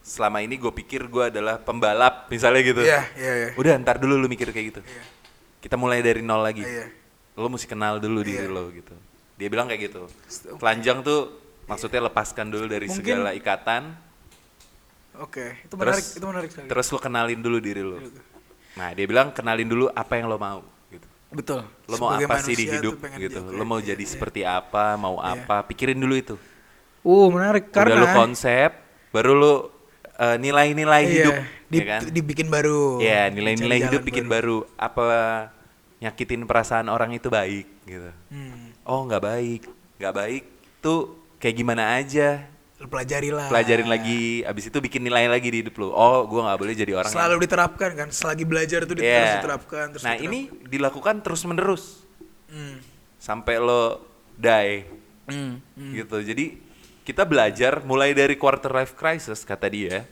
selama 0.02 0.39
ini 0.39 0.56
gue 0.56 0.71
pikir 0.71 1.06
gue 1.06 1.28
adalah 1.28 1.60
pembalap, 1.60 2.30
misalnya 2.30 2.62
gitu. 2.63 2.82
Iya, 2.82 3.02
iya, 3.13 3.34
iya. 3.36 3.50
Udah, 3.60 3.76
ntar 3.78 3.97
dulu 3.97 4.15
lu 4.15 4.28
mikir 4.28 4.50
kayak 4.50 4.67
gitu. 4.71 4.82
Iya. 4.82 5.04
Kita 5.60 5.76
mulai 5.76 6.00
dari 6.00 6.21
nol 6.21 6.39
lagi. 6.39 6.63
Iya. 6.63 6.88
Lo 7.36 7.52
mesti 7.52 7.67
kenal 7.67 8.00
dulu 8.00 8.23
diri 8.23 8.47
Iya. 8.47 8.54
lo 8.54 8.71
gitu. 8.71 8.95
Dia 9.36 9.47
bilang 9.52 9.67
kayak 9.67 9.91
gitu. 9.91 10.08
Telanjang 10.58 11.04
tuh 11.04 11.36
maksudnya 11.67 12.02
lepaskan 12.02 12.47
dulu 12.47 12.65
dari 12.65 12.88
Mungkin- 12.88 13.04
segala 13.04 13.30
ikatan. 13.34 13.84
Oke, 15.17 15.58
itu 15.60 15.73
Terus, 15.73 15.82
menarik, 15.82 16.06
itu 16.13 16.26
menarik 16.26 16.50
sekali. 16.54 16.67
terus 16.69 16.88
lo 16.88 17.00
kenalin 17.02 17.41
dulu 17.41 17.58
diri 17.58 17.82
lo. 17.82 17.97
Gitu. 17.97 18.21
Nah, 18.78 18.93
dia 18.93 19.06
bilang 19.06 19.34
kenalin 19.34 19.65
dulu 19.65 19.89
apa 19.89 20.13
yang 20.13 20.30
lo 20.30 20.38
mau. 20.38 20.62
Betul. 21.28 21.68
Lo 21.86 21.96
mau 21.98 22.16
Sebagai 22.16 22.26
apa 22.26 22.38
sih 22.40 22.56
di 22.56 22.66
hidup 22.66 22.96
gitu. 23.20 23.40
Lo 23.52 23.63
mau 23.63 23.80
Iya, 23.80 23.94
jadi 23.94 24.04
iya. 24.04 24.12
seperti 24.12 24.42
apa, 24.44 24.96
mau 24.96 25.20
Iya. 25.20 25.44
apa, 25.44 25.68
pikirin 25.68 26.00
dulu 26.00 26.16
itu. 26.16 26.36
Uh, 27.04 27.28
menarik 27.28 27.72
karena 27.72 27.96
Udah 27.96 28.04
lo 28.04 28.08
konsep, 28.16 28.70
baru 29.12 29.32
lo 29.32 29.54
uh, 30.18 30.36
nilai-nilai 30.36 31.04
iya, 31.04 31.12
hidup, 31.12 31.36
di- 31.68 31.80
ya 31.80 31.86
kan? 31.88 32.02
dibikin 32.08 32.48
baru. 32.48 33.00
Iya, 33.00 33.32
nilai-nilai 33.32 33.80
hidup 33.82 34.02
jalan 34.02 34.08
bikin 34.08 34.26
baru. 34.28 34.58
Apa 34.76 35.06
nyakitin 35.98 36.44
perasaan 36.44 36.88
orang 36.88 37.12
itu 37.12 37.28
baik 37.28 37.68
gitu. 37.84 38.12
Hmm, 38.32 38.72
Oh, 38.88 39.04
nggak 39.04 39.24
baik. 39.24 39.62
Nggak 40.00 40.13
baik 40.16 40.44
tuh 40.80 41.00
kayak 41.40 41.56
gimana 41.56 42.00
aja. 42.00 42.48
Lu 42.78 42.86
pelajari 42.86 43.34
lah. 43.34 43.50
Pelajarin 43.50 43.90
lagi, 43.90 44.46
abis 44.46 44.70
itu 44.70 44.78
bikin 44.78 45.02
nilai 45.02 45.26
lagi 45.26 45.50
di 45.50 45.66
hidup 45.66 45.74
lo. 45.78 45.90
Oh, 45.90 46.30
gua 46.30 46.46
nggak 46.46 46.60
boleh 46.62 46.74
jadi 46.74 46.94
orang 46.94 47.10
yang 47.10 47.18
Selalu 47.18 47.36
diterapkan 47.44 47.90
kan, 47.94 48.08
selagi 48.10 48.46
belajar 48.46 48.86
itu 48.86 48.94
Iya. 48.98 49.18
terus 49.18 49.34
diterapkan 49.42 49.86
terus 49.92 50.04
nah 50.06 50.13
diterapkan. 50.13 50.30
ini 50.30 50.40
dilakukan 50.66 51.16
terus 51.22 51.42
menerus 51.44 51.84
Hmm, 52.48 52.80
sampai 53.18 53.60
lo 53.60 54.06
die 54.38 54.86
hmm, 55.28 55.54
hmm. 55.76 55.92
gitu. 56.00 56.18
Jadi 56.22 56.46
kita 57.02 57.26
belajar 57.26 57.82
mulai 57.82 58.13
dari 58.13 58.38
quarter 58.38 58.72
life 58.72 58.94
crisis 58.94 59.42
kata 59.42 59.68
dia, 59.68 60.06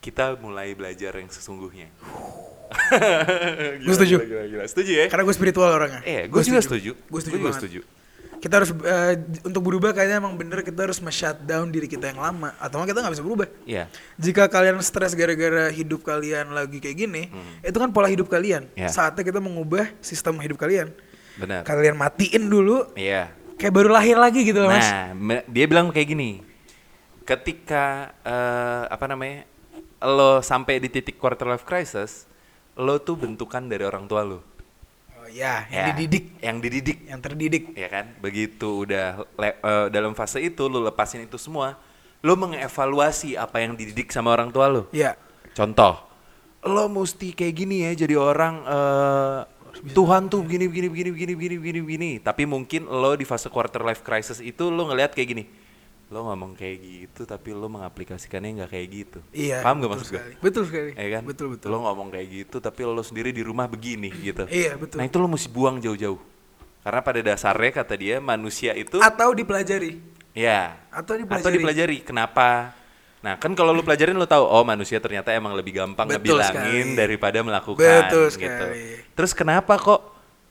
kita 0.00 0.34
mulai 0.38 0.72
belajar 0.72 1.12
yang 1.12 1.28
sesungguhnya. 1.28 1.92
Gue 3.80 3.94
setuju. 3.94 4.16
Gila, 4.20 4.26
gila, 4.26 4.44
gila. 4.48 4.64
Setuju 4.66 4.90
ya? 4.92 5.04
Karena 5.06 5.24
gue 5.24 5.34
spiritual 5.34 5.70
orangnya. 5.70 6.00
Iya, 6.02 6.22
gue 6.26 6.42
juga 6.42 6.60
setuju. 6.60 6.92
Gue 6.98 7.20
setuju 7.20 7.36
Gua 7.36 7.40
juga 7.40 7.48
banget. 7.48 7.60
setuju. 7.62 7.80
Kita 8.38 8.62
harus 8.62 8.70
eh, 8.70 9.18
untuk 9.42 9.66
berubah 9.66 9.90
kayaknya 9.90 10.22
emang 10.22 10.38
bener 10.38 10.62
kita 10.62 10.86
harus 10.86 11.02
me-shutdown 11.02 11.74
diri 11.74 11.90
kita 11.90 12.14
yang 12.14 12.22
lama 12.22 12.54
atau 12.62 12.86
kita 12.86 13.02
nggak 13.02 13.14
bisa 13.18 13.24
berubah. 13.26 13.48
Iya. 13.66 13.90
Jika 14.14 14.46
kalian 14.46 14.78
stres 14.78 15.18
gara-gara 15.18 15.66
hidup 15.74 16.06
kalian 16.06 16.54
lagi 16.54 16.78
kayak 16.78 16.96
gini, 16.96 17.22
itu 17.60 17.74
kan 17.74 17.90
pola 17.90 18.06
hidup 18.06 18.30
kalian. 18.30 18.70
Hmm. 18.70 18.78
Ya. 18.78 18.88
Saatnya 18.88 19.26
kita 19.26 19.42
mengubah 19.42 19.90
sistem 19.98 20.38
hidup 20.38 20.54
kalian. 20.54 20.94
Benar. 21.34 21.66
Kalian 21.66 21.98
matiin 21.98 22.46
dulu, 22.46 22.86
Iya. 22.94 23.34
kayak 23.58 23.74
baru 23.74 23.90
lahir 23.90 24.14
lagi 24.14 24.46
gitu 24.46 24.62
loh, 24.62 24.70
Mas. 24.70 24.86
Nah, 24.86 25.14
me- 25.14 25.46
dia 25.50 25.66
bilang 25.66 25.90
kayak 25.90 26.08
gini. 26.08 26.42
Ketika 27.26 28.14
eh, 28.22 28.82
apa 28.86 29.04
namanya? 29.04 29.44
Lo 29.98 30.38
sampai 30.40 30.78
di 30.78 30.86
titik 30.86 31.18
quarter 31.18 31.50
life 31.50 31.66
crisis, 31.66 32.30
lo 32.78 33.02
tuh 33.02 33.18
bentukan 33.18 33.66
dari 33.66 33.82
orang 33.82 34.06
tua 34.06 34.22
lo. 34.22 34.46
Oh 35.28 35.30
ya, 35.30 35.68
yang 35.68 35.76
Ya, 35.76 35.86
dididik, 35.92 36.24
Yang 36.40 36.56
dididik. 36.64 36.98
yang 37.04 37.20
terdidik. 37.20 37.64
ya 37.76 37.88
kan 37.92 38.16
begitu 38.16 38.88
udah 38.88 39.28
le- 39.36 39.60
eh, 39.60 39.86
dalam 39.92 40.16
fase 40.16 40.40
itu 40.40 40.64
lo 40.64 40.80
lepasin 40.80 41.20
itu 41.20 41.36
semua 41.36 41.76
lo 42.18 42.32
mengevaluasi 42.32 43.36
apa 43.36 43.60
yang 43.60 43.76
dididik 43.76 44.08
sama 44.08 44.32
orang 44.32 44.48
tua 44.48 44.66
lo 44.66 44.82
Ya. 44.88 45.20
contoh 45.52 46.00
lo 46.64 46.88
mesti 46.88 47.36
kayak 47.36 47.54
gini 47.54 47.84
ya 47.84 47.92
jadi 47.94 48.16
orang 48.16 48.54
eh, 48.64 49.40
Tuhan 49.92 50.26
tuh 50.26 50.40
begini 50.40 50.64
begini 50.64 50.88
begini 50.88 51.10
begini 51.12 51.32
begini 51.36 51.56
begini 51.60 51.80
begini 51.84 52.10
tapi 52.18 52.42
mungkin 52.42 52.88
lo 52.88 53.12
di 53.12 53.22
fase 53.22 53.46
quarter 53.46 53.84
life 53.84 54.00
crisis 54.00 54.40
itu 54.40 54.66
lo 54.66 54.88
ngelihat 54.88 55.12
kayak 55.12 55.28
gini 55.28 55.44
lo 56.08 56.24
ngomong 56.24 56.52
kayak 56.54 56.76
gitu 56.80 57.22
tapi 57.22 57.52
lo 57.52 57.68
mengaplikasikannya 57.68 58.50
nggak 58.58 58.70
kayak 58.70 58.88
gitu 58.90 59.18
Iya. 59.28 59.60
paham 59.60 59.76
gak 59.78 59.90
maksud 59.92 60.08
gue. 60.10 60.22
Betul 60.40 60.62
sekali. 60.64 60.90
ya 60.94 61.08
kan 61.10 61.22
Betul 61.22 61.46
betul. 61.52 61.68
lo 61.68 61.78
ngomong 61.82 62.08
kayak 62.08 62.28
gitu 62.34 62.56
tapi 62.58 62.80
lo 62.82 63.00
sendiri 63.00 63.28
di 63.28 63.40
rumah 63.40 63.64
begini 63.64 64.08
gitu 64.14 64.44
Iya, 64.46 64.74
betul. 64.74 64.96
nah 64.96 65.04
itu 65.04 65.16
lo 65.16 65.26
mesti 65.26 65.46
buang 65.46 65.76
jauh-jauh 65.78 66.16
karena 66.80 67.00
pada 67.02 67.20
dasarnya 67.20 67.72
kata 67.74 67.94
dia 67.94 68.16
manusia 68.18 68.72
itu 68.72 68.96
Atau 68.98 69.32
dipelajari. 69.32 70.00
ya 70.32 70.80
Atau 70.88 71.14
dipelajari. 71.14 71.38
atau 71.38 71.50
dipelajari 71.50 71.96
kenapa 72.00 72.72
nah 73.18 73.34
kan 73.34 73.50
kalau 73.52 73.70
lo 73.70 73.82
pelajarin 73.82 74.14
lo 74.14 74.24
tahu 74.24 74.40
oh 74.40 74.62
manusia 74.62 74.96
ternyata 74.96 75.28
emang 75.30 75.52
lebih 75.52 75.76
gampang 75.76 76.06
Betul 76.06 76.38
ngebilangin 76.38 76.54
sekali. 76.86 76.96
daripada 76.96 77.38
melakukan 77.42 77.84
Betul 78.06 78.26
gitu 78.30 78.38
sekali. 78.38 78.84
terus 79.12 79.32
kenapa 79.34 79.74
kok 79.74 80.00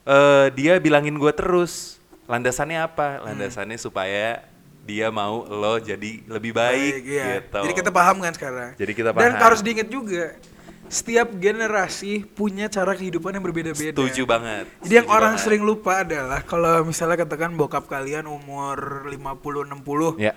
eh, 0.04 0.52
dia 0.52 0.76
bilangin 0.76 1.16
gue 1.16 1.32
terus 1.32 1.98
landasannya 2.28 2.78
apa 2.78 3.24
landasannya 3.24 3.80
supaya 3.80 4.44
dia 4.88 5.12
mau 5.12 5.44
lo 5.44 5.76
jadi 5.78 6.24
lebih 6.26 6.52
baik, 6.52 6.94
iya. 7.04 7.44
gitu 7.44 7.60
Jadi 7.62 7.74
kita 7.76 7.92
paham 7.92 8.18
kan 8.18 8.32
sekarang. 8.32 8.72
Jadi 8.74 8.92
kita 8.94 9.12
Dan 9.12 9.20
paham. 9.30 9.44
harus 9.44 9.60
diingat 9.60 9.88
juga, 9.88 10.40
setiap 10.88 11.28
generasi 11.36 12.24
punya 12.26 12.66
cara 12.66 12.96
kehidupan 12.96 13.36
yang 13.36 13.44
berbeda-beda. 13.44 13.92
setuju 13.92 14.24
banget 14.24 14.72
Jadi 14.80 14.94
yang 14.96 15.04
setuju 15.04 15.18
orang 15.20 15.34
banget. 15.36 15.44
sering 15.44 15.62
lupa 15.62 15.92
adalah 16.00 16.40
kalau 16.42 16.82
misalnya 16.82 17.20
katakan 17.20 17.52
bokap 17.54 17.86
kalian 17.86 18.24
umur 18.24 19.04
50 19.04 19.68
60, 19.68 20.16
ya 20.18 20.32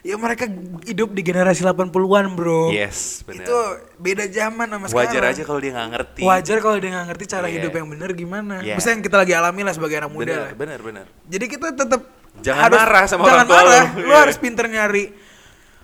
ya 0.00 0.16
mereka 0.16 0.48
hidup 0.82 1.12
di 1.12 1.20
generasi 1.20 1.60
80-an, 1.60 2.32
Bro. 2.32 2.72
yes 2.72 3.20
benar 3.20 3.44
Itu 3.44 3.56
beda 3.96 4.24
zaman 4.28 4.64
sama 4.66 4.86
wajar 4.90 5.12
sekarang. 5.12 5.32
aja 5.32 5.42
kalau 5.44 5.60
dia 5.60 5.72
nggak 5.72 5.88
ngerti 5.90 6.20
Wajar 6.22 6.56
kalau 6.58 6.76
dia 6.76 6.90
nggak 6.90 7.06
ngerti 7.08 7.24
cara 7.26 7.46
Iya. 7.46 7.54
hidup 7.56 7.72
yang 7.74 7.88
benar 7.90 8.10
gimana. 8.12 8.54
Iya. 8.60 8.74
Misalnya 8.76 8.96
yang 8.96 9.04
kita 9.04 9.16
lagi 9.18 9.32
alami 9.32 9.60
lah 9.60 9.72
sebagai 9.72 9.96
anak 9.96 10.08
muda 10.10 10.32
benar 10.48 10.56
benar 10.56 10.80
benar 10.80 11.06
Jadi 11.24 11.44
kita 11.46 11.72
tetap 11.74 12.00
Jangan 12.40 12.68
marah 12.68 13.04
sama 13.04 13.22
jangan 13.22 13.34
orang 13.34 13.46
tua 13.46 13.58
marah. 13.58 13.84
lu. 13.90 14.00
Lu 14.00 14.08
Iya. 14.08 14.18
harus 14.18 14.36
pinter 14.36 14.64
nyari. 14.64 15.04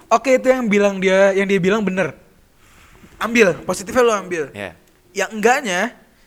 Oke 0.06 0.34
itu 0.34 0.46
yang 0.46 0.66
bilang 0.66 0.96
dia, 0.96 1.32
yang 1.32 1.44
dia 1.44 1.58
bilang 1.58 1.82
bener. 1.82 2.14
Ambil, 3.16 3.56
positifnya 3.62 4.02
lu 4.02 4.12
ambil. 4.12 4.44
ya 4.52 4.76
Yang 5.12 5.30
enggaknya, 5.32 5.80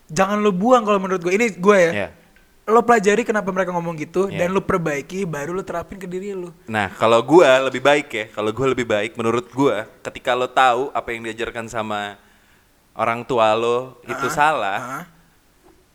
jangan 0.07 0.37
lu 0.37 0.49
buang 0.49 0.81
kalau 0.81 0.97
menurut 0.97 1.21
gue. 1.21 1.31
Ini 1.31 1.53
gue 1.53 1.77
ya. 1.79 1.91
ya 1.95 2.09
lo 2.69 2.85
pelajari 2.85 3.25
kenapa 3.25 3.49
mereka 3.49 3.73
ngomong 3.73 3.97
gitu 3.97 4.29
Iya. 4.29 4.45
dan 4.45 4.53
lo 4.53 4.61
perbaiki 4.61 5.25
baru 5.25 5.51
lo 5.51 5.65
terapin 5.65 5.97
ke 5.97 6.05
diri 6.05 6.37
lo 6.37 6.53
Nah, 6.65 6.85
kalau 6.93 7.17
gua 7.19 7.65
lebih 7.65 7.81
baik 7.81 8.07
ya, 8.07 8.25
kalau 8.29 8.53
gua 8.53 8.69
lebih 8.69 8.85
baik 8.85 9.17
menurut 9.17 9.49
gua 9.49 9.89
ketika 10.05 10.37
lo 10.37 10.45
tahu 10.45 10.93
apa 10.93 11.09
yang 11.09 11.25
diajarkan 11.25 11.65
sama 11.65 12.21
orang 12.93 13.25
tua 13.25 13.57
lo 13.57 13.97
itu 14.05 14.21
Ah, 14.21 14.29
salah, 14.29 14.77
ah. 14.77 15.05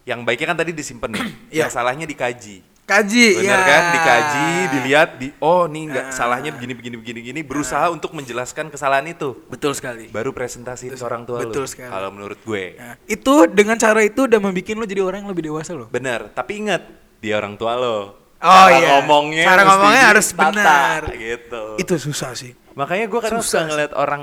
yang 0.02 0.26
baiknya 0.26 0.50
kan 0.50 0.58
tadi 0.58 0.74
disimpan 0.74 1.14
nih, 1.14 1.22
Iya. 1.48 1.60
yang 1.62 1.70
salahnya 1.70 2.10
dikaji. 2.10 2.66
Kaji 2.84 3.40
Bener 3.40 3.48
ya. 3.50 3.64
kan? 3.64 3.82
Dikaji, 3.90 4.46
dilihat 4.70 5.08
di 5.16 5.28
oh 5.38 5.64
nih 5.64 5.82
nggak 5.88 6.06
Ah. 6.06 6.12
salahnya 6.12 6.50
begini 6.50 6.72
begini 6.72 6.96
begini 6.96 7.18
begini, 7.22 7.40
berusaha 7.40 7.88
untuk 7.88 8.12
menjelaskan 8.12 8.68
kesalahan 8.68 9.04
itu. 9.06 9.40
betul 9.46 9.72
sekali 9.72 10.08
Baru 10.08 10.30
presentasi 10.30 10.88
ke 10.88 10.96
orang 10.98 11.24
tua 11.24 11.40
Betul 11.40 11.64
lo. 11.64 11.66
sekali. 11.66 11.88
Kalau 11.88 12.10
menurut 12.10 12.36
gue. 12.38 12.76
Nah, 12.76 13.00
itu 13.04 13.34
dengan 13.48 13.74
cara 13.74 14.00
itu 14.00 14.24
udah 14.24 14.36
membuat 14.36 14.68
lo 14.70 14.84
jadi 14.84 15.00
orang 15.00 15.18
yang 15.20 15.30
lebih 15.30 15.44
dewasa 15.46 15.72
lo 15.72 15.88
Bener, 15.88 16.28
tapi 16.30 16.60
ingat 16.60 16.84
dia 17.18 17.34
orang 17.34 17.56
tua 17.56 17.72
lo. 17.74 17.98
Oh, 18.36 18.52
Cara 18.68 18.76
iya. 18.76 18.88
ngomongnya 18.94 19.44
Cara 19.46 19.62
ngomongnya 19.64 20.04
harus 20.06 20.26
ditata, 20.28 20.52
benar. 20.52 21.00
gitu. 21.10 21.62
itu 21.80 21.94
susah 21.98 22.36
sih 22.36 22.52
Makanya 22.74 23.08
gue 23.08 23.16
kadang 23.18 23.40
Susah 23.40 23.64
suka 23.64 23.70
ngeliat 23.70 23.92
orang, 23.94 24.22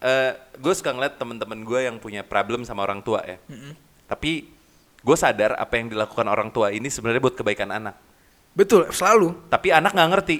eh 0.00 0.32
gue 0.56 0.72
suka 0.72 0.90
ngeliat 0.90 1.14
temen-temen 1.14 1.62
gue 1.62 1.80
yang 1.84 1.96
punya 1.96 2.22
problem 2.22 2.64
sama 2.64 2.82
orang 2.82 2.98
tua 2.98 3.22
ya. 3.22 3.38
Tapi 4.04 4.50
gue 5.02 5.16
sadar 5.18 5.58
apa 5.58 5.74
yang 5.76 5.90
dilakukan 5.90 6.26
orang 6.26 6.48
tua 6.48 6.70
ini 6.70 6.86
sebenarnya 6.86 7.18
buat 7.20 7.34
kebaikan 7.34 7.70
anak. 7.70 7.98
betul 8.52 8.84
selalu 8.92 9.34
Tapi 9.48 9.68
anak 9.72 9.92
nggak 9.92 10.10
ngerti. 10.12 10.36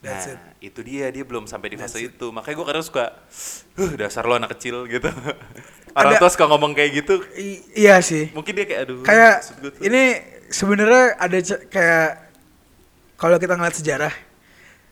That's 0.00 0.28
nah, 0.28 0.52
itu 0.60 0.80
dia 0.84 1.08
dia 1.08 1.24
belum 1.24 1.48
sampai 1.48 1.72
di 1.72 1.76
fase 1.76 1.98
itu. 2.02 2.26
Makanya 2.30 2.54
gue 2.56 2.66
kadang 2.68 2.84
suka, 2.84 3.04
huh 3.80 3.92
dasar 3.96 4.24
lo 4.24 4.36
anak 4.36 4.54
kecil 4.58 4.84
gitu. 4.86 5.08
orang 5.96 6.12
Ada- 6.16 6.20
tua 6.20 6.30
suka 6.30 6.44
ngomong 6.46 6.76
kayak 6.76 6.90
gitu. 7.02 7.14
I- 7.34 7.64
iya 7.72 7.98
sih 8.04 8.28
Mungkin 8.36 8.52
dia 8.52 8.66
kayak 8.68 8.80
aduh. 8.86 9.00
kayak 9.02 9.34
ini 9.80 10.02
sebenarnya 10.52 11.16
ada 11.16 11.38
kayak 11.72 12.10
kalau 13.16 13.36
kita 13.40 13.56
ngeliat 13.56 13.76
sejarah 13.76 14.14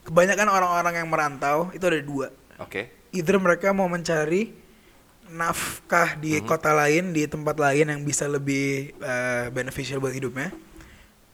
kebanyakan 0.04 0.48
orang-orang 0.48 0.94
yang 1.04 1.08
merantau 1.08 1.68
itu 1.72 1.84
ada 1.84 2.00
dua 2.00 2.28
Oke. 2.60 3.08
either 3.12 3.36
mereka 3.36 3.72
mau 3.72 3.88
mencari 3.88 4.52
nafkah 5.34 6.14
di 6.14 6.38
Mhm. 6.38 6.46
kota 6.46 6.70
lain 6.70 7.10
di 7.10 7.26
tempat 7.26 7.56
lain 7.56 7.86
yang 7.88 8.00
bisa 8.00 8.24
lebih 8.24 8.94
eh, 8.94 9.50
beneficial 9.50 9.98
buat 9.98 10.10
hidupnya 10.10 10.54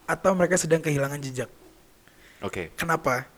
atau 0.05 0.33
mereka 0.33 0.57
sedang 0.57 0.81
kehilangan 0.81 1.21
jejak 1.21 1.53
Oke. 2.41 2.73
kenapa 2.75 3.29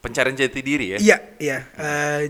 Pencarian 0.00 0.32
jati 0.32 0.60
diri 0.60 0.86
ya. 0.90 0.98
iya 0.98 1.16
iya 1.38 1.58
eh, 1.74 2.20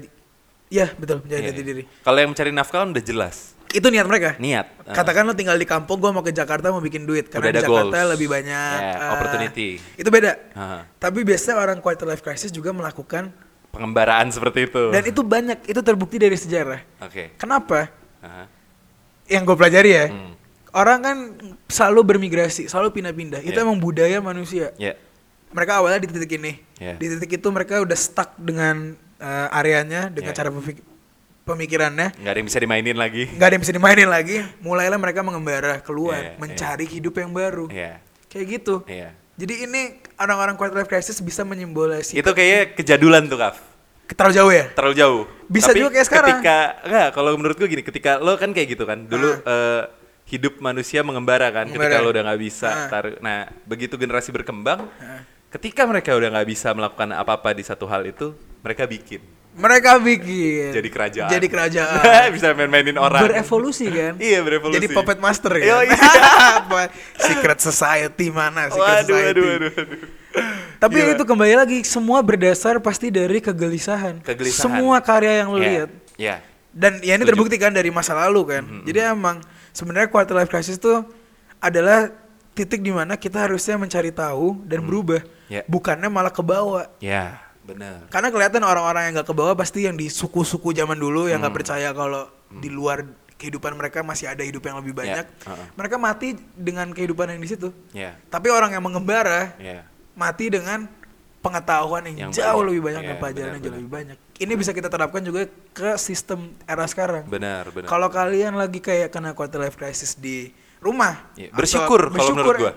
iya 0.68 0.86
betul 0.92 1.20
menjadi 1.20 1.40
Iya, 1.40 1.48
jati 1.50 1.60
iya. 1.60 1.68
diri 1.68 1.82
Kalau 2.00 2.16
yang 2.16 2.30
mencari 2.30 2.50
nafkah 2.50 2.78
kan 2.80 2.90
udah 2.90 3.04
jelas. 3.04 3.36
itu 3.68 3.86
niat 3.86 4.02
mereka 4.04 4.34
Niat. 4.36 4.66
Ah. 4.82 4.94
Katakan 4.96 5.22
lo 5.22 5.30
tinggal 5.32 5.54
di 5.54 5.62
kampung, 5.62 5.98
gue 5.98 6.10
mau 6.10 6.20
ke 6.20 6.30
Jakarta 6.30 6.68
mau 6.68 6.78
bikin 6.80 7.06
duit 7.06 7.26
Udah 7.26 7.32
karena 7.32 7.46
ada 7.48 7.54
di 7.56 7.62
Jakarta 7.64 7.94
goals. 7.96 8.10
lebih 8.10 8.26
banyak 8.28 8.78
Yeah, 8.82 8.98
eh, 8.98 9.10
opportunity. 9.12 9.68
Itu 9.94 10.10
beda. 10.10 10.32
Aha. 10.52 10.78
Tapi 10.92 11.22
biasanya 11.22 11.54
orang 11.56 11.78
quarter 11.78 12.02
life 12.04 12.18
crisis 12.18 12.50
juga 12.50 12.70
melakukan 12.70 13.30
Pengembaraan 13.70 14.28
seperti 14.28 14.66
itu. 14.66 14.90
dan 14.90 15.02
itu 15.06 15.22
banyak, 15.22 15.58
itu 15.64 15.80
terbukti 15.80 16.18
dari 16.18 16.34
sejarah. 16.34 16.82
Oke. 17.00 17.38
Kenapa? 17.38 17.86
Aha. 18.18 18.44
Yang 19.30 19.42
gue 19.46 19.56
pelajari 19.56 19.90
ya, 19.94 20.04
Hmm. 20.10 20.34
orang 20.74 20.98
kan 20.98 21.16
selalu 21.70 22.00
bermigrasi, 22.14 22.66
selalu 22.66 22.90
pindah-pindah. 22.98 23.40
Itu 23.46 23.54
Yeah. 23.54 23.64
emang 23.64 23.78
budaya 23.78 24.18
manusia. 24.18 24.74
Ya. 24.74 24.98
Mereka 25.50 25.78
awalnya 25.78 26.02
di 26.02 26.10
titik 26.10 26.34
ini, 26.34 26.58
Yeah. 26.78 26.98
di 26.98 27.06
titik 27.14 27.38
itu 27.38 27.48
mereka 27.50 27.78
udah 27.78 27.94
stuck 27.94 28.34
dengan 28.36 28.98
eh, 29.20 29.48
areanya, 29.52 30.08
dengan 30.08 30.32
Yeah. 30.32 30.38
cara 30.40 30.48
pemik- 30.48 30.80
pemikirannya. 31.44 32.16
Nggak 32.16 32.32
ada 32.32 32.38
yang 32.40 32.48
bisa 32.48 32.56
dimainin 32.58 32.96
lagi. 32.96 33.28
nggak 33.28 33.46
ada 33.46 33.54
yang 33.54 33.62
bisa 33.62 33.74
dimainin 33.76 34.08
lagi. 34.08 34.36
Mulailah 34.64 34.96
mereka 34.96 35.20
mengembara 35.20 35.78
keluar, 35.84 36.16
Yeah, 36.16 36.40
mencari 36.40 36.88
hidup 36.88 37.20
yang 37.20 37.30
baru. 37.30 37.68
Iya. 37.68 38.00
Kayak 38.32 38.46
gitu. 38.48 38.74
Iya. 38.88 39.12
Jadi 39.40 39.54
ini 39.64 39.82
orang-orang 40.14 40.52
quarter 40.52 40.76
life 40.76 40.86
crisis 40.86 41.16
bisa 41.18 41.40
menyimbolasi 41.42 42.12
Itu 42.12 42.30
kayaknya 42.30 42.76
kejadulan 42.76 43.24
tuh, 43.24 43.40
Kaf. 43.40 43.56
terlalu 44.10 44.34
jauh 44.36 44.52
ya. 44.52 44.64
Terlalu 44.70 44.94
jauh. 44.96 45.22
Bisa 45.46 45.70
juga 45.72 45.88
kayak 45.90 46.06
sekarang. 46.06 46.28
Ketika 46.36 46.58
enggak, 46.82 47.08
kalau 47.10 47.30
menurut 47.34 47.56
gue 47.56 47.68
gini, 47.68 47.80
ketika 47.80 48.18
lo 48.18 48.36
kan 48.36 48.50
kayak 48.50 48.68
gitu 48.70 48.84
kan. 48.84 49.06
Dulu 49.06 49.40
eh, 49.40 49.82
hidup 50.28 50.60
manusia 50.60 51.00
mengembara 51.00 51.48
kan 51.48 51.66
ketika 51.66 51.78
Mengembara. 51.88 52.04
lo 52.04 52.12
udah 52.12 52.22
nggak 52.28 52.40
bisa. 52.40 52.68
Ah. 52.68 52.88
taruh- 52.90 53.18
nah, 53.18 53.48
begitu 53.64 53.94
generasi 53.94 54.28
berkembang, 54.28 54.84
Ah. 54.98 55.22
ketika 55.48 55.86
mereka 55.86 56.12
udah 56.12 56.28
nggak 56.28 56.48
bisa 56.48 56.68
melakukan 56.70 57.08
apa-apa 57.12 57.54
di 57.54 57.62
satu 57.62 57.86
hal 57.86 58.04
itu, 58.04 58.34
mereka 58.60 58.84
bikin. 58.84 59.22
Mereka 59.50 59.98
bikin. 59.98 60.70
Jadi 60.70 60.88
kerajaan. 60.88 61.30
Jadi 61.30 61.46
kerajaan. 61.50 62.26
bisa 62.38 62.54
main-mainin 62.54 62.94
orang. 62.96 63.26
Berevolusi 63.26 63.90
kan. 63.90 64.14
Iya, 64.16 64.40
berevolusi. 64.46 64.78
Jadi 64.78 64.86
puppet 64.94 65.18
master 65.18 65.58
kan. 65.58 65.66
Yoi. 65.66 65.86
Apa? 66.62 66.82
Secret 67.18 67.58
society 67.58 68.30
mana? 68.30 68.70
Secret 68.70 68.78
Waduh, 68.78 69.06
society. 69.10 69.40
waduh, 69.40 69.44
waduh, 69.44 69.72
waduh. 69.74 70.00
Tapi 70.80 70.96
Gila. 70.96 71.12
itu 71.12 71.24
kembali 71.26 71.54
lagi 71.58 71.78
semua 71.82 72.22
berdasar 72.22 72.78
pasti 72.78 73.10
dari 73.10 73.42
kegelisahan. 73.42 74.22
Kegelisahan. 74.22 74.62
Semua 74.64 74.96
karya 75.02 75.44
yang 75.44 75.48
lo 75.52 75.58
Iya, 75.58 75.66
lihat. 75.68 75.90
Iya. 76.16 76.36
Dan 76.70 76.92
ya 77.02 77.18
ini 77.18 77.26
Setuju. 77.26 77.30
terbukti 77.34 77.56
kan 77.58 77.74
dari 77.74 77.90
masa 77.90 78.14
lalu 78.14 78.40
kan. 78.46 78.62
Jadi 78.86 78.98
emang 79.02 79.42
sebenarnya 79.74 80.06
quarter 80.08 80.38
life 80.38 80.48
crisis 80.48 80.78
tuh 80.78 81.02
adalah 81.58 82.14
titik 82.54 82.80
di 82.80 82.94
mana 82.94 83.18
kita 83.18 83.42
harusnya 83.44 83.74
mencari 83.76 84.14
tahu 84.14 84.62
dan 84.64 84.86
berubah. 84.86 85.20
Ya. 85.50 85.66
Bukannya 85.66 86.06
malah 86.06 86.30
ke 86.30 86.40
bawah. 86.40 86.86
Ya, 87.02 87.42
benar. 87.70 87.98
Karena 88.06 88.28
kelihatan 88.28 88.62
orang-orang 88.62 89.02
yang 89.04 89.14
nggak 89.14 89.28
ke 89.28 89.34
bawah 89.34 89.54
pasti 89.54 89.84
yang 89.84 89.94
di 89.94 90.06
suku-suku 90.06 90.70
zaman 90.70 90.94
dulu 90.94 91.26
yang 91.26 91.38
Hmm. 91.38 91.44
nggak 91.44 91.56
percaya 91.56 91.88
kalau 91.90 92.26
di 92.50 92.66
luar 92.66 93.06
kehidupan 93.32 93.72
mereka 93.72 94.00
masih 94.00 94.26
ada 94.26 94.40
hidup 94.40 94.60
yang 94.62 94.76
lebih 94.76 94.92
banyak. 94.92 95.24
heeh. 95.24 95.66
Mereka 95.72 95.96
mati 95.96 96.28
dengan 96.52 96.90
kehidupan 96.90 97.30
yang 97.30 97.40
di 97.40 97.48
situ. 97.48 97.72
Ya. 97.90 98.18
Tapi 98.26 98.48
orang 98.48 98.70
yang 98.70 98.82
mengembara 98.82 99.56
Ya. 99.56 99.88
mati 100.12 100.46
dengan 100.46 100.84
pengetahuan 101.40 102.04
yang, 102.04 102.28
Yang 102.28 102.30
jauh 102.36 102.52
banyak. 102.52 102.68
lebih 102.68 102.82
banyak 102.82 103.00
Iya, 103.00 103.08
dan 103.08 103.16
pelajaran 103.16 103.50
yang 103.50 103.62
jauh 103.62 103.72
lebih 103.74 103.88
banyak. 103.88 104.16
Ini 104.36 104.52
bisa 104.54 104.70
kita 104.70 104.88
terapkan 104.88 105.22
juga 105.22 105.40
ke 105.70 105.96
sistem 105.96 106.38
era 106.64 106.84
sekarang. 106.84 107.24
Benar, 107.26 107.70
benar. 107.70 107.88
Kalau 107.88 108.08
kalian 108.08 108.54
lagi 108.54 108.76
kayak 108.78 109.08
kena 109.08 109.32
quarter 109.32 109.56
life 109.58 109.74
crisis 109.74 110.12
di 110.14 110.52
rumah, 110.78 111.32
Iya, 111.34 111.48
atau- 111.48 111.56
bersyukur 111.56 112.00
kalau 112.08 112.34
menurut 112.34 112.60
gua. 112.60 112.72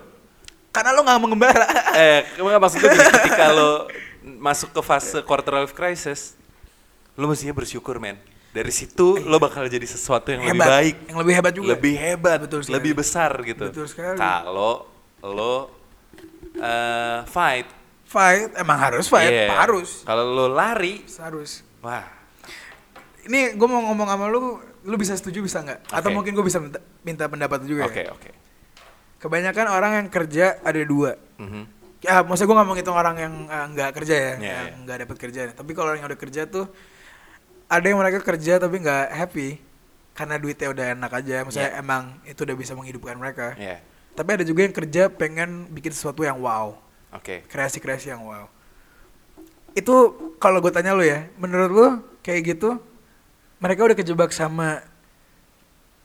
Karena 0.71 0.89
lo 0.89 1.01
nggak 1.01 1.19
mengembara. 1.19 1.67
eh, 1.93 2.23
enggak 2.35 2.57
maksud 2.57 2.77
gue 2.79 2.89
gini, 2.89 3.03
ketika 3.19 3.45
lo 3.51 3.71
masuk 4.23 4.71
ke 4.71 4.81
fase 4.81 5.19
quarter 5.21 5.59
life 5.59 5.71
crisis, 5.71 6.33
lo 7.13 7.27
mestinya 7.27 7.51
bersyukur, 7.51 7.99
men. 7.99 8.15
Dari 8.53 8.69
situ 8.69 9.17
lo 9.19 9.37
bakal 9.37 9.65
jadi 9.65 9.83
sesuatu 9.83 10.29
yang 10.29 10.45
lebih 10.45 10.53
Hebat. 10.55 10.69
baik, 10.69 10.95
Yang 11.09 11.17
lebih 11.17 11.33
hebat 11.33 11.53
juga. 11.53 11.67
lebih 11.69 11.95
hebat, 11.97 12.37
Betul 12.39 12.59
sekali. 12.61 12.75
lebih 12.77 12.93
besar 12.93 13.31
gitu. 13.41 13.65
Betul 13.67 13.87
sekali. 13.89 14.17
Kalau 14.17 14.73
lo 15.19 15.55
eh, 16.53 17.19
fight, 17.25 17.67
Fight, 18.03 18.53
emang 18.53 18.77
harus 18.77 19.09
fight, 19.09 19.25
Iya. 19.25 19.49
harus. 19.57 20.05
Kalau 20.05 20.21
lo 20.27 20.45
lari, 20.47 21.01
Harus. 21.17 21.65
wah, 21.81 22.05
Ini 23.23 23.57
gue 23.57 23.65
mau 23.65 23.81
ngomong 23.81 24.05
sama 24.05 24.27
lu, 24.27 24.59
lu 24.83 24.95
bisa 24.99 25.17
setuju 25.17 25.41
bisa 25.41 25.63
nggak? 25.63 25.89
Atau 25.89 26.11
Oke. 26.11 26.15
mungkin 26.21 26.35
gue 26.35 26.45
bisa 26.45 26.59
minta, 26.59 26.77
minta 27.01 27.25
pendapat 27.25 27.63
juga 27.63 27.87
oke 27.87 28.03
ya. 28.03 28.11
oke. 28.11 28.29
Kebanyakan 29.17 29.65
orang 29.71 29.91
yang 29.97 30.07
kerja 30.11 30.59
ada 30.59 30.81
dua. 30.83 31.15
Mhm. 31.39 31.63
Ya, 32.03 32.19
maksudnya 32.19 32.51
gue 32.51 32.57
nggak 32.59 32.67
mau 32.67 32.75
ngitung 32.75 32.97
orang 32.99 33.15
yang 33.15 33.33
eh, 33.47 33.65
nggak 33.71 33.89
kerja 33.95 34.15
ya, 34.15 34.21
Iya, 34.21 34.35
yang 34.35 34.43
iya. 34.43 34.75
nggak 34.83 34.97
dapat 35.07 35.17
kerja. 35.17 35.39
Tapi 35.55 35.71
kalau 35.71 35.87
orang 35.89 35.99
yang 36.03 36.09
udah 36.11 36.19
kerja 36.19 36.41
tuh 36.45 36.65
ada 37.71 37.85
yang 37.87 37.97
mereka 37.97 38.19
kerja 38.19 38.59
tapi 38.59 38.75
nggak 38.83 39.05
happy 39.09 39.49
karena 40.13 40.35
duitnya 40.37 40.67
udah 40.69 40.85
enak 40.99 41.11
aja. 41.15 41.35
Maksudnya 41.47 41.71
Iya. 41.73 41.79
emang 41.79 42.03
itu 42.27 42.39
udah 42.43 42.55
bisa 42.59 42.75
menghidupkan 42.75 43.15
mereka. 43.15 43.55
Iya, 43.55 43.79
Tapi 44.13 44.29
ada 44.29 44.43
juga 44.43 44.61
yang 44.61 44.75
kerja 44.75 45.07
pengen 45.09 45.71
bikin 45.71 45.89
sesuatu 45.89 46.21
yang 46.21 46.37
wow, 46.37 46.75
oke. 47.09 47.47
kreasi-kreasi 47.49 48.11
yang 48.11 48.21
wow. 48.21 48.45
Itu 49.73 49.95
kalau 50.37 50.61
gue 50.61 50.69
tanya 50.69 50.93
lu 50.93 51.01
ya, 51.01 51.25
menurut 51.39 51.71
lu 51.71 51.87
kayak 52.21 52.41
gitu, 52.45 52.77
mereka 53.57 53.89
udah 53.89 53.97
kejebak 53.97 54.29
sama 54.29 54.85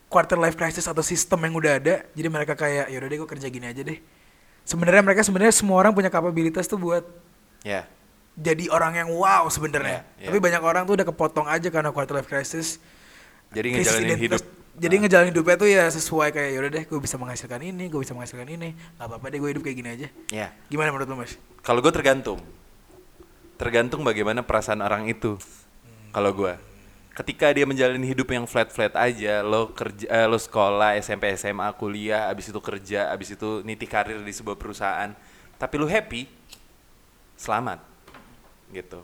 quarter 0.09 0.41
life 0.41 0.57
crisis 0.57 0.89
atau 0.89 1.05
sistem 1.05 1.45
yang 1.45 1.53
udah 1.53 1.73
ada, 1.77 1.95
jadi 2.17 2.29
mereka 2.33 2.57
kayak 2.57 2.89
yaudah 2.89 3.09
deh 3.13 3.19
gue 3.21 3.29
kerja 3.29 3.47
gini 3.53 3.67
aja 3.69 3.83
deh. 3.85 3.99
Sebenarnya 4.69 5.01
mereka 5.01 5.25
sebenarnya 5.25 5.55
semua 5.57 5.81
orang 5.81 5.97
punya 5.97 6.13
kapabilitas 6.13 6.69
tuh 6.69 6.77
buat 6.77 7.05
Ya, 7.65 7.91
jadi 8.39 8.71
orang 8.71 8.95
yang 8.95 9.09
wow 9.11 9.51
sebenarnya. 9.51 10.07
Iya, 10.15 10.23
iya. 10.23 10.27
Tapi 10.31 10.39
banyak 10.39 10.63
orang 10.63 10.87
tuh 10.87 10.95
udah 10.95 11.07
kepotong 11.11 11.47
aja 11.51 11.69
karena 11.75 11.91
quarter 11.91 12.15
life 12.15 12.31
crisis. 12.31 12.79
jadi 13.51 13.75
ngejalanin 13.75 14.15
identitas. 14.15 14.45
hidup. 14.45 14.57
Jadi 14.79 14.95
Nah, 14.95 15.01
ngejalanin 15.03 15.31
hidupnya 15.35 15.57
tuh 15.59 15.69
ya 15.73 15.85
sesuai 15.91 16.29
kayak 16.31 16.51
yaudah 16.55 16.71
deh 16.71 16.85
gue 16.87 17.01
bisa 17.03 17.19
menghasilkan 17.19 17.59
ini, 17.67 17.91
gue 17.91 17.99
bisa 17.99 18.15
menghasilkan 18.15 18.47
ini. 18.47 18.79
Gak 18.95 19.11
apa-apa 19.11 19.27
deh 19.35 19.43
gue 19.43 19.51
hidup 19.51 19.63
kayak 19.67 19.77
gini 19.83 19.89
aja. 19.91 20.09
Ya. 20.31 20.55
Gimana 20.71 20.95
menurut 20.95 21.11
lu 21.11 21.17
mas? 21.19 21.35
Kalau 21.67 21.83
gue 21.83 21.91
tergantung, 21.91 22.39
tergantung 23.59 24.07
bagaimana 24.07 24.47
perasaan 24.47 24.79
orang 24.79 25.11
itu. 25.11 25.35
Kalau 26.15 26.31
gue, 26.31 26.55
ketika 27.19 27.51
dia 27.51 27.67
menjalani 27.67 28.07
hidup 28.07 28.31
yang 28.31 28.47
flat 28.47 28.71
flat 28.71 28.95
aja, 28.95 29.43
lo 29.43 29.75
kerja, 29.75 30.07
eh, 30.07 30.27
lo 30.31 30.39
sekolah, 30.39 30.95
SMP, 30.97 31.35
SMA, 31.35 31.67
kuliah, 31.75 32.31
abis 32.31 32.55
itu 32.55 32.61
kerja, 32.63 33.11
abis 33.11 33.35
itu 33.35 33.67
niti 33.67 33.91
karir 33.91 34.23
di 34.23 34.31
sebuah 34.31 34.55
perusahaan, 34.55 35.11
tapi 35.59 35.75
lo 35.75 35.91
happy, 35.91 36.31
selamat, 37.35 37.83
gitu. 38.71 39.03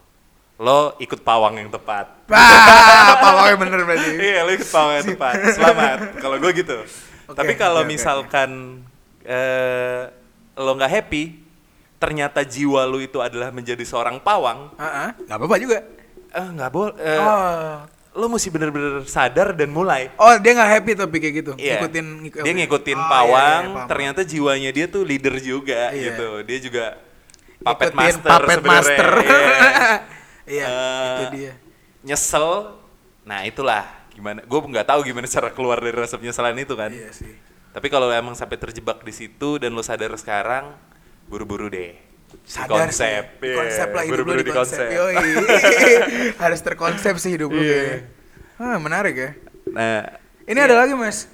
Lo 0.55 0.95
ikut 1.03 1.19
pawang 1.27 1.59
yang 1.59 1.67
tepat. 1.67 2.07
Wah, 2.31 3.19
pawangnya 3.19 3.59
bener 3.59 3.81
berarti. 3.83 4.11
iya, 4.31 4.47
lo 4.47 4.55
ikut 4.55 4.71
pawang 4.71 5.03
yang 5.03 5.09
tepat. 5.19 5.35
Selamat. 5.51 5.99
Kalau 6.23 6.39
gue 6.39 6.51
gitu. 6.55 6.79
Oke, 7.27 7.35
Tapi 7.35 7.59
kalau 7.59 7.83
oke, 7.83 7.91
misalkan 7.91 8.79
eh 9.27 10.07
lo 10.55 10.71
nggak 10.79 10.93
happy, 10.95 11.43
ternyata 11.99 12.47
jiwa 12.47 12.87
lu 12.87 13.03
itu 13.03 13.19
adalah 13.19 13.51
menjadi 13.51 13.83
seorang 13.83 14.23
pawang, 14.23 14.71
Ah, 14.79 15.11
ah, 15.11 15.11
nggak 15.19 15.39
apa-apa 15.43 15.57
juga. 15.59 15.79
eh 16.31 16.49
nggak 16.55 16.71
boleh. 16.71 16.95
oh. 17.19 17.75
Lo 18.15 18.31
mesti 18.31 18.47
bener-bener 18.47 19.03
sadar 19.05 19.51
dan 19.53 19.69
mulai. 19.69 20.07
Oh, 20.15 20.39
dia 20.39 20.55
nggak 20.55 20.71
happy 20.73 20.93
tapi 20.95 21.17
kayak 21.19 21.35
gitu. 21.37 21.53
Iya. 21.57 21.77
Ngikutin 21.77 22.07
ngik- 22.23 22.37
dia 22.41 22.53
ngikutin 22.55 22.95
Oh, 22.95 23.03
iya, 23.03 23.11
pawang, 23.11 23.63
iya, 23.65 23.75
paham. 23.75 23.89
ternyata 23.91 24.21
jiwanya 24.23 24.71
dia 24.71 24.87
tuh 24.87 25.03
leader 25.03 25.35
juga 25.37 25.91
Iya. 25.91 26.05
gitu. 26.09 26.29
Dia 26.43 26.59
juga 26.61 26.85
puppet 27.59 27.91
Ngikutin 27.91 27.99
master 27.99 28.31
puppet 28.31 28.57
sebenarnya. 28.57 28.71
master. 28.71 29.09
Iya. 29.25 29.97
Iya, 30.47 30.67
Eh, 30.69 31.11
itu 31.11 31.25
dia. 31.35 31.53
Nyesel. 32.05 32.49
Nah, 33.25 33.41
itulah 33.43 33.83
gimana. 34.11 34.45
Gue 34.45 34.61
nggak 34.63 34.87
tahu 34.87 35.01
gimana 35.03 35.25
cara 35.27 35.49
keluar 35.49 35.81
dari 35.81 35.97
rasa 35.97 36.15
penyesalan 36.15 36.55
itu 36.55 36.77
kan. 36.77 36.93
Iya 36.93 37.11
sih. 37.11 37.33
Tapi 37.73 37.89
kalau 37.89 38.07
emang 38.09 38.33
sampai 38.33 38.55
terjebak 38.55 39.01
di 39.01 39.11
situ 39.11 39.57
dan 39.57 39.73
lo 39.73 39.81
sadar 39.81 40.15
sekarang, 40.15 40.71
buru-buru 41.27 41.67
deh. 41.67 41.97
Sadar 42.45 42.93
konsep, 42.93 43.25
sih. 43.41 43.47
Iya. 43.47 43.57
konsep 43.57 43.89
lah 43.91 44.03
hidup 44.05 44.25
lu 44.27 44.37
di 44.39 44.53
konsep. 44.53 44.85
Harus 46.43 46.61
terkonsep 46.61 47.15
sih 47.17 47.31
hidup 47.33 47.49
lu 47.49 47.59
Iya. 47.59 47.73
kayaknya. 47.73 47.99
Ah, 48.57 48.77
menarik 48.77 49.15
ya. 49.15 49.31
Nah, 49.67 50.01
Ini 50.45 50.61
ada 50.61 50.77
lagi, 50.77 50.93
Mas. 50.93 51.25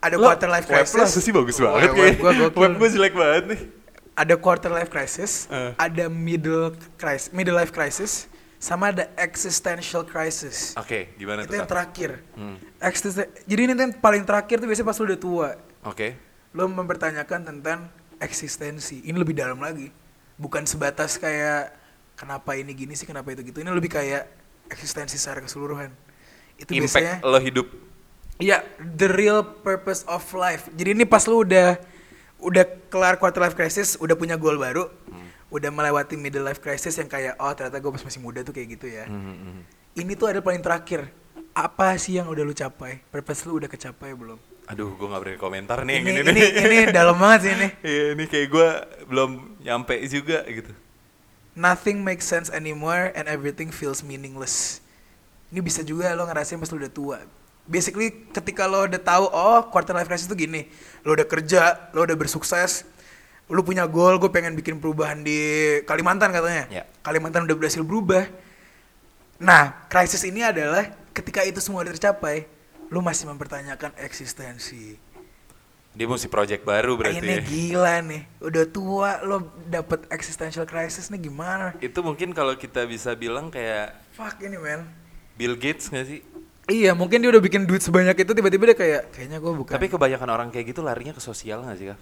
Ada 0.00 0.16
lo 0.16 0.24
quarter 0.24 0.48
life 0.48 0.64
web 0.66 0.80
crisis. 0.80 1.20
sih 1.20 1.28
bagus 1.30 1.60
Oh, 1.60 1.68
banget 1.68 1.92
web 1.92 2.16
kayaknya. 2.16 2.48
gua. 2.48 2.58
Web 2.58 2.72
gue 2.74 2.88
jelek 2.90 3.12
banget 3.12 3.44
nih. 3.46 3.60
Ada 4.16 4.34
quarter 4.36 4.70
life 4.70 4.88
crisis, 4.88 5.44
Eh. 5.46 5.76
ada 5.76 6.08
middle 6.08 6.72
crisis, 6.96 7.28
middle 7.30 7.52
life 7.52 7.68
crisis, 7.70 8.24
sama 8.56 8.88
ada 8.88 9.12
existential 9.14 10.00
crisis. 10.02 10.72
Oke, 10.74 11.12
gimana 11.14 11.44
itu 11.44 11.52
tuh? 11.52 11.56
yang 11.56 11.68
terakhir. 11.68 12.10
Hmm. 12.32 12.56
Existen- 12.78 13.28
Jadi 13.44 13.60
ini 13.62 13.72
yang 13.74 13.92
paling 13.94 14.24
terakhir 14.24 14.56
tuh 14.58 14.66
biasanya 14.66 14.88
pas 14.88 14.96
lu 14.96 15.04
udah 15.06 15.20
tua. 15.20 15.48
Oke. 15.84 16.16
Lo 16.50 16.64
mempertanyakan 16.66 17.40
tentang 17.46 17.92
eksistensi. 18.20 19.02
Ini 19.02 19.16
lebih 19.16 19.34
dalam 19.34 19.58
lagi. 19.58 19.88
Bukan 20.36 20.68
sebatas 20.68 21.16
kayak 21.16 21.74
kenapa 22.14 22.54
ini 22.54 22.76
gini 22.76 22.92
sih, 22.92 23.08
kenapa 23.08 23.32
itu 23.32 23.40
gitu. 23.42 23.64
Ini 23.64 23.72
lebih 23.72 23.90
kayak 23.90 24.28
eksistensi 24.68 25.16
secara 25.16 25.40
keseluruhan. 25.40 25.90
Itu 26.60 26.76
biasanya 26.76 27.18
Impact 27.18 27.32
lo 27.32 27.40
hidup. 27.40 27.66
Iya, 28.40 28.64
the 28.80 29.08
real 29.08 29.44
purpose 29.44 30.04
of 30.08 30.24
life. 30.32 30.68
Jadi 30.72 30.96
ini 30.96 31.04
pas 31.04 31.24
lu 31.28 31.44
udah 31.44 31.76
udah 32.40 32.64
kelar 32.88 33.20
quarter 33.20 33.40
life 33.44 33.52
crisis, 33.52 34.00
udah 34.00 34.16
punya 34.16 34.40
goal 34.40 34.56
baru, 34.56 34.88
Hmm. 35.12 35.28
udah 35.52 35.68
melewati 35.68 36.16
middle 36.16 36.44
life 36.48 36.56
crisis 36.56 36.96
yang 36.96 37.04
kayak 37.04 37.36
oh 37.36 37.52
ternyata 37.52 37.76
gue 37.76 37.92
pas 37.92 38.00
masih 38.00 38.20
muda 38.24 38.40
tuh 38.40 38.56
kayak 38.56 38.80
gitu 38.80 38.88
ya. 38.88 39.04
Hmm, 39.04 39.36
hmm. 39.36 39.60
Ini 39.92 40.12
tuh 40.16 40.32
ada 40.32 40.40
paling 40.40 40.64
terakhir. 40.64 41.12
Apa 41.52 41.98
sih 42.00 42.16
yang 42.16 42.32
udah 42.32 42.40
lu 42.46 42.56
capai? 42.56 43.04
Purpose 43.12 43.44
lu 43.44 43.60
udah 43.60 43.68
kecapai 43.68 44.16
belum? 44.16 44.40
Aduh, 44.70 44.94
gue 44.94 45.06
gak 45.10 45.20
berani 45.26 45.38
komentar 45.38 45.82
nih 45.82 45.98
yang 45.98 46.06
Ini 46.06 46.20
ini, 46.30 46.30
ini 46.30 46.42
ini 46.62 46.78
dalam 46.94 47.18
banget 47.18 47.40
sih 47.42 47.52
ini. 47.58 47.68
Iya, 47.90 48.04
ini 48.14 48.24
kayak 48.30 48.46
gue 48.54 48.68
belum 49.10 49.30
nyampe 49.66 49.98
juga 50.06 50.46
gitu. 50.46 50.70
Nothing 51.58 52.06
makes 52.06 52.30
sense 52.30 52.46
anymore 52.54 53.10
and 53.18 53.26
everything 53.26 53.74
feels 53.74 54.06
meaningless. 54.06 54.78
Ini 55.50 55.58
bisa 55.58 55.82
juga 55.82 56.14
lo 56.14 56.22
ngerasain 56.22 56.62
pas 56.62 56.70
lo 56.70 56.78
udah 56.78 56.92
tua. 56.94 57.18
Basically 57.66 58.30
ketika 58.30 58.70
lo 58.70 58.86
udah 58.86 59.02
tahu 59.02 59.26
oh 59.26 59.66
quarter 59.74 59.90
life 59.90 60.06
crisis 60.06 60.30
itu 60.30 60.46
gini, 60.46 60.70
lo 61.02 61.18
udah 61.18 61.26
kerja, 61.26 61.90
lo 61.90 62.06
udah 62.06 62.14
bersukses, 62.14 62.86
lo 63.50 63.66
punya 63.66 63.82
goal, 63.90 64.22
gue 64.22 64.30
pengen 64.30 64.54
bikin 64.54 64.78
perubahan 64.78 65.26
di 65.26 65.82
Kalimantan 65.82 66.30
katanya. 66.30 66.70
Ya. 66.70 66.86
Kalimantan 67.02 67.42
udah 67.50 67.56
berhasil 67.58 67.82
berubah. 67.82 68.30
Nah, 69.42 69.82
krisis 69.90 70.22
ini 70.22 70.46
adalah 70.46 70.94
ketika 71.10 71.42
itu 71.42 71.58
semua 71.58 71.82
udah 71.82 71.90
tercapai, 71.90 72.46
lo 72.90 72.98
masih 73.00 73.30
mempertanyakan 73.30 73.94
eksistensi. 74.02 74.98
Dia 75.90 76.06
mesti 76.06 76.30
project 76.30 76.62
baru 76.62 76.94
berarti 76.94 77.18
ini 77.18 77.34
ya. 77.34 77.42
gila 77.42 77.96
nih, 78.06 78.22
udah 78.38 78.64
tua 78.70 79.10
lo 79.26 79.50
dapet 79.66 80.06
existential 80.14 80.62
crisis 80.62 81.10
nih 81.10 81.26
gimana? 81.26 81.74
Itu 81.82 82.02
mungkin 82.06 82.30
kalau 82.30 82.54
kita 82.54 82.86
bisa 82.86 83.10
bilang 83.18 83.50
kayak 83.50 83.98
Fuck 84.14 84.38
ini 84.42 84.54
men. 84.54 84.86
Bill 85.34 85.58
Gates 85.58 85.90
gak 85.90 86.06
sih? 86.06 86.22
Iya 86.70 86.94
mungkin 86.94 87.18
dia 87.18 87.30
udah 87.34 87.42
bikin 87.42 87.66
duit 87.66 87.82
sebanyak 87.82 88.14
itu 88.14 88.30
tiba-tiba 88.30 88.70
dia 88.70 88.78
kayak 88.78 89.02
kayaknya 89.10 89.42
gue 89.42 89.50
bukan. 89.50 89.74
Tapi 89.74 89.90
kebanyakan 89.90 90.28
orang 90.30 90.48
kayak 90.54 90.70
gitu 90.70 90.80
larinya 90.86 91.10
ke 91.10 91.18
sosial 91.18 91.66
gak 91.66 91.74
sih, 91.74 91.90
Kak? 91.90 91.98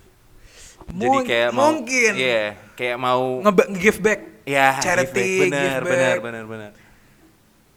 Jadi 0.88 1.18
kayak 1.24 1.50
mau 1.56 1.72
mungkin. 1.72 2.12
Iya, 2.12 2.44
kayak 2.76 2.96
mau 3.00 3.40
Nge- 3.40 3.72
give 3.80 3.98
back. 4.04 4.20
ya 4.44 4.76
charity, 4.80 5.16
give 5.16 5.48
back. 5.48 5.48
benar, 5.48 5.80
give 5.80 5.84
benar, 5.88 6.12
back. 6.12 6.20
benar, 6.24 6.44
benar. 6.44 6.70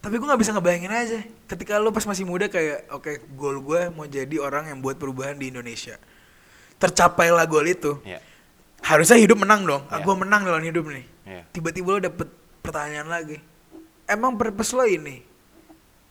Tapi 0.02 0.18
gue 0.18 0.26
nggak 0.26 0.42
bisa 0.42 0.52
ngebayangin 0.52 0.90
aja. 0.90 1.20
Ketika 1.46 1.78
lo 1.78 1.94
pas 1.94 2.02
masih 2.04 2.26
muda 2.26 2.50
kayak 2.50 2.90
oke 2.90 3.08
goal 3.32 3.62
gue 3.62 3.82
mau 3.90 4.04
jadi 4.04 4.34
orang 4.38 4.66
yang 4.66 4.82
buat 4.82 4.98
perubahan 4.98 5.38
di 5.38 5.54
Indonesia. 5.54 6.02
Tercapailah 6.76 7.46
goal 7.46 7.70
itu. 7.70 8.02
Iya. 8.02 8.18
Harusnya 8.82 9.16
hidup 9.16 9.38
menang 9.38 9.62
dong. 9.62 9.86
Ah, 9.88 10.02
Iya. 10.02 10.06
gue 10.10 10.16
menang 10.18 10.42
dalam 10.42 10.58
hidup 10.60 10.90
nih. 10.90 11.06
Iya. 11.22 11.44
Tiba-tiba 11.54 11.88
lo 11.88 12.00
dapet 12.02 12.28
pertanyaan 12.60 13.06
lagi. 13.06 13.38
Emang 14.10 14.34
purpose 14.36 14.74
lo 14.74 14.84
ini? 14.84 15.22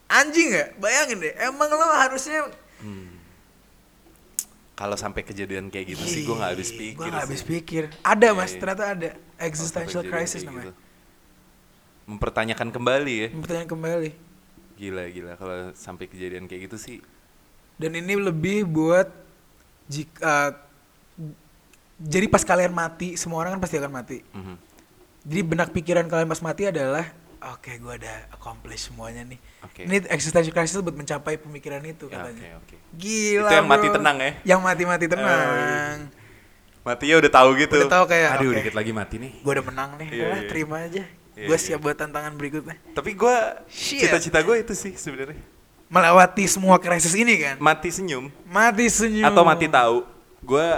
Anjing 0.07 0.55
gak? 0.55 0.79
Bayangin 0.79 1.19
deh. 1.19 1.35
Emang 1.37 1.67
lo 1.67 1.87
harusnya 1.91 2.47
Hmm. 2.79 3.13
Kalau 4.73 4.97
sampai 4.97 5.21
kejadian 5.21 5.69
kayak 5.69 5.93
gitu 5.93 6.05
sih 6.07 6.23
gue 6.25 6.33
gak 6.33 6.57
habis 6.57 6.71
pikir. 6.73 6.97
Gue 6.97 7.07
gak 7.11 7.23
habis 7.27 7.43
pikir. 7.45 7.83
Ada 8.01 8.33
Iya, 8.33 8.39
mas, 8.39 8.51
iya. 8.51 8.59
ternyata 8.63 8.85
ada. 8.89 9.11
Existential 9.37 10.03
crisis 10.07 10.41
namanya. 10.41 10.71
gitu. 10.71 10.73
Mempertanyakan 12.11 12.69
kembali 12.69 13.15
ya. 13.15 13.29
Pertanyaan 13.31 13.71
kembali. 13.71 14.11
Gila 14.75 15.05
gila 15.09 15.33
kalau 15.37 15.71
sampai 15.73 16.11
kejadian 16.11 16.51
kayak 16.51 16.67
gitu 16.67 16.77
sih. 16.77 16.99
Dan 17.79 17.95
ini 17.95 18.19
lebih 18.19 18.67
buat 18.67 19.07
jika 19.87 20.59
jadi 21.97 22.27
pas 22.27 22.43
kalian 22.43 22.73
mati, 22.73 23.15
semua 23.15 23.45
orang 23.45 23.57
kan 23.57 23.63
pasti 23.63 23.77
akan 23.77 23.93
mati. 23.93 24.19
Mhm. 24.33 24.57
Jadi 25.21 25.41
benak 25.45 25.69
pikiran 25.71 26.09
kalian 26.09 26.27
pas 26.27 26.41
mati 26.41 26.65
adalah, 26.65 27.05
oke 27.39 27.69
gue 27.71 27.95
udah 28.01 28.17
accomplish 28.33 28.89
semuanya 28.89 29.21
nih. 29.23 29.37
Oke. 29.61 29.85
Ini 29.85 30.09
existential 30.09 30.51
crisis 30.51 30.81
buat 30.81 30.97
mencapai 30.97 31.37
pemikiran 31.37 31.85
itu 31.85 32.09
Ya, 32.09 32.25
katanya. 32.25 32.41
Oke 32.57 32.75
oke. 32.75 32.77
Gila 32.97 33.45
Itu 33.45 33.55
yang 33.55 33.69
mati 33.69 33.87
bro. 33.87 33.97
tenang 34.01 34.17
ya? 34.17 34.33
Yang 34.49 34.61
mati-mati 34.65 35.05
Oh, 35.05 35.11
tenang. 35.13 35.97
Matinya 36.81 37.17
udah 37.21 37.33
tahu 37.37 37.49
gitu. 37.61 37.77
Udah 37.77 37.93
tahu 37.93 38.05
kayak, 38.09 38.29
Aduh 38.35 38.49
oke. 38.49 38.57
dikit 38.57 38.75
lagi 38.75 38.93
mati 38.97 39.15
nih. 39.21 39.33
Gue 39.45 39.53
udah 39.53 39.67
menang 39.69 39.91
nih, 40.01 40.09
Iya, 40.09 40.25
Udah, 40.25 40.41
iya. 40.41 40.49
terima 40.49 40.77
aja. 40.81 41.05
Iya, 41.41 41.49
gue 41.49 41.57
iya. 41.57 41.65
siap 41.73 41.81
buat 41.81 41.97
tantangan 41.97 42.37
berikutnya. 42.37 42.77
Tapi 42.93 43.17
gue 43.17 43.37
cita-cita 43.73 44.45
gue 44.45 44.57
itu 44.61 44.77
sih 44.77 44.93
sebenarnya. 44.93 45.41
Melewati 45.89 46.45
semua 46.45 46.77
krisis 46.77 47.17
ini 47.17 47.41
kan. 47.41 47.57
Mati 47.57 47.89
senyum 47.89 48.29
Mati 48.45 48.87
senyum. 48.87 49.25
atau 49.25 49.43
mati 49.43 49.67
tahu. 49.67 50.05
Gue 50.45 50.69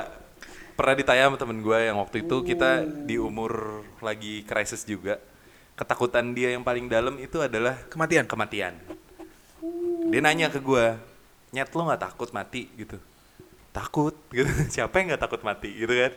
pernah 0.72 0.94
ditanya 0.94 1.28
sama 1.28 1.36
temen 1.36 1.58
gue 1.60 1.78
yang 1.82 1.98
waktu 1.98 2.22
itu 2.22 2.36
kita 2.46 2.86
di 2.86 3.18
umur 3.18 3.82
lagi 3.98 4.46
krisis 4.46 4.86
juga. 4.86 5.18
Ketakutan 5.74 6.30
dia 6.30 6.54
yang 6.54 6.62
paling 6.62 6.86
dalam 6.86 7.18
itu 7.18 7.42
adalah 7.42 7.74
Kematian. 7.90 8.24
kematian. 8.30 8.74
Dia 10.14 10.20
nanya 10.22 10.46
ke 10.46 10.62
gue, 10.62 10.94
nyet 11.50 11.70
lo 11.74 11.82
nggak 11.90 12.02
takut 12.06 12.30
mati 12.30 12.70
gitu? 12.78 13.02
Takut 13.74 14.14
gitu. 14.36 14.46
Siapa 14.70 14.94
yang 15.02 15.10
nggak 15.12 15.22
takut 15.26 15.42
mati 15.42 15.74
gitu 15.74 15.90
kan? 15.90 16.12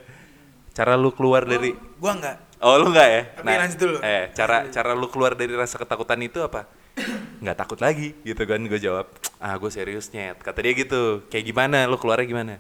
Cara 0.75 0.93
lu 0.99 1.09
keluar 1.15 1.47
dari 1.47 1.71
Gue 1.73 2.11
enggak. 2.11 2.35
Oh 2.63 2.79
lu 2.79 2.91
nggak 2.91 3.09
ya? 3.09 3.21
Tapi 3.35 3.55
lanjut 3.59 3.79
dulu. 3.79 3.97
Eh 3.99 4.31
cara 4.31 4.67
cara 4.71 4.91
lu 4.95 5.07
keluar 5.11 5.35
dari 5.35 5.51
rasa 5.55 5.75
ketakutan 5.75 6.19
itu 6.23 6.39
apa? 6.39 6.67
Nggak 7.43 7.57
takut 7.59 7.79
lagi 7.83 8.15
gitu 8.23 8.39
kan? 8.47 8.59
Gue 8.63 8.79
jawab, 8.79 9.11
ah 9.37 9.55
gue 9.59 9.71
serius 9.71 10.07
nyet. 10.15 10.39
Kata 10.39 10.63
dia 10.63 10.71
gitu, 10.71 11.21
kayak 11.27 11.45
gimana? 11.45 11.83
Lu 11.85 11.99
keluarnya 11.99 12.27
gimana? 12.27 12.55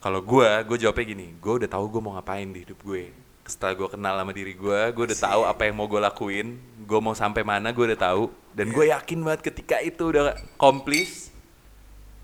Kalau 0.00 0.24
gue, 0.24 0.48
gue 0.64 0.76
jawabnya 0.80 1.04
gini, 1.12 1.28
gue 1.36 1.52
udah 1.60 1.68
tahu 1.68 1.84
gue 1.92 2.00
mau 2.00 2.16
ngapain 2.16 2.48
di 2.48 2.64
hidup 2.64 2.80
gue. 2.80 3.12
Setelah 3.44 3.76
gue 3.76 3.88
kenal 3.92 4.14
sama 4.16 4.32
diri 4.32 4.56
gue, 4.56 4.80
gue 4.96 5.04
udah 5.12 5.18
tahu 5.20 5.42
apa 5.44 5.68
yang 5.68 5.76
mau 5.76 5.84
gue 5.84 6.00
lakuin, 6.00 6.56
gue 6.88 7.00
mau 7.04 7.12
sampai 7.12 7.44
mana 7.44 7.68
gue 7.68 7.84
udah 7.84 8.00
tahu. 8.00 8.32
Dan 8.56 8.72
gue 8.72 8.88
yakin 8.88 9.20
banget 9.20 9.52
ketika 9.52 9.76
itu 9.84 10.08
udah 10.08 10.32
komplis, 10.56 11.28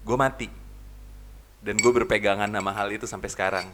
gue 0.08 0.16
mati. 0.16 0.48
Dan 1.60 1.76
gue 1.76 1.92
berpegangan 1.92 2.48
sama 2.48 2.72
hal 2.72 2.88
itu 2.96 3.04
sampai 3.04 3.28
sekarang. 3.28 3.66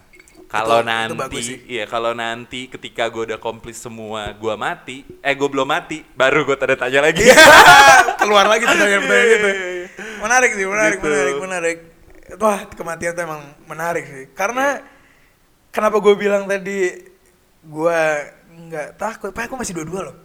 Kalau 0.53 0.85
nanti, 0.85 1.65
iya 1.65 1.89
kalau 1.89 2.13
nanti 2.13 2.69
ketika 2.69 3.09
gue 3.09 3.33
udah 3.33 3.41
komplis 3.41 3.81
semua, 3.81 4.37
gue 4.37 4.53
mati, 4.53 5.01
eh 5.25 5.33
gue 5.33 5.49
belum 5.49 5.65
mati, 5.65 6.05
baru 6.13 6.45
gue 6.45 6.57
tanda 6.61 6.77
tanya 6.77 7.09
lagi. 7.09 7.25
keluar 8.21 8.45
lagi 8.45 8.69
pertanyaan-pertanyaan 8.69 9.33
gitu. 9.33 9.49
Menarik 10.21 10.51
sih, 10.53 10.67
menarik, 10.69 10.99
Gitu. 11.01 11.09
menarik, 11.09 11.35
menarik. 11.41 11.79
Wah, 12.37 12.61
kematian 12.69 13.17
tuh 13.17 13.25
emang 13.25 13.43
menarik 13.65 14.05
sih. 14.05 14.25
Karena 14.37 14.85
kenapa 15.73 15.97
gue 16.05 16.15
bilang 16.21 16.45
tadi 16.45 17.01
gue 17.65 18.01
nggak 18.69 18.89
takut, 19.01 19.33
pak 19.33 19.49
aku 19.49 19.57
masih 19.57 19.73
dua-dua 19.73 20.13
loh. 20.13 20.17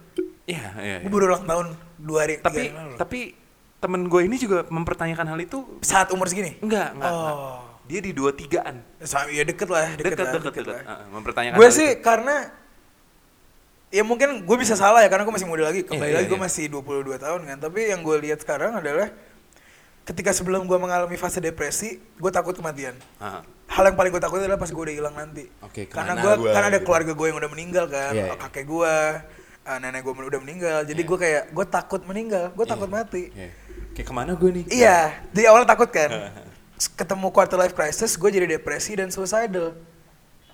Iya, 0.44 0.68
iya. 0.80 0.96
Gue 1.00 1.08
iya. 1.08 1.14
baru 1.16 1.24
ulang 1.32 1.44
tahun 1.48 1.66
dua 1.96 2.18
hari, 2.28 2.34
tiga 2.36 2.46
Tapi 2.52 2.62
hari 2.68 2.96
tapi 3.00 3.18
temen 3.78 4.10
gue 4.10 4.20
ini 4.26 4.36
juga 4.36 4.66
mempertanyakan 4.68 5.26
hal 5.32 5.38
itu 5.38 5.78
saat 5.80 6.10
umur 6.10 6.26
segini? 6.28 6.58
enggak, 6.60 6.92
enggak. 6.98 7.12
enggak. 7.14 7.36
Dia 7.88 8.00
di 8.00 8.12
dua 8.12 8.30
tigaan. 8.30 8.84
Ya 9.30 9.42
deket 9.42 9.66
lah, 9.66 9.96
deket, 9.96 10.12
Dekat, 10.12 10.18
lah, 10.20 10.32
dekat, 10.36 10.44
deket 10.44 10.64
dekat. 10.66 10.66
lah. 10.68 10.80
Ah, 10.86 11.04
mempertanyakan 11.08 11.56
Gue 11.56 11.68
sih 11.72 11.90
itu. 11.90 12.04
karena 12.04 12.36
ya 13.88 14.04
mungkin 14.04 14.44
gue 14.44 14.56
bisa 14.56 14.76
salah 14.76 15.00
ya 15.00 15.08
karena 15.08 15.24
gue 15.24 15.32
masih 15.32 15.48
muda 15.48 15.64
lagi. 15.64 15.80
Kembali 15.82 16.04
Iya, 16.04 16.12
iya, 16.12 16.18
lagi 16.18 16.28
gue 16.28 16.36
iya. 16.36 16.44
masih 16.44 16.64
22 16.68 17.16
tahun 17.18 17.40
kan. 17.42 17.56
Tapi 17.58 17.80
yang 17.88 18.00
gue 18.00 18.16
lihat 18.20 18.38
sekarang 18.38 18.76
adalah 18.76 19.08
ketika 20.04 20.30
sebelum 20.30 20.64
gue 20.64 20.76
mengalami 20.76 21.16
fase 21.16 21.36
depresi 21.38 22.00
gue 22.14 22.30
takut 22.30 22.52
kematian 22.52 22.96
Ah. 23.16 23.44
hal 23.68 23.84
yang 23.84 23.92
paling 23.92 24.08
gue 24.08 24.16
takut 24.18 24.40
adalah 24.40 24.56
pas 24.56 24.64
gue 24.66 24.80
udah 24.80 24.94
hilang 24.94 25.12
nanti 25.12 25.44
Oke, 25.60 25.84
karena 25.84 26.16
gue 26.16 26.32
gua 26.38 26.48
kan 26.50 26.64
ada 26.64 26.80
gitu. 26.80 26.88
keluarga 26.88 27.12
gue 27.12 27.26
yang 27.28 27.36
udah 27.36 27.50
meninggal 27.52 27.84
kan 27.86 28.16
Iya, 28.16 28.24
iya. 28.26 28.40
kakek 28.40 28.64
gue 28.64 28.94
eh, 29.68 29.78
nenek 29.78 30.00
gue 30.00 30.12
udah 30.16 30.40
meninggal 30.40 30.78
jadi 30.82 31.02
gue 31.04 31.18
kayak 31.18 31.42
gue 31.52 31.66
takut 31.68 32.00
meninggal 32.02 32.56
gue 32.56 32.64
takut 32.64 32.88
mati 32.88 33.28
Iya. 33.30 33.52
Kayak 33.92 34.06
ke 34.06 34.14
mana 34.16 34.32
gue 34.32 34.48
nih? 34.48 34.64
iya 34.72 34.98
di 35.28 35.44
awal 35.44 35.68
takut 35.68 35.92
kan 35.92 36.08
ketemu 36.78 37.34
quarter 37.34 37.58
life 37.58 37.74
crisis 37.74 38.14
gue 38.14 38.30
jadi 38.30 38.46
depresi 38.46 38.94
dan 38.94 39.10
suicidal 39.10 39.74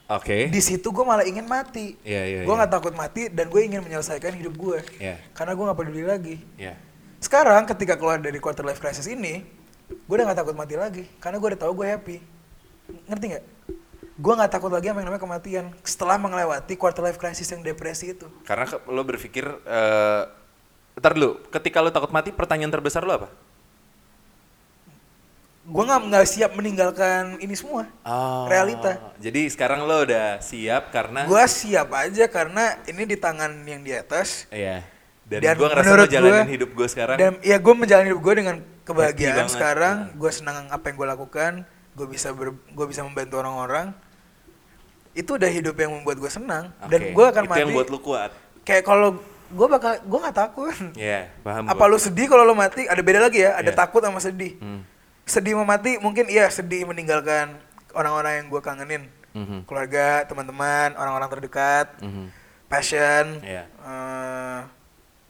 Oke. 0.04 0.52
di 0.52 0.60
situ 0.60 0.84
gue 0.92 1.04
malah 1.04 1.24
ingin 1.24 1.44
mati 1.44 1.96
Iya, 2.04 2.22
iya, 2.24 2.40
gue 2.44 2.52
iya. 2.52 2.58
nggak 2.64 2.72
takut 2.72 2.92
mati 2.92 3.28
dan 3.32 3.48
gue 3.48 3.60
ingin 3.60 3.80
menyelesaikan 3.80 4.36
hidup 4.36 4.54
gue 4.56 4.78
Iya. 5.00 5.16
karena 5.32 5.52
gue 5.56 5.64
nggak 5.64 5.78
peduli 5.78 6.04
lagi 6.04 6.36
Iya. 6.56 6.76
sekarang 7.20 7.64
ketika 7.64 7.96
keluar 7.96 8.20
dari 8.20 8.36
quarter 8.36 8.64
life 8.64 8.80
crisis 8.80 9.08
ini 9.08 9.44
gue 9.88 10.14
udah 10.16 10.28
nggak 10.28 10.40
takut 10.44 10.56
mati 10.56 10.76
lagi 10.76 11.04
karena 11.20 11.36
gue 11.40 11.48
udah 11.56 11.60
tahu 11.60 11.72
gue 11.80 11.86
happy 11.88 12.16
ngerti 13.08 13.24
nggak 13.32 13.44
gue 14.14 14.32
nggak 14.38 14.52
takut 14.52 14.70
lagi 14.70 14.86
sama 14.92 15.02
yang 15.02 15.08
namanya 15.10 15.24
kematian 15.26 15.64
setelah 15.82 16.16
melewati 16.20 16.76
quarter 16.76 17.02
life 17.02 17.18
crisis 17.18 17.48
yang 17.50 17.64
depresi 17.66 18.14
itu 18.14 18.28
Karena 18.46 18.68
lo 18.86 19.02
berpikir, 19.02 19.42
eh 19.44 20.22
ntar 20.94 21.18
dulu, 21.18 21.42
ketika 21.50 21.82
lo 21.82 21.90
takut 21.90 22.14
mati, 22.14 22.30
pertanyaan 22.30 22.70
terbesar 22.70 23.02
lo 23.02 23.10
apa? 23.10 23.28
Gue 25.64 25.82
nggak 25.82 26.00
nggak 26.06 26.26
siap 26.26 26.50
meninggalkan 26.52 27.38
ini 27.38 27.52
semua 27.52 27.88
Oh, 28.02 28.44
realita 28.46 29.00
Jadi 29.16 29.48
sekarang 29.48 29.82
lo 29.82 30.04
udah 30.04 30.36
siap 30.38 30.90
karena 30.90 31.24
gue 31.24 31.44
siap 31.46 31.88
aja 31.90 32.24
karena 32.26 32.76
ini 32.84 33.02
di 33.04 33.16
tangan 33.16 33.48
yang 33.62 33.80
di 33.80 33.92
atas 33.92 34.44
Iya. 34.48 34.84
Dan, 35.24 35.40
Dan 35.40 35.54
gue 35.56 35.64
ngerasa 35.66 35.82
lo 35.82 35.92
menurut 35.94 36.10
jalanin 36.10 36.36
gua- 36.38 36.52
hidup 36.52 36.70
gue 36.70 36.86
sekarang. 36.86 37.16
dan 37.16 37.32
ya 37.40 37.56
gue 37.56 37.74
menjalani 37.74 38.06
hidup 38.06 38.20
gue 38.20 38.34
dengan 38.36 38.56
kebahagiaan 38.82 39.48
sekarang 39.48 39.96
Nah. 40.02 40.12
gue 40.12 40.30
senang 40.30 40.68
apa 40.68 40.84
yang 40.84 40.96
gue 40.96 41.08
lakukan 41.10 41.52
gue 41.94 42.06
bisa 42.06 42.28
ber, 42.30 42.52
gue 42.52 42.86
bisa 42.86 43.00
membantu 43.00 43.34
orang-orang 43.38 43.96
itu 45.12 45.30
udah 45.30 45.48
hidup 45.48 45.72
yang 45.74 45.92
membuat 45.92 46.18
gue 46.18 46.28
senang 46.28 46.68
dan 46.84 47.00
Oke, 47.00 47.10
gue 47.10 47.24
akan 47.24 47.42
itu 47.42 47.48
mati 47.48 47.60
yang 47.62 47.72
buat 47.72 47.88
lo 47.88 47.98
kuat. 47.98 48.30
kayak 48.62 48.82
kalau 48.82 49.16
gue 49.46 49.66
bakal 49.70 49.96
gue 49.96 50.18
nggak 50.20 50.36
takut 50.36 50.74
Iya, 50.94 51.32
paham. 51.40 51.64
apa 51.66 51.78
gua. 51.78 51.88
lu 51.88 51.96
sedih 51.96 52.26
kalau 52.26 52.42
lu 52.42 52.52
mati 52.52 52.84
ada 52.84 52.98
beda 52.98 53.22
lagi 53.22 53.40
ya 53.40 53.54
ada 53.54 53.64
Iya. 53.66 53.78
takut 53.78 54.02
sama 54.02 54.18
sedih 54.18 54.58
Hmm. 54.58 54.82
Sedih 55.24 55.56
mau 55.56 55.64
mati 55.64 55.96
mungkin 55.98 56.28
iya 56.28 56.48
sedih 56.48 56.84
meninggalkan 56.84 57.56
orang-orang 57.92 58.42
yang 58.42 58.46
gue 58.48 58.60
kangenin 58.60 59.02
Mhm. 59.34 59.66
keluarga 59.66 60.22
teman-teman 60.24 60.94
orang-orang 60.94 61.26
terdekat 61.28 61.90
Mhm. 61.98 62.30
passion 62.66 63.40
Iya. 63.40 63.64
eh, 63.66 64.60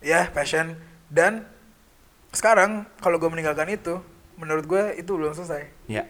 ya 0.04 0.28
passion 0.28 0.76
dan 1.08 1.46
sekarang 2.30 2.84
kalau 2.98 3.16
gue 3.16 3.30
meninggalkan 3.30 3.70
itu 3.70 4.02
menurut 4.34 4.66
gue 4.66 4.82
itu 4.94 5.08
belum 5.08 5.32
selesai 5.32 5.70
Iya. 5.86 6.04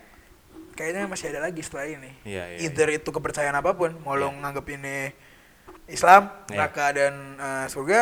kayaknya 0.74 1.06
masih 1.06 1.30
ada 1.30 1.44
lagi 1.44 1.60
setelah 1.60 1.86
ini 1.86 2.10
Iya, 2.24 2.44
iya, 2.50 2.58
either 2.64 2.88
itu 2.90 3.06
kepercayaan 3.06 3.54
apa 3.54 3.76
pun 3.76 3.94
mau 4.00 4.16
lo 4.16 4.26
Iya. 4.26 4.40
nganggep 4.40 4.66
ini 4.74 4.96
Islam 5.86 6.32
Iya. 6.48 6.56
neraka 6.56 6.86
dan 6.90 7.14
eh, 7.36 7.66
surga 7.68 8.00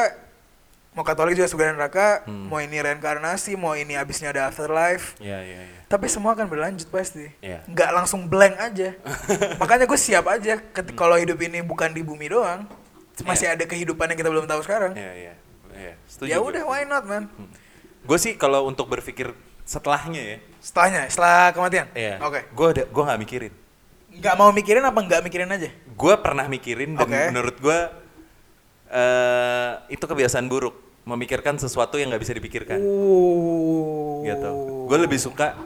mau 0.92 1.02
Katolik 1.02 1.32
juga 1.32 1.46
surga 1.46 1.64
dan 1.66 1.76
neraka 1.76 2.08
Hmm. 2.22 2.46
mau 2.46 2.58
ini 2.58 2.76
reinkarnasi 2.76 3.54
mau 3.54 3.72
ini 3.72 3.94
abisnya 3.94 4.28
ada 4.28 4.46
afterlife 4.46 5.16
Iya, 5.18 5.40
iya, 5.40 5.60
iya. 5.62 5.80
tapi 5.86 6.04
semua 6.06 6.32
akan 6.32 6.46
berlanjut 6.46 6.84
pasti 6.86 7.32
Iya. 7.38 7.64
nggak 7.64 7.90
langsung 7.90 8.26
blank 8.26 8.54
aja 8.54 8.92
makanya 9.60 9.84
gue 9.84 9.96
siap 9.96 10.26
aja 10.26 10.60
ketika 10.60 10.92
kalau 10.94 11.16
hidup 11.16 11.38
ini 11.38 11.60
bukan 11.60 11.88
di 11.88 12.00
bumi 12.00 12.28
doang 12.28 12.68
masih 13.22 13.48
ada 13.48 13.62
kehidupan 13.62 14.04
yang 14.06 14.18
kita 14.18 14.28
belum 14.28 14.44
tahu 14.44 14.60
sekarang 14.60 14.92
Iya, 14.92 15.12
iya. 15.14 15.34
Iya, 15.72 15.92
setuju. 16.04 16.28
ya 16.28 16.38
udah 16.38 16.62
why 16.62 16.82
not 16.82 17.02
man 17.02 17.32
Gue 18.02 18.18
sih 18.18 18.34
kalau 18.34 18.66
untuk 18.66 18.84
berpikir 18.86 19.32
setelahnya 19.62 20.20
ya. 20.20 20.38
setelahnya 20.58 21.06
setelah 21.06 21.50
kematian 21.50 21.88
Iya. 21.92 22.18
oke 22.18 22.40
Gue 22.50 22.66
ada 22.70 22.84
gue 22.84 23.02
nggak 23.02 23.20
mikirin. 23.20 23.52
nggak 24.12 24.34
mau 24.36 24.50
mikirin 24.50 24.82
apa 24.82 24.98
nggak 24.98 25.22
mikirin 25.22 25.48
aja 25.48 25.72
Gue 25.88 26.14
pernah 26.16 26.44
mikirin 26.46 26.92
dan 26.92 27.06
Oke. 27.06 27.20
menurut 27.30 27.56
gue 27.56 27.78
eh 28.90 29.70
itu 29.88 30.02
kebiasaan 30.02 30.46
buruk. 30.46 30.76
Memikirkan 31.02 31.56
sesuatu 31.56 31.98
yang 31.98 32.08
nggak 32.08 32.22
bisa 32.22 32.32
dipikirkan. 32.32 32.78
uh 32.78 34.22
Gitu. 34.22 34.50
Gue 34.86 34.98
lebih 34.98 35.18
suka 35.18 35.58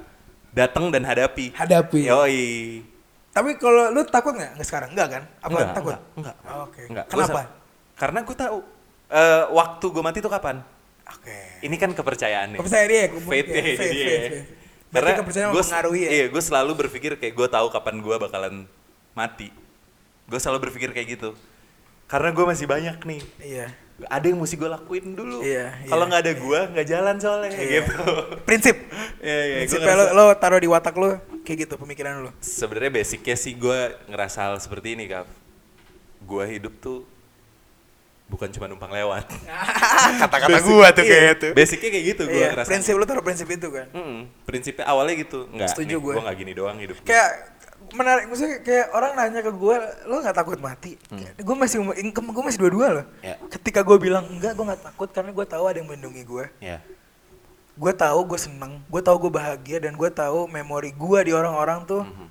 datang 0.50 0.88
dan 0.88 1.04
hadapi. 1.04 1.52
hadapi 1.52 2.00
Yoi. 2.06 2.46
tapi 3.28 3.52
kalau 3.54 3.92
lu 3.92 4.00
takut 4.02 4.32
nggak 4.32 4.56
nggak 4.56 4.64
sekarang 4.64 4.90
nggak 4.90 5.08
kan 5.10 5.22
apa 5.36 5.48
Enggak, 5.52 5.68
takut 5.70 5.92
enggak, 5.92 6.04
enggak. 6.16 6.36
Oh, 6.46 6.64
oke 6.64 6.82
Enggak. 6.86 7.04
Gua 7.04 7.12
kenapa 7.12 7.36
sa- 7.38 7.50
karena 7.94 8.18
gue 8.22 8.36
tahu 8.38 8.56
eh, 9.06 9.44
waktu 9.50 9.86
gue 9.86 10.02
mati 10.02 10.18
itu 10.18 10.30
kapan. 10.30 10.56
oke 11.06 11.38
Ini 11.60 11.76
kan 11.76 11.90
kepercayaan 11.92 12.48
nih. 12.48 12.58
kepercayaan 12.58 12.88
dia 12.88 12.96
Fate 12.96 13.04
ya, 13.04 13.20
faith, 13.20 13.46
ya. 13.46 13.62
faith, 13.76 13.76
faith. 13.76 14.32
Berarti 14.86 14.88
Karena 14.88 15.10
kepercayaan 15.20 15.50
gua- 15.50 15.60
mempengaruhi 15.60 16.00
ya 16.00 16.08
Iya, 16.10 16.26
gue 16.26 16.42
selalu 16.42 16.72
berpikir 16.78 17.12
kayak 17.14 17.34
gue 17.34 17.48
tahu 17.50 17.66
kapan 17.68 17.94
gue 18.00 18.16
bakalan 18.16 18.54
mati. 19.12 19.52
Gue 20.24 20.40
selalu 20.40 20.58
berpikir 20.64 20.90
kayak 20.90 21.08
gitu. 21.12 21.30
Karena 22.06 22.32
gue 22.32 22.44
masih 22.46 22.64
banyak 22.64 22.96
nih. 22.98 23.20
iya 23.44 23.66
Ada 23.98 24.28
yang 24.28 24.36
mesti 24.36 24.54
gue 24.54 24.68
lakuin 24.68 25.16
dulu. 25.16 25.40
Iya, 25.40 25.72
Kalau 25.84 26.04
iya, 26.04 26.10
nggak 26.12 26.22
ada 26.22 26.32
gue, 26.36 26.60
nggak 26.68 26.86
jalan 26.86 27.14
soalnya 27.16 27.48
Iya. 27.50 27.80
gitu. 27.80 27.96
prinsip 28.44 28.76
Iya, 29.18 29.40
iya. 29.42 29.56
Gue 29.56 29.60
prinsipnya 29.64 29.94
lo, 29.94 30.04
lo 30.12 30.24
taruh 30.36 30.60
di 30.60 30.68
watak 30.68 30.94
lo 30.94 31.16
kayak 31.40 31.58
gitu 31.64 31.74
pemikiran 31.76 32.20
lo 32.20 32.30
Sebenarnya 32.38 32.92
basicnya 32.94 33.32
sih 33.34 33.52
gue 33.52 33.78
ngerasa 34.06 34.38
hal 34.44 34.60
seperti 34.60 34.92
ini, 34.92 35.06
Kak. 35.06 35.24
Gue 36.20 36.44
hidup 36.50 36.76
tuh 36.76 37.08
bukan 38.26 38.50
cuma 38.50 38.66
numpang 38.66 38.90
lewat. 38.90 39.22
kata-kata 40.20 40.58
gua 40.60 40.90
tuh 40.90 41.00
iya, 41.00 41.10
kayak 41.14 41.32
itu 41.32 41.48
Basicnya 41.54 41.88
kayak 41.88 42.04
gitu 42.06 42.22
gue 42.26 42.36
iya, 42.36 42.48
ngerasa. 42.52 42.68
prinsip 42.68 42.94
lo 42.94 43.04
taruh 43.06 43.22
prinsip 43.22 43.46
itu 43.46 43.68
kan 43.70 43.86
Mm-mm, 43.88 44.26
prinsipnya 44.44 44.84
awalnya 44.84 45.14
gitu. 45.16 45.46
Enggak, 45.48 45.72
Setuju 45.72 45.96
gue. 45.96 46.14
gue 46.14 46.22
nggak 46.22 46.36
gini 46.36 46.52
doang 46.52 46.76
hidup. 46.76 46.96
kayak 47.00 47.55
menarik 47.88 48.24
maksudnya 48.26 48.60
kayak 48.60 48.86
orang 48.90 49.12
nanya 49.14 49.40
ke 49.40 49.50
gue 49.50 49.76
lo 50.04 50.14
nggak 50.18 50.34
takut 50.34 50.58
mati 50.58 50.98
Hmm. 51.06 51.22
gue 51.22 51.56
masih 51.56 51.78
income 51.96 52.28
gue 52.28 52.44
masih 52.44 52.58
dua-dua 52.58 52.86
loh 52.92 53.06
Ya. 53.20 53.38
ketika 53.48 53.80
gue 53.80 53.96
bilang 53.96 54.26
enggak 54.26 54.52
gue 54.52 54.64
nggak 54.64 54.82
takut 54.84 55.08
karena 55.08 55.30
gue 55.30 55.46
tahu 55.46 55.64
ada 55.64 55.78
yang 55.78 55.86
melindungi 55.86 56.22
gue 56.22 56.44
Ya. 56.58 56.78
gue 57.72 57.92
tahu 57.94 58.20
gue 58.26 58.38
seneng 58.38 58.80
gue 58.82 59.00
tahu 59.00 59.16
gue 59.18 59.32
bahagia 59.32 59.78
dan 59.78 59.92
gue 59.92 60.10
tahu 60.10 60.44
memori 60.46 60.90
gue 60.90 61.18
di 61.22 61.32
orang-orang 61.32 61.84
tuh 61.84 62.02
Mhm. 62.02 62.26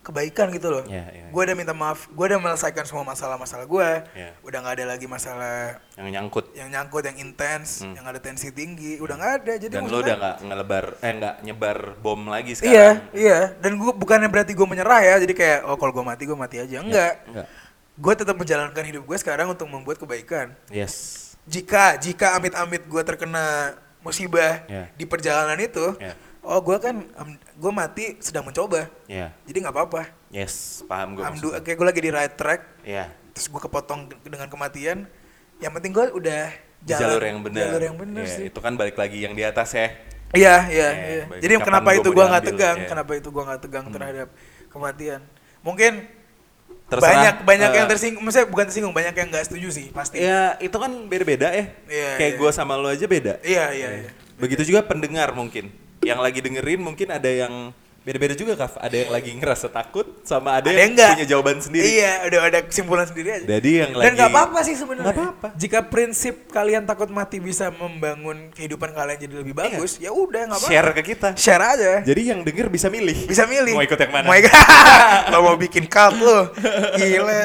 Kebaikan 0.00 0.48
gitu 0.48 0.68
loh 0.70 0.84
Ya, 0.84 1.04
ya, 1.06 1.28
gue 1.28 1.42
udah 1.42 1.52
minta 1.52 1.70
maaf 1.70 2.08
gue 2.08 2.24
udah 2.24 2.38
menyelesaikan 2.38 2.82
semua 2.82 3.04
masalah-masalah 3.04 3.64
gue 3.64 3.88
Ya. 4.12 4.32
udah 4.40 4.58
nggak 4.58 4.74
ada 4.74 4.86
lagi 4.88 5.04
masalah 5.04 5.76
Yang 5.94 6.08
nyangkut. 6.10 6.44
yang 6.52 6.68
nyangkut 6.68 7.02
yang 7.04 7.16
intens 7.18 7.68
Hmm. 7.80 7.92
yang 7.92 8.04
ada 8.04 8.16
tensi 8.16 8.48
tinggi 8.48 8.96
udah 8.96 9.14
nggak 9.14 9.32
ada 9.38 9.52
jadi 9.58 9.72
Dan 9.74 9.84
lo 9.84 10.00
udah 10.00 10.16
nggak 10.16 10.36
ngelebar, 10.42 10.84
eh 10.98 11.12
nggak 11.14 11.34
nyebar 11.42 11.78
bom 11.96 12.20
lagi 12.26 12.52
iya 12.54 12.56
sekarang. 12.56 12.96
iya 13.12 13.38
dan 13.56 13.72
gue 13.74 13.92
bukannya 13.92 14.28
berarti 14.28 14.52
gue 14.52 14.66
menyerah 14.66 15.00
ya 15.02 15.14
jadi 15.18 15.34
kayak 15.34 15.58
oh 15.64 15.76
kalau 15.76 15.92
gue 15.92 16.02
mati 16.02 16.22
gue 16.24 16.38
mati 16.38 16.56
aja 16.58 16.76
enggak 16.78 17.14
Enggak. 17.26 17.46
gue 17.94 18.12
tetap 18.16 18.34
menjalankan 18.34 18.84
hidup 18.86 19.02
gue 19.04 19.16
sekarang 19.16 19.46
untuk 19.48 19.66
membuat 19.66 19.96
kebaikan 19.96 20.56
Yes. 20.66 21.36
jika 21.44 21.96
jika 21.96 22.32
amit-amit 22.34 22.80
gue 22.82 23.02
terkena 23.02 23.76
musibah 24.00 24.64
Ya. 24.64 24.88
di 24.90 25.04
perjalanan 25.04 25.56
itu 25.56 25.92
Ya. 25.96 26.16
Oh 26.42 26.58
gue 26.58 26.76
kan 26.76 26.94
gue 27.54 27.72
mati 27.72 28.16
sedang 28.18 28.42
mencoba 28.42 28.88
Ya. 29.04 29.32
jadi 29.44 29.56
nggak 29.60 29.74
apa-apa 29.74 30.02
Yes, 30.28 30.80
paham 30.84 31.14
gue 31.14 31.22
maksudnya. 31.22 31.60
kayak 31.60 31.76
gue 31.76 31.86
lagi 31.86 32.00
di 32.00 32.10
right 32.10 32.34
track 32.34 32.60
Ya. 32.80 33.10
terus 33.30 33.46
gue 33.46 33.60
kepotong 33.60 34.08
dengan 34.20 34.46
kematian 34.46 35.04
yang 35.58 35.72
penting 35.72 35.90
gue 35.90 36.06
udah 36.10 36.48
Di 36.80 36.88
jalan 36.88 37.00
jalur 37.12 37.22
yang 37.22 37.38
benar. 37.40 37.60
jalur 37.66 37.82
yang 37.82 37.96
benar 37.98 38.24
Ya, 38.24 38.32
sih 38.32 38.44
Itu 38.46 38.58
kan 38.58 38.72
balik 38.74 38.96
lagi 38.96 39.20
yang 39.20 39.32
di 39.32 39.42
atas 39.42 39.70
ya. 39.70 39.92
iya 40.32 40.54
iya 40.66 40.88
Ya, 40.88 40.88
iya 41.12 41.24
baik. 41.26 41.40
jadi 41.40 41.52
Kapan 41.54 41.66
kenapa 41.66 41.90
itu 41.92 42.08
gue 42.08 42.24
nggak 42.24 42.44
tegang 42.46 42.78
kenapa 42.86 43.12
itu 43.14 43.28
gue 43.28 43.42
nggak 43.44 43.60
tegang 43.60 43.84
Hmm. 43.84 43.94
terhadap 43.94 44.28
kematian 44.68 45.20
mungkin 45.60 45.92
Terserah, 46.86 47.06
banyak 47.06 47.34
banyak 47.44 47.70
eh, 47.70 47.76
yang 47.76 47.86
tersinggung 47.86 48.18
maksudnya 48.20 48.46
bukan 48.46 48.64
tersinggung 48.66 48.90
banyak 48.90 49.14
yang 49.14 49.28
nggak 49.28 49.44
setuju 49.44 49.68
sih 49.70 49.86
pasti 49.90 50.18
Ya, 50.18 50.58
itu 50.58 50.74
kan 50.74 50.90
beda-beda 51.06 51.46
ya. 51.48 51.70
Iya, 51.86 52.10
Kayak 52.18 52.32
iya. 52.34 52.38
gue 52.38 52.50
sama 52.50 52.74
lo 52.74 52.88
aja 52.88 53.06
beda. 53.06 53.38
iya 53.42 53.70
iya 53.70 53.88
iya 54.00 54.10
Begitu 54.34 54.66
juga 54.66 54.82
pendengar 54.82 55.30
mungkin. 55.30 55.70
Yang 56.00 56.20
lagi 56.20 56.38
dengerin 56.40 56.80
mungkin 56.80 57.08
ada 57.12 57.28
yang 57.28 57.76
beda-beda 58.00 58.32
juga 58.32 58.56
Kaf. 58.56 58.80
Ada 58.80 58.96
yang 59.04 59.10
lagi 59.12 59.30
ngerasa 59.36 59.68
takut 59.68 60.08
sama 60.24 60.56
ada, 60.56 60.72
Ada 60.72 60.72
yang, 60.72 60.80
yang 60.80 60.90
enggak. 60.96 61.12
punya 61.12 61.26
jawaban 61.28 61.56
sendiri. 61.60 61.84
Iya, 61.84 62.12
udah 62.32 62.40
ada 62.48 62.58
kesimpulan 62.64 63.04
sendiri 63.04 63.28
aja. 63.36 63.44
Jadi 63.44 63.70
yang 63.76 63.90
Dan 63.92 64.00
lagi 64.00 64.16
nggak 64.16 64.30
apa-apa 64.32 64.58
sih 64.64 64.74
sebenarnya. 64.80 65.12
Apa-apa. 65.12 65.48
Jika 65.60 65.78
prinsip 65.92 66.34
kalian 66.48 66.88
takut 66.88 67.12
mati 67.12 67.36
bisa 67.36 67.68
membangun 67.68 68.48
kehidupan 68.56 68.96
kalian 68.96 69.18
jadi 69.20 69.34
lebih 69.44 69.52
bagus, 69.52 70.00
ya 70.00 70.08
udah 70.08 70.48
nggak 70.48 70.56
apa-apa. 70.56 70.72
Iya. 70.72 70.80
share 70.80 70.90
ke 70.96 71.02
kita. 71.04 71.28
Share 71.36 71.64
aja. 71.76 71.92
Jadi 72.00 72.22
yang 72.32 72.40
denger 72.40 72.72
bisa 72.72 72.88
milih. 72.88 73.28
Bisa 73.28 73.44
milih. 73.44 73.76
Mau 73.76 73.84
ikut 73.84 74.00
yang 74.00 74.12
mana? 74.16 74.26
Mau 74.32 74.36
ikut. 74.40 74.52
lo 75.32 75.38
mau 75.44 75.56
bikin 75.60 75.84
cult 75.84 76.16
lo. 76.16 76.38
Gila. 76.96 77.42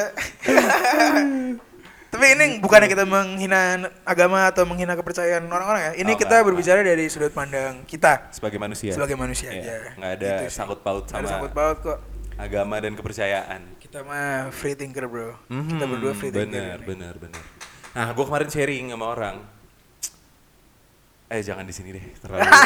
Tapi 2.16 2.32
ini 2.32 2.46
bukannya 2.58 2.88
kita 2.88 3.04
menghina 3.04 3.62
agama 4.02 4.46
atau 4.46 4.64
menghina 4.64 4.92
kepercayaan 4.92 5.44
orang-orang 5.44 5.82
ya. 5.82 5.92
Ini 5.98 6.08
Oh, 6.08 6.16
kita 6.16 6.32
nggak, 6.34 6.46
berbicara 6.46 6.80
dari 6.80 7.04
sudut 7.06 7.28
pandang 7.30 7.84
kita 7.84 8.32
Sebagai 8.32 8.56
manusia. 8.56 8.88
sebagai 8.90 9.14
manusia 9.14 9.48
Iya, 9.50 9.60
aja. 9.60 9.76
Nggak 9.94 10.12
ada 10.14 10.30
Gitu 10.40 10.44
sangkut 10.50 10.80
paut 10.80 11.04
sama 11.04 11.18
ada 11.18 11.28
sangkut 11.28 11.52
paut 11.52 11.76
kok. 11.78 11.98
agama 12.34 12.76
dan 12.78 12.92
kepercayaan. 12.92 13.60
Kita 13.76 14.00
mah 14.00 14.48
free 14.50 14.72
thinker, 14.72 15.04
Bro. 15.04 15.36
Kita 15.44 15.52
Mhm, 15.52 15.88
berdua 15.90 16.12
free 16.12 16.28
thinker. 16.30 16.48
Bener, 16.48 16.78
bener, 16.80 17.14
bener. 17.18 17.42
Nah, 17.92 18.08
gue 18.10 18.24
kemarin 18.24 18.48
sharing 18.48 18.88
sama 18.88 19.06
orang. 19.06 19.36
eh 21.26 21.42
jangan 21.42 21.62
di 21.62 21.74
sini 21.74 21.90
deh 21.90 22.06
terlalu 22.16 22.38
terlalu, 22.38 22.62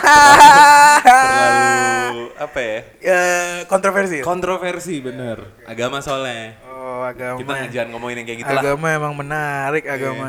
terlalu 1.01 2.21
apa 2.37 2.59
ya 2.61 2.79
Ya, 3.01 3.23
kontroversi. 3.65 4.17
ya? 4.17 4.23
kontroversi 4.23 4.95
bener 5.01 5.39
agama 5.65 5.99
soalnya 5.99 6.61
oh, 6.63 6.70
agama. 7.05 7.39
kita 7.39 7.53
jangan 7.71 7.89
ngomongin 7.91 8.17
yang 8.17 8.27
kayak 8.27 8.41
gitu 8.41 8.51
lah 8.51 8.63
agama 8.63 8.87
emang 8.91 9.13
menarik 9.15 9.85
agama. 9.85 10.27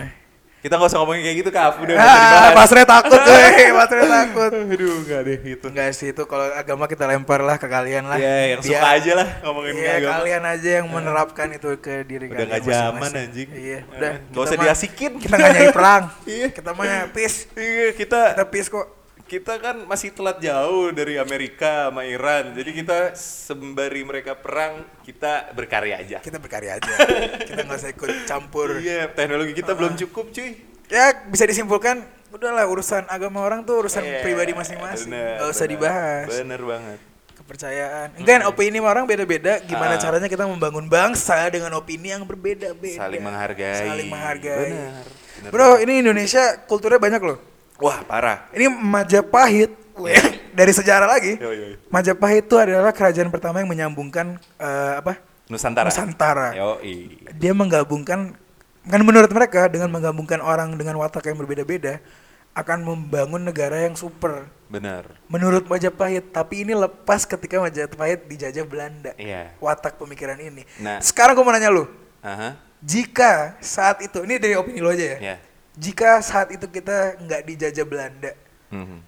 kita 0.59 0.73
nggak 0.73 0.87
usah 0.87 0.99
ngomongin 0.99 1.21
kayak 1.23 1.37
gitu 1.39 1.49
kaf 1.49 1.73
udah 1.75 1.89
nggak 1.91 2.05
Ah, 2.05 2.53
Mas 2.53 2.69
Re 2.69 2.85
takut, 2.85 3.17
coy. 3.27 3.65
Mas 3.71 3.89
Re 3.89 4.03
takut. 4.03 4.51
aduh 4.53 4.95
nggak 5.01 5.21
deh 5.23 5.37
gitu 5.43 5.65
Enggak 5.67 5.89
sih 5.91 6.07
itu 6.07 6.23
kalau 6.23 6.45
agama 6.51 6.85
kita 6.85 7.03
lempar 7.03 7.41
lah 7.41 7.55
ke 7.55 7.65
kalian 7.65 8.05
lah. 8.05 8.15
ya 8.15 8.29
yang 8.47 8.61
Biar- 8.61 8.77
suka 8.77 8.87
aja 8.93 9.11
lah 9.15 9.27
ngomongin 9.41 9.73
Iya, 9.75 9.91
agama 9.97 10.13
kalian 10.19 10.43
aja 10.47 10.69
yang 10.75 10.87
menerapkan 10.87 11.47
itu 11.49 11.69
ke 11.75 12.05
diri 12.05 12.25
udah 12.27 12.37
kalian. 12.37 12.49
nggak 12.53 12.63
zaman 12.67 13.09
anjing 13.11 13.49
Iya, 13.49 13.79
Eh, 13.79 13.81
udah. 13.89 14.11
nggak 14.13 14.29
kita 14.29 14.45
usah 14.45 14.57
diasikin 14.59 15.11
Kita 15.17 15.33
nggak 15.33 15.49
nyari 15.51 15.69
perang. 15.71 16.03
Iya. 16.29 16.47
Kita 16.51 16.69
mah 16.71 16.85
peace. 17.09 17.37
iya 17.55 17.87
kita 17.91 18.19
Kita 18.31 18.45
peace 18.45 18.69
kok. 18.69 19.00
Kita 19.31 19.63
kan 19.63 19.87
masih 19.87 20.11
telat 20.11 20.43
jauh 20.43 20.91
dari 20.91 21.15
Amerika 21.15 21.87
sama 21.87 22.03
Iran 22.03 22.51
jadi 22.51 22.67
kita 22.75 22.97
sembari 23.15 24.03
mereka 24.03 24.35
perang 24.35 24.83
kita 25.07 25.55
berkarya 25.55 26.03
aja 26.03 26.17
Kita 26.19 26.35
berkarya 26.35 26.75
aja. 26.75 26.91
kita 27.47 27.63
nggak 27.63 27.79
usah 27.79 27.91
ikut 27.95 28.09
campur. 28.27 28.75
iya 28.83 29.07
teknologi 29.07 29.55
kita 29.55 29.71
belum 29.71 29.95
cukup 29.95 30.35
cuy 30.35 30.67
Ya 30.91 31.15
bisa 31.23 31.47
disimpulkan, 31.47 32.03
udahlah 32.35 32.67
urusan 32.67 33.07
agama 33.07 33.39
orang 33.39 33.63
tuh 33.63 33.79
urusan 33.79 34.03
Iya, 34.03 34.27
pribadi 34.27 34.51
masing-masing. 34.51 35.07
Nggak 35.07 35.47
usah 35.47 35.63
bener. 35.63 35.71
dibahas. 35.71 36.25
bener 36.27 36.61
banget 36.67 36.99
Kepercayaan. 37.31 38.07
Enggak, 38.19 38.43
opini 38.45 38.77
orang 38.77 39.07
beda-beda. 39.07 39.63
Gimana 39.63 39.95
Ah. 39.95 40.01
caranya 40.03 40.27
kita 40.27 40.43
membangun 40.43 40.91
bangsa 40.91 41.47
dengan 41.47 41.71
opini 41.73 42.11
yang 42.11 42.27
berbeda-beda. 42.27 42.99
saling 42.99 43.23
menghargai 43.23 43.87
Saling 43.87 44.07
menghargai. 44.11 44.67
bener, 44.67 45.05
bener 45.39 45.51
Bro, 45.55 45.79
ini 45.79 46.03
Indonesia 46.03 46.59
kulturnya 46.67 46.99
banyak 46.99 47.23
loh. 47.23 47.50
Wah 47.81 48.05
parah 48.05 48.47
Ini 48.53 48.69
Majapahit 48.69 49.81
dari 50.57 50.71
sejarah 50.73 51.05
lagi. 51.05 51.37
Yo, 51.37 51.51
yo, 51.51 51.65
yo. 51.73 51.77
Majapahit 51.91 52.47
itu 52.47 52.55
adalah 52.57 52.93
kerajaan 52.95 53.29
pertama 53.29 53.59
yang 53.61 53.69
menyambungkan 53.69 54.39
eh, 54.57 54.93
apa? 54.97 55.19
Nusantara 55.51 55.91
Nusantara. 55.91 56.55
yo 56.55 56.79
Dia 57.35 57.51
menggabungkan 57.51 58.33
kan 58.81 59.01
menurut 59.05 59.29
mereka 59.29 59.69
dengan 59.69 59.93
menggabungkan 59.93 60.41
orang 60.41 60.73
dengan 60.73 60.97
watak 60.97 61.29
yang 61.29 61.37
berbeda-beda 61.37 62.01
akan 62.51 62.83
membangun 62.83 63.45
negara 63.45 63.83
yang 63.85 63.95
super. 63.95 64.47
bener 64.71 65.19
Menurut 65.27 65.67
Majapahit, 65.67 66.31
tapi 66.31 66.63
ini 66.63 66.71
lepas 66.71 67.27
ketika 67.27 67.59
Majapahit 67.59 68.25
dijajah 68.25 68.63
Belanda. 68.63 69.11
iya 69.19 69.51
Watak 69.59 69.99
pemikiran 69.99 70.39
ini. 70.39 70.63
Nah. 70.79 71.03
Sekarang 71.03 71.35
gue 71.35 71.43
mau 71.43 71.51
nanya 71.51 71.67
lu, 71.67 71.85
aha 72.23 72.71
jika 72.81 73.61
saat 73.61 74.01
itu, 74.01 74.25
ini 74.25 74.41
dari 74.41 74.57
opini 74.57 74.81
lo 74.81 74.89
aja 74.89 75.05
ya. 75.05 75.17
ya 75.21 75.35
Jika 75.73 76.19
saat 76.19 76.51
itu 76.51 76.65
kita 76.65 77.15
nggak 77.17 77.41
dijajah 77.45 77.85
Belanda, 77.85 78.31
Mhm. 78.69 78.99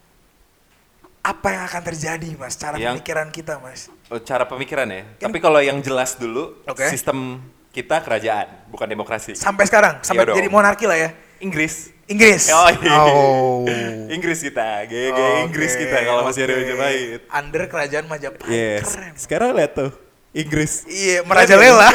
apa 1.22 1.47
yang 1.49 1.64
akan 1.66 1.82
terjadi 1.86 2.30
mas? 2.34 2.53
Cara 2.53 2.76
Yang- 2.76 2.99
pemikiran 2.99 3.28
kita 3.30 3.53
mas? 3.57 3.88
Oh, 4.07 4.20
cara 4.20 4.43
pemikiran 4.43 4.84
ya 4.86 5.03
Kan- 5.18 5.30
tapi 5.30 5.39
kalau 5.39 5.59
yang 5.59 5.80
jelas 5.80 6.16
dulu 6.16 6.55
Oke. 6.64 6.88
sistem 6.88 7.39
kita 7.70 7.99
kerajaan 7.99 8.47
bukan 8.68 8.86
demokrasi 8.86 9.34
Sampai 9.34 9.66
sekarang, 9.66 9.99
sampai 10.01 10.24
Iya 10.24 10.30
dong. 10.30 10.38
jadi 10.38 10.49
monarki 10.49 10.86
lah 10.86 10.95
ya. 10.97 11.09
Inggris 11.39 11.91
Inggris. 12.03 12.51
Oh, 12.51 12.68
iya. 12.70 12.99
Oh. 12.99 13.64
Inggris 14.16 14.43
kita, 14.43 14.84
GG 14.84 15.16
Oke, 15.16 15.28
Inggris 15.47 15.72
kita 15.74 15.97
kalau 16.03 16.28
masih 16.28 16.43
ada. 16.43 16.53
Majapahit. 16.53 17.22
Under 17.32 17.64
kerajaan 17.66 18.05
Majapahit. 18.05 18.51
Yes. 18.51 18.91
Keren. 18.91 19.14
Sekarang 19.16 19.49
lihat 19.55 19.72
tuh 19.72 19.91
Inggris. 20.34 20.81
Iya, 20.86 21.21
merajalela. 21.21 21.93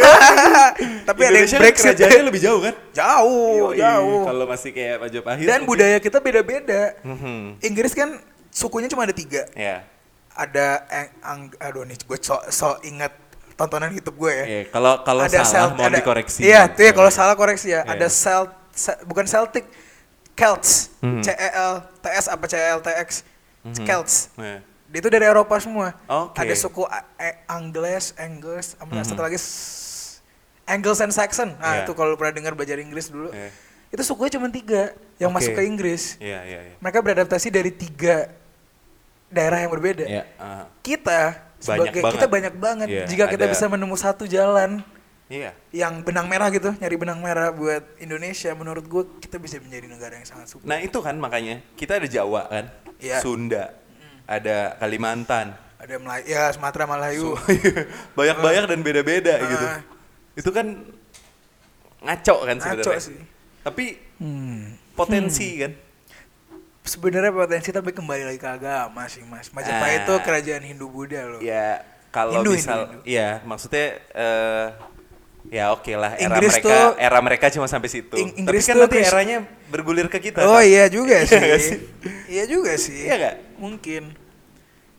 Tapi 1.11 1.21
ada 1.21 1.37
yang 1.37 1.51
Brexit. 1.59 1.91
kerajaannya 1.91 2.25
lebih 2.25 2.39
jauh 2.39 2.61
kan? 2.61 2.75
Jauh, 2.93 3.75
Yoi, 3.75 3.79
jauh. 3.79 4.23
Kalau 4.25 4.45
masih 4.47 4.71
kayak 4.71 4.97
Majapahit. 5.01 5.43
Dan 5.43 5.59
mungkin- 5.59 5.69
budaya 5.69 5.97
kita 5.99 6.19
beda-beda. 6.19 6.83
Mhm. 7.03 7.59
Inggris 7.61 7.93
kan 7.93 8.15
sukunya 8.49 8.87
cuma 8.87 9.03
ada 9.03 9.13
tiga. 9.13 9.43
Ya. 9.53 9.83
Ada 10.33 10.67
ang, 10.87 11.09
ang- 11.21 11.57
aduh 11.59 11.83
nih 11.83 11.99
gue 11.99 12.19
so, 12.21 12.39
so 12.49 12.79
ingat 12.83 13.11
tontonan 13.55 13.91
YouTube 13.91 14.15
gue 14.17 14.31
ya. 14.33 14.45
Iya, 14.47 14.63
kalau 14.71 15.03
kalau 15.03 15.27
ada 15.27 15.35
salah 15.37 15.51
Celt- 15.51 15.75
mohon 15.75 15.91
ada- 15.91 15.99
dikoreksi. 15.99 16.41
Iya, 16.41 16.71
tuh 16.71 16.83
ya 16.85 16.93
kalau 16.95 17.11
salah 17.11 17.35
koreksi 17.35 17.69
ya. 17.69 17.83
Iya. 17.83 17.91
Ada 17.91 18.07
Celt, 18.07 18.51
Ce- 18.71 19.03
bukan 19.03 19.27
Celtic, 19.27 19.67
Celts, 20.33 20.95
Mhm. 21.01 21.21
C 21.21 21.35
E 21.35 21.49
L 21.51 21.75
T 21.99 22.07
S 22.07 22.31
apa 22.31 22.47
C 22.47 22.55
E 22.55 22.71
L 22.71 22.79
T 22.79 22.89
X, 23.03 23.27
Mhm. 23.67 23.83
Celts. 23.83 24.15
Nah, 24.39 24.63
Dia 24.89 24.99
itu 24.99 25.09
dari 25.09 25.25
Eropa 25.25 25.53
semua. 25.59 25.93
Oke. 26.09 26.41
Ada 26.41 26.55
suku 26.57 26.83
A- 26.83 27.05
E- 27.15 27.39
Angles, 27.45 28.17
Angles, 28.17 28.73
Mhm. 28.81 29.05
satu 29.05 29.21
lagi 29.21 29.37
Angles 30.65 31.01
and 31.01 31.13
Saxon. 31.13 31.57
Nah, 31.57 31.81
Iya. 31.81 31.85
itu 31.85 31.93
kalau 31.93 32.17
pernah 32.17 32.33
dengar 32.33 32.53
belajar 32.53 32.77
Inggris 32.77 33.09
dulu. 33.09 33.29
Iya. 33.31 33.53
Itu 33.89 34.03
sukunya 34.05 34.37
cuma 34.37 34.49
tiga 34.49 34.93
yang 35.17 35.29
Oke. 35.29 35.37
masuk 35.41 35.53
ke 35.55 35.63
Inggris. 35.65 36.17
Iya, 36.19 36.41
iya, 36.43 36.61
iya. 36.63 36.75
Mereka 36.77 37.01
beradaptasi 37.01 37.49
dari 37.49 37.69
tiga 37.69 38.29
daerah 39.29 39.61
yang 39.61 39.73
berbeda. 39.73 40.05
Iya, 40.05 40.25
ah. 40.37 40.69
Kita 40.81 41.37
sebagai 41.57 42.01
banget. 42.01 42.13
kita 42.17 42.27
banyak 42.27 42.55
banget. 42.57 42.87
Iya, 42.89 43.05
Jika 43.05 43.25
kita 43.29 43.45
ada- 43.45 43.53
bisa 43.53 43.65
menemukan 43.67 44.01
satu 44.03 44.25
jalan 44.25 44.81
Iya. 45.29 45.53
yang 45.71 46.01
benang 46.01 46.25
merah 46.27 46.49
gitu, 46.49 46.73
nyari 46.75 46.97
benang 46.97 47.21
merah 47.21 47.49
buat 47.49 47.85
Indonesia, 47.97 48.53
menurut 48.53 48.85
gue 48.85 49.03
kita 49.21 49.37
bisa 49.37 49.57
menjadi 49.57 49.85
negara 49.85 50.17
yang 50.17 50.25
sangat 50.25 50.49
super. 50.49 50.65
Nah, 50.65 50.81
itu 50.81 50.97
kan 51.01 51.17
makanya 51.17 51.61
kita 51.77 51.97
ada 51.97 52.09
Jawa 52.09 52.49
kan, 52.49 52.65
Iya. 52.99 53.21
Sunda, 53.21 53.73
ada 54.29 54.77
Kalimantan. 54.77 55.57
Ada 55.79 55.97
Melayu, 55.97 56.25
ya 56.27 56.53
Sumatera 56.53 56.85
Melayu. 56.85 57.33
Banyak-banyak 58.19 58.65
dan 58.67 58.81
beda-beda 58.81 59.35
Ah. 59.35 59.43
gitu. 59.43 59.67
Itu 60.37 60.51
kan 60.51 60.67
ngaco 62.01 62.37
kan 62.45 62.57
Ngaco 62.57 62.83
sebenarnya. 62.85 63.01
sih. 63.01 63.19
Tapi 63.61 63.85
Hmm. 64.19 64.75
potensi 64.93 65.49
kan. 65.57 65.73
Sebenarnya 66.83 67.31
potensi 67.31 67.69
tapi 67.69 67.91
kembali 67.91 68.25
lagi 68.25 68.37
ke 68.37 68.49
agama 68.49 69.07
sih 69.07 69.23
mas. 69.23 69.49
Majapahit 69.49 70.01
Ah. 70.01 70.05
itu 70.05 70.15
kerajaan 70.21 70.65
Hindu 70.65 70.89
Buddha 70.89 71.23
loh. 71.23 71.39
Ya 71.39 71.85
kalau 72.09 72.33
Hindu, 72.35 72.53
misal 72.53 72.79
Hindu, 72.83 72.93
Hindu. 72.95 73.05
iya 73.07 73.29
maksudnya 73.43 73.87
eh 74.11 74.67
ya 75.49 75.71
oke 75.71 75.93
lah 75.93 76.13
era 76.15 76.35
Inggris 76.35 76.53
mereka 76.55 76.69
tuh- 76.69 76.97
era 76.99 77.19
mereka 77.21 77.47
cuma 77.51 77.67
sampai 77.67 77.89
situ. 77.89 78.15
Ing- 78.15 78.35
Inggris 78.39 78.61
Tapi 78.61 78.69
kan 78.69 78.75
tuh 78.75 78.85
nanti 78.85 78.99
eranya 79.01 79.39
bergulir 79.67 80.09
ke 80.09 80.19
kita. 80.19 80.43
Oh 80.43 80.57
kan? 80.57 80.65
iya 80.65 80.89
juga 80.89 81.23
Iya 81.25 81.57
sih. 81.57 81.79
Iya 82.27 82.45
juga 82.47 82.73
sih. 82.75 83.05
Iya 83.05 83.15
nggak? 83.17 83.37
Mungkin. 83.59 84.03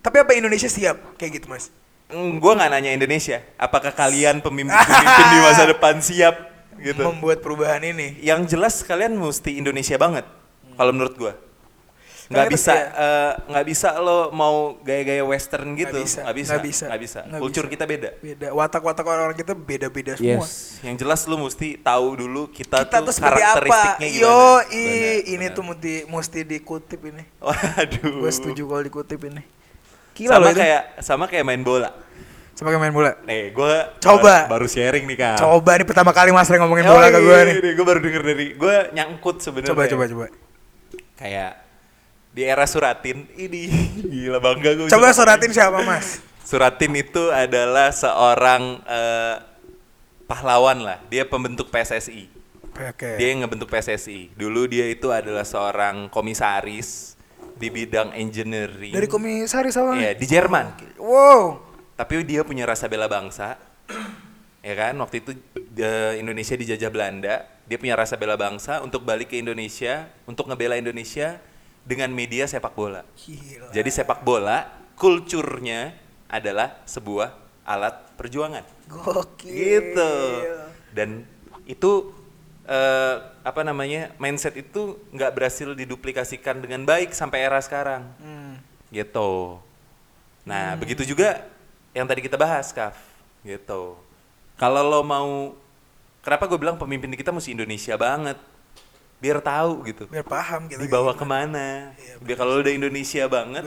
Tapi 0.10 0.18
apa 0.20 0.32
Indonesia 0.34 0.66
siap 0.66 0.98
kayak 1.16 1.38
gitu 1.38 1.46
mas? 1.48 1.70
Mm, 2.10 2.42
gua 2.42 2.58
nggak 2.58 2.70
nanya 2.74 2.92
Indonesia. 2.92 3.46
Apakah 3.56 3.94
kalian 3.94 4.42
pemimpin-pemimpin 4.42 5.26
di 5.30 5.40
masa 5.40 5.64
depan 5.72 6.02
siap 6.02 6.34
gitu? 6.76 7.06
Membuat 7.06 7.40
perubahan 7.40 7.86
ini. 7.86 8.18
Yang 8.18 8.58
jelas 8.58 8.82
kalian 8.82 9.14
mesti 9.14 9.54
Indonesia 9.54 9.94
banget. 9.96 10.26
Kalau 10.74 10.90
menurut 10.90 11.14
gua. 11.14 11.34
Nggak 12.26 12.50
bisa 12.50 12.74
ya- 12.74 12.90
eh, 12.94 13.32
nggak 13.46 13.66
bisa 13.66 13.90
lo 13.98 14.30
mau 14.30 14.78
gaya-gaya 14.82 15.22
western 15.22 15.74
gitu. 15.74 15.98
bisa, 15.98 16.22
Nggak 16.22 16.38
bisa. 16.38 16.50
nggak 16.54 16.66
bisa, 16.66 16.86
Nggak 16.86 17.02
bisa. 17.02 17.20
nggak 17.26 17.42
Kultur 17.42 17.66
bisa. 17.66 17.74
kita 17.74 17.84
beda. 17.86 18.10
Beda. 18.18 18.48
Watak-watak 18.54 19.06
orang 19.06 19.34
kita 19.34 19.54
beda-beda 19.54 20.14
semua. 20.14 20.46
Yang 20.82 20.96
jelas 20.98 21.20
lu 21.26 21.38
mesti 21.38 21.78
tahu 21.78 22.08
dulu 22.16 22.50
kita, 22.50 22.86
Kita 22.86 23.02
tuh, 23.02 23.10
tuh 23.10 23.14
seperti 23.14 23.42
apa? 23.42 23.50
karakteristiknya 23.54 24.08
gimana. 24.08 24.26
Yo, 24.26 24.42
i, 24.62 24.82
Benar, 24.82 25.14
ini 25.26 25.38
benar. 25.46 25.56
tuh 25.58 25.64
mesti 25.66 25.94
mesti 26.06 26.40
dikutip 26.44 27.02
ini. 27.04 27.24
Waduh. 27.46 28.14
Gue 28.22 28.32
setuju 28.32 28.62
kalau 28.64 28.82
dikutip 28.84 29.22
ini. 29.26 29.42
Gila 30.20 30.36
sama 30.36 30.44
loh 30.44 30.52
itu. 30.52 30.60
kayak 30.60 30.84
sama 31.00 31.24
kayak 31.32 31.46
main 31.48 31.64
bola. 31.64 31.90
Sebagai 32.60 32.76
main 32.76 32.92
bola. 32.92 33.16
Nih, 33.24 33.56
gue 33.56 33.76
Coba. 34.04 34.52
baru 34.52 34.68
sharing 34.68 35.08
nih 35.08 35.16
kak. 35.16 35.40
Coba 35.40 35.80
nih 35.80 35.88
pertama 35.88 36.12
kali 36.12 36.36
Mas 36.36 36.52
Reng 36.52 36.60
ngomongin 36.60 36.92
bola 36.92 37.08
ke 37.08 37.20
gue 37.24 37.40
nih. 37.48 37.56
Gue 37.72 37.86
baru 37.88 38.00
denger 38.04 38.24
dari 38.28 38.46
gue 38.60 38.76
nyangkut 38.92 39.40
sebenarnya. 39.40 39.72
Coba 39.72 39.88
coba 39.88 40.04
coba. 40.12 40.26
Kayak 41.16 41.64
di 42.36 42.44
era 42.44 42.68
Suratin 42.68 43.32
ini 43.40 43.72
gila 44.12 44.44
bangga 44.44 44.76
gue. 44.76 44.88
Coba 44.92 45.16
suratin 45.16 45.56
siapa 45.56 45.80
Mas? 45.88 46.20
Suratin 46.50 46.92
itu 47.00 47.32
adalah 47.32 47.96
seorang 47.96 48.84
eh, 48.84 49.36
pahlawan 50.28 50.84
lah. 50.84 51.00
Dia 51.08 51.24
pembentuk 51.24 51.72
PSSI. 51.72 52.28
Oke. 52.76 53.16
Dia 53.16 53.28
yang 53.32 53.48
ngebentuk 53.48 53.72
PSSI. 53.72 54.36
Dulu 54.36 54.68
dia 54.68 54.88
itu 54.88 55.12
adalah 55.16 55.48
seorang 55.48 56.12
komisaris 56.12 57.19
di 57.60 57.68
bidang 57.68 58.16
engineering. 58.16 58.96
Dari 58.96 59.08
komisaris 59.12 59.76
apa? 59.76 60.00
Iya, 60.00 60.16
di 60.16 60.26
Jerman. 60.26 60.96
Wow. 60.96 61.60
Tapi 62.00 62.24
dia 62.24 62.48
punya 62.48 62.64
rasa 62.64 62.88
bela 62.88 63.12
bangsa. 63.12 63.60
ya 64.68 64.74
kan? 64.80 64.96
Waktu 64.96 65.20
itu 65.20 65.32
eh, 65.76 66.24
Indonesia 66.24 66.56
dijajah 66.56 66.88
Belanda, 66.88 67.44
dia 67.68 67.78
punya 67.78 68.00
rasa 68.00 68.16
bela 68.16 68.40
bangsa 68.40 68.80
untuk 68.80 69.04
balik 69.04 69.36
ke 69.36 69.38
Indonesia, 69.44 70.08
untuk 70.24 70.48
ngebela 70.48 70.80
Indonesia 70.80 71.38
dengan 71.84 72.16
media 72.16 72.48
sepak 72.48 72.72
bola. 72.72 73.04
Gila. 73.20 73.76
Jadi 73.76 73.90
sepak 73.92 74.24
bola 74.24 74.64
kulturnya 74.96 75.92
adalah 76.32 76.80
sebuah 76.88 77.36
alat 77.68 78.16
perjuangan. 78.16 78.64
Gokil. 78.88 79.52
Gitu. 79.52 80.14
Dan 80.96 81.28
itu 81.70 82.19
eh, 82.70 83.16
apa 83.42 83.62
namanya? 83.66 84.14
mindset 84.16 84.54
itu 84.56 85.02
nggak 85.10 85.34
berhasil 85.34 85.74
diduplikasikan 85.74 86.62
dengan 86.62 86.86
baik 86.86 87.12
sampai 87.12 87.42
era 87.42 87.58
sekarang 87.60 88.06
Hmm. 88.22 88.62
gitu. 88.90 89.58
Nah, 90.46 90.78
begitu 90.78 91.02
juga 91.04 91.46
yang 91.92 92.06
tadi 92.06 92.22
kita 92.22 92.38
bahas, 92.38 92.70
Kaf. 92.70 92.94
Gitu. 93.42 93.98
Kalau 94.56 94.82
lo 94.82 95.02
mau 95.02 95.54
kenapa 96.20 96.46
gue 96.46 96.58
bilang 96.58 96.78
pemimpin 96.78 97.10
kita 97.14 97.30
mesti 97.30 97.54
Indonesia 97.54 97.98
banget? 97.98 98.38
biar 99.20 99.44
tahu 99.44 99.84
gitu 99.84 100.08
biar 100.08 100.24
paham 100.24 100.72
kita 100.72 100.80
dibawa 100.80 101.12
gimana. 101.12 101.20
ke 101.20 101.26
mana 101.28 101.68
Iya, 102.00 102.14
biar 102.24 102.38
kalau 102.40 102.56
lo 102.56 102.60
udah 102.64 102.72
Indonesia 102.72 103.28
banget 103.28 103.64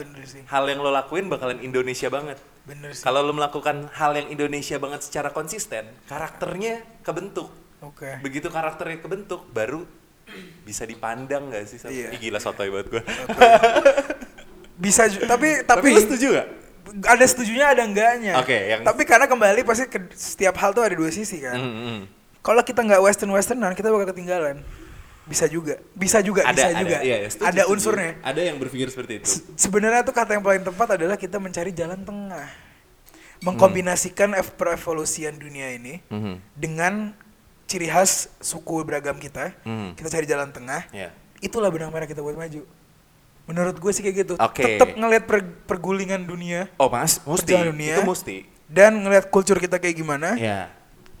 hal 0.49 0.63
yang 0.65 0.79
lo 0.81 0.89
lakuin 0.89 1.29
bakalan 1.29 1.61
Indonesia 1.61 2.09
banget 2.09 2.41
bener 2.65 2.89
sih 2.89 3.05
kalau 3.05 3.21
lo 3.21 3.37
melakukan 3.37 3.85
hal 3.93 4.17
yang 4.17 4.33
Indonesia 4.33 4.81
banget 4.81 5.05
secara 5.05 5.29
konsisten 5.29 5.85
karakternya 6.09 6.81
kebentuk 7.05 7.53
oke. 7.83 8.09
Begitu 8.19 8.47
karakternya 8.47 8.97
kebentuk 8.97 9.43
baru 9.47 9.83
bisa 10.63 10.83
dipandang 10.83 11.47
gak 11.47 11.67
sih 11.67 11.77
sama 11.77 11.91
Iya. 11.91 12.15
Ih, 12.15 12.19
gila 12.21 12.39
sotoy 12.39 12.67
banget 12.67 12.87
gue 12.89 13.03
bisa 14.75 15.05
tapi 15.05 15.61
tapi 15.61 15.87
tapi 15.87 15.87
lo 15.91 16.01
setuju 16.01 16.27
gak? 16.33 16.47
ada 17.05 17.25
setujunya 17.25 17.65
ada 17.67 17.83
enggaknya. 17.83 18.33
Oke, 18.37 18.53
yang- 18.69 18.83
tapi 18.83 19.01
karena 19.03 19.25
kembali 19.25 19.63
pasti 19.63 19.87
ke 19.87 19.99
setiap 20.11 20.53
hal 20.57 20.71
tuh 20.71 20.81
ada 20.81 20.93
dua 20.93 21.09
sisi 21.09 21.39
kan? 21.39 21.55
Mm, 21.55 21.73
mm. 21.73 21.99
kalau 22.39 22.61
kita 22.61 22.79
nggak 22.79 23.01
western 23.01 23.31
westernan 23.31 23.73
kita 23.73 23.89
bakal 23.89 24.07
ketinggalan. 24.07 24.61
Bisa 25.23 25.47
juga. 25.47 25.79
Bisa 25.93 26.19
juga 26.19 26.43
bisa 26.45 26.69
juga. 26.75 26.99
Iya, 26.99 27.25
setuju, 27.25 27.47
ada 27.47 27.61
setuju. 27.61 27.71
unsurnya. 27.73 28.11
Ada 28.21 28.41
yang 28.43 28.57
berpikir 28.57 28.87
seperti 28.87 29.13
itu. 29.17 29.25
Se- 29.25 29.43
sebenarnya 29.57 30.03
tuh 30.03 30.11
kata 30.11 30.35
yang 30.35 30.43
paling 30.43 30.61
tepat 30.61 30.87
adalah 30.93 31.15
kita 31.15 31.37
mencari 31.37 31.71
jalan 31.71 32.03
tengah. 32.03 32.47
Mengkombinasikan 33.39 34.35
ev- 34.35 34.53
perevolusian 34.53 35.35
dunia 35.35 35.71
ini 35.71 36.03
Mhm. 36.05 36.33
dengan 36.53 37.15
ciri 37.65 37.87
khas 37.87 38.29
suku 38.37 38.83
beragam 38.83 39.15
kita 39.15 39.55
Mhm. 39.63 39.95
kita 39.95 40.09
cari 40.09 40.25
jalan 40.25 40.49
tengah 40.49 40.85
Ya. 40.89 41.09
itulah 41.39 41.67
benang 41.67 41.89
merah 41.89 42.05
kita 42.05 42.19
buat 42.19 42.33
maju 42.33 42.61
menurut 43.43 43.75
gue 43.75 43.91
sih 43.91 43.99
kayak 43.99 44.15
gitu 44.21 44.33
Oke. 44.37 44.63
tetap 44.63 44.93
ngelihat 44.93 45.23
per- 45.23 45.55
pergulingan 45.65 46.23
dunia 46.23 46.71
oh 46.75 46.87
mas 46.87 47.19
mesti 47.19 47.51
dunia. 47.51 47.93
itu 47.93 48.01
mesti 48.01 48.37
dan 48.65 48.95
ngelihat 48.95 49.27
kultur 49.27 49.57
kita 49.57 49.75
kayak 49.75 49.93
gimana 49.93 50.35
ya 50.35 50.71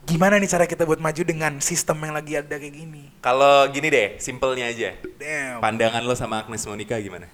gimana 0.03 0.35
nih 0.35 0.47
cara 0.47 0.63
kita 0.63 0.83
buat 0.83 0.99
maju 0.99 1.21
dengan 1.21 1.59
sistem 1.59 1.99
yang 1.99 2.11
lagi 2.11 2.35
ada 2.35 2.55
kayak 2.55 2.75
gini 2.75 3.11
kalau 3.19 3.67
gini 3.67 3.87
deh 3.87 4.07
simpelnya 4.17 4.67
aja 4.67 4.95
damn 5.15 5.59
pandangan 5.59 5.99
lo 6.01 6.11
sama 6.13 6.43
Agnes 6.43 6.63
Monica 6.63 6.95
gimana 6.97 7.27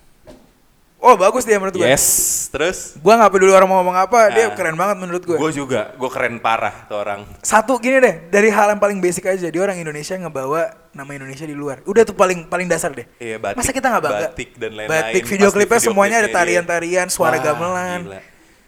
oh 1.00 1.16
bagus 1.16 1.42
dia 1.42 1.56
menurut 1.56 1.74
gue 1.74 1.86
yes 1.86 2.06
terus 2.50 2.94
gue 2.94 3.08
nggak 3.10 3.30
peduli 3.30 3.50
orang 3.50 3.66
mau 3.66 3.80
ngomong 3.80 3.98
apa 3.98 4.20
dia 4.30 4.46
Ah. 4.46 4.52
keren 4.52 4.76
banget 4.76 4.98
menurut 4.98 5.24
gue 5.24 5.34
gue 5.34 5.52
juga 5.54 5.92
gue 5.92 6.10
keren 6.10 6.38
parah 6.38 6.86
tuh 6.86 6.98
orang 6.98 7.24
satu 7.40 7.78
gini 7.78 7.98
deh 7.98 8.28
dari 8.28 8.48
hal 8.48 8.70
yang 8.70 8.78
paling 8.78 9.00
basic 9.00 9.26
aja 9.26 9.48
dia 9.48 9.62
orang 9.62 9.76
Indonesia 9.76 10.14
ngebawa 10.14 10.62
nama 10.92 11.08
Indonesia 11.10 11.44
di 11.44 11.54
luar 11.54 11.80
udah 11.84 12.04
tuh 12.04 12.14
paling 12.14 12.46
paling 12.46 12.66
dasar 12.66 12.92
deh 12.92 13.08
Iya, 13.16 13.38
batik- 13.38 13.58
masa 13.58 13.72
kita 13.72 13.88
nggak 13.88 14.04
bangga 14.04 14.20
batik 14.28 14.50
dan 14.54 14.72
lain-lain, 14.74 14.90
batik 14.92 15.24
video 15.26 15.48
pasti 15.48 15.56
klipnya 15.56 15.72
video 15.74 15.88
semuanya 15.88 16.16
ada 16.16 16.20
klipnya 16.20 16.30
dia. 16.30 16.40
tarian-tarian 16.42 17.08
suara 17.08 17.32
Wah, 17.34 17.44
gamelan 17.46 18.00
gila. 18.06 18.20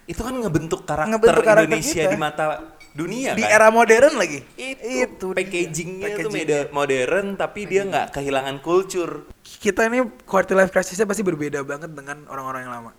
itu 0.04 0.22
kan 0.22 0.34
ngebentuk 0.34 0.82
karakter, 0.84 1.10
Ngebentuk 1.10 1.44
karakter 1.44 1.68
Indonesia 1.68 1.96
kita. 2.02 2.10
di 2.10 2.18
mata 2.18 2.44
dunia 2.92 3.32
di 3.34 3.42
kan? 3.42 3.52
era 3.52 3.68
modern 3.70 4.14
lagi. 4.16 4.44
Itu, 4.54 5.32
dia. 5.32 5.38
packagingnya 5.38 6.08
tuh 6.20 6.28
Packaging. 6.28 6.34
mede- 6.34 6.72
modern 6.72 7.26
tapi 7.34 7.64
dia 7.64 7.82
nggak 7.84 8.12
kehilangan 8.12 8.60
kultur 8.60 9.26
kita 9.42 9.86
ini 9.86 10.04
quarter 10.24 10.54
life 10.54 10.70
crisisnya 10.70 11.04
pasti 11.04 11.22
berbeda 11.22 11.62
banget 11.62 11.90
dengan 11.90 12.28
orang-orang 12.28 12.66
yang 12.66 12.74
lama. 12.74 12.92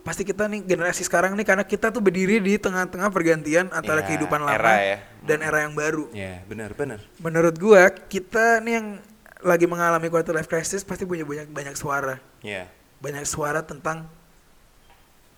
Pasti 0.00 0.22
kita 0.22 0.48
nih 0.48 0.64
generasi 0.64 1.02
sekarang 1.02 1.34
nih 1.34 1.44
karena 1.44 1.60
kita 1.60 1.90
tuh 1.90 2.00
berdiri 2.00 2.38
di 2.38 2.56
tengah-tengah 2.56 3.10
pergantian 3.10 3.68
antara 3.68 4.00
Ya, 4.00 4.06
kehidupan 4.06 4.40
lama 4.40 4.56
era 4.56 4.72
ya. 4.78 4.98
dan 5.20 5.38
era 5.40 5.60
yang 5.60 5.76
baru. 5.76 6.08
Ya 6.10 6.40
benar 6.44 6.72
benar. 6.72 7.04
Menurut 7.16 7.52
gua 7.54 7.88
kita 7.90 8.58
nih 8.58 8.72
yang 8.74 8.86
lagi 9.40 9.64
mengalami 9.64 10.08
quarter 10.08 10.32
life 10.32 10.46
crisis 10.46 10.80
pasti 10.80 11.04
punya 11.04 11.24
banyak 11.24 11.48
banyak 11.48 11.74
suara. 11.74 12.16
Ya. 12.40 12.68
Banyak 12.98 13.24
suara 13.24 13.60
tentang 13.60 14.08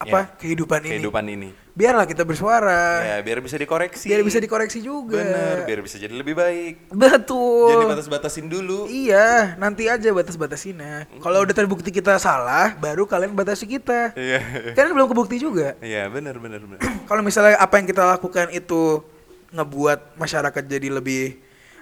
apa? 0.03 0.19
Ya, 0.27 0.39
kehidupan 0.43 0.81
ini. 0.83 0.91
Kehidupan 0.99 1.25
ini. 1.31 1.51
Biarlah 1.73 2.05
kita 2.05 2.27
bersuara. 2.29 3.01
Ya 3.01 3.17
biar 3.25 3.41
bisa 3.41 3.57
dikoreksi. 3.57 4.13
Biar 4.13 4.21
bisa 4.21 4.39
dikoreksi 4.43 4.85
juga. 4.85 5.23
Bener 5.23 5.65
biar 5.65 5.81
bisa 5.81 5.97
jadi 5.97 6.13
lebih 6.13 6.37
baik. 6.37 6.93
Betul. 6.93 7.73
Jadi 7.73 7.85
batas-batasin 7.89 8.47
dulu. 8.51 8.91
Iya 8.93 9.57
nanti 9.57 9.89
aja 9.89 10.13
batas-batasinnya 10.13 11.09
kalau 11.25 11.49
udah 11.49 11.55
terbukti 11.57 11.89
kita 11.89 12.21
salah 12.21 12.77
baru 12.77 13.09
kalian 13.09 13.33
batasi 13.33 13.65
kita. 13.65 14.13
Iya. 14.13 14.75
Kan 14.77 14.93
belum 14.93 15.09
kebukti 15.09 15.41
juga. 15.41 15.81
Iya 15.81 16.13
benar 16.13 16.37
benar 16.37 16.61
benar 16.61 16.81
kalau 17.09 17.23
misalnya 17.25 17.57
apa 17.61 17.79
yang 17.79 17.87
kita 17.89 18.03
lakukan 18.05 18.49
itu 18.53 19.05
ngebuat 19.53 20.17
masyarakat 20.17 20.63
jadi 20.65 20.89
lebih 20.89 21.37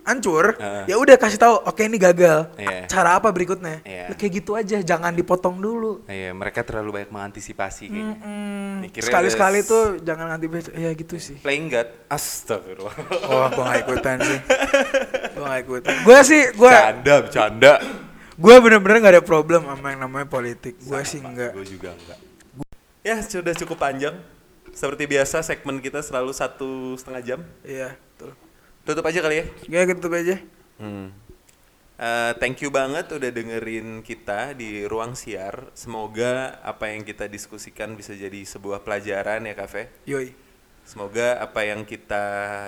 hancur 0.05 0.57
Heeh. 0.57 0.85
ya 0.91 0.97
udah 0.97 1.17
kasih 1.21 1.39
tahu 1.39 1.55
oke 1.63 1.81
ini 1.85 2.01
gagal. 2.01 2.51
Iya. 2.57 2.89
cara 2.89 3.21
apa 3.21 3.29
berikutnya? 3.31 3.85
Iya. 3.85 4.13
kayak 4.17 4.33
gitu 4.43 4.57
aja 4.57 4.81
jangan 4.81 5.13
dipotong 5.13 5.61
dulu. 5.61 6.05
Iya 6.09 6.33
mereka 6.33 6.65
terlalu 6.65 7.01
banyak 7.01 7.11
mengantisipasi 7.13 7.85
kayaknya. 7.89 8.17
Mikirnya 8.81 9.07
sekali-sekali 9.07 9.59
tuh 9.65 10.01
jangan 10.01 10.37
nanti 10.37 10.47
ya 10.77 10.91
gitu 10.97 11.21
sih. 11.21 11.37
Playing 11.41 11.67
God. 11.71 11.89
Astagfirullah. 12.11 12.95
Oh 13.29 13.47
gua 13.55 13.65
gak 13.71 13.81
ikutan 13.87 14.17
sih. 14.25 14.39
Gua 15.37 15.45
gak 15.53 15.61
ikutan. 15.69 15.95
Gua 16.03 16.19
sih 16.25 16.43
gua 16.57 16.73
canda 16.73 17.15
bercanda. 17.23 17.73
Gua 18.41 18.57
bener-bener 18.59 18.97
gak 19.05 19.15
ada 19.21 19.25
problem 19.25 19.69
sama 19.69 19.87
yang 19.93 20.01
namanya 20.09 20.27
politik. 20.27 20.81
Gua 20.83 21.05
sih 21.05 21.21
enggak 21.21 21.53
gue 21.55 21.67
juga 21.67 21.93
enggak 21.93 22.19
ya 23.01 23.17
sudah 23.25 23.57
cukup 23.57 23.81
panjang. 23.81 24.17
Seperti 24.71 25.09
biasa 25.09 25.43
segmen 25.43 25.83
kita 25.83 26.05
selalu 26.05 26.31
satu 26.37 26.95
setengah 26.95 27.23
jam. 27.25 27.41
Iya 27.65 27.97
betul 27.97 28.50
tutup 28.83 29.05
aja 29.05 29.21
kali 29.21 29.37
ya 29.37 29.45
ya 29.69 29.81
gitu 29.85 30.09
aja 30.09 30.37
Hmm. 30.77 31.13
Eh, 32.01 32.33
thank 32.41 32.65
you 32.65 32.73
banget 32.73 33.13
udah 33.13 33.29
dengerin 33.29 34.01
kita 34.01 34.57
di 34.57 34.89
ruang 34.89 35.13
siar. 35.13 35.69
Semoga 35.77 36.57
apa 36.65 36.89
yang 36.89 37.05
kita 37.05 37.29
diskusikan 37.29 37.93
bisa 37.93 38.17
jadi 38.17 38.41
sebuah 38.41 38.81
pelajaran 38.81 39.45
ya 39.45 39.53
Kafe. 39.53 39.93
yoi 40.09 40.33
Semoga 40.81 41.37
apa 41.37 41.69
yang 41.69 41.85
kita 41.85 42.25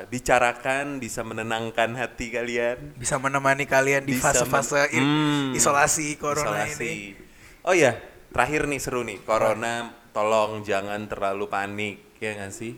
bicarakan 0.07 1.01
bisa 1.01 1.25
menenangkan 1.25 1.97
hati 1.97 2.29
kalian. 2.29 2.93
bisa 2.95 3.17
menemani 3.17 3.65
kalian 3.65 4.05
di 4.05 4.13
fase-fase 4.13 4.93
Hmm. 4.93 5.57
isolasi 5.57 6.21
corona 6.21 6.69
Isolasi. 6.69 6.85
ini 6.85 7.17
Oh 7.65 7.73
ya, 7.73 7.97
terakhir 8.29 8.69
nih 8.69 8.77
seru 8.77 9.01
nih. 9.01 9.25
Corona 9.25 9.89
tolong 10.13 10.61
jangan 10.61 11.09
terlalu 11.09 11.49
panik 11.49 11.97
ya 12.21 12.37
nggak 12.37 12.53
sih? 12.53 12.77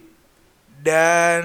dan 0.78 1.44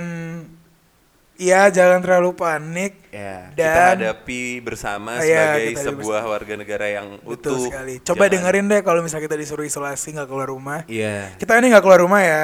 ya 1.39 1.71
jangan 1.71 1.99
terlalu 1.99 2.35
panik 2.35 2.93
Ya, 3.09 3.49
kita 3.49 3.63
Dan- 3.65 3.89
hadapi 3.97 4.41
bersama 4.59 5.17
iya, 5.17 5.57
sebagai 5.57 5.65
kita 5.71 5.81
sebuah 5.89 6.21
warga 6.27 6.53
negara 6.53 6.85
yang 6.85 7.17
betul 7.19 7.57
utuh. 7.57 7.65
sekali 7.65 7.97
coba 7.97 8.13
Jangan- 8.19 8.33
dengerin 8.35 8.65
deh 8.67 8.81
kalau 8.83 8.99
misalnya 8.99 9.25
kita 9.25 9.37
disuruh 9.39 9.63
isolasi 9.63 10.13
nggak 10.13 10.27
keluar 10.27 10.45
rumah 10.47 10.79
Iya. 10.85 11.33
kita 11.35 11.57
ini 11.57 11.71
nggak 11.71 11.81
keluar 11.81 11.99
rumah 11.99 12.21
ya 12.21 12.43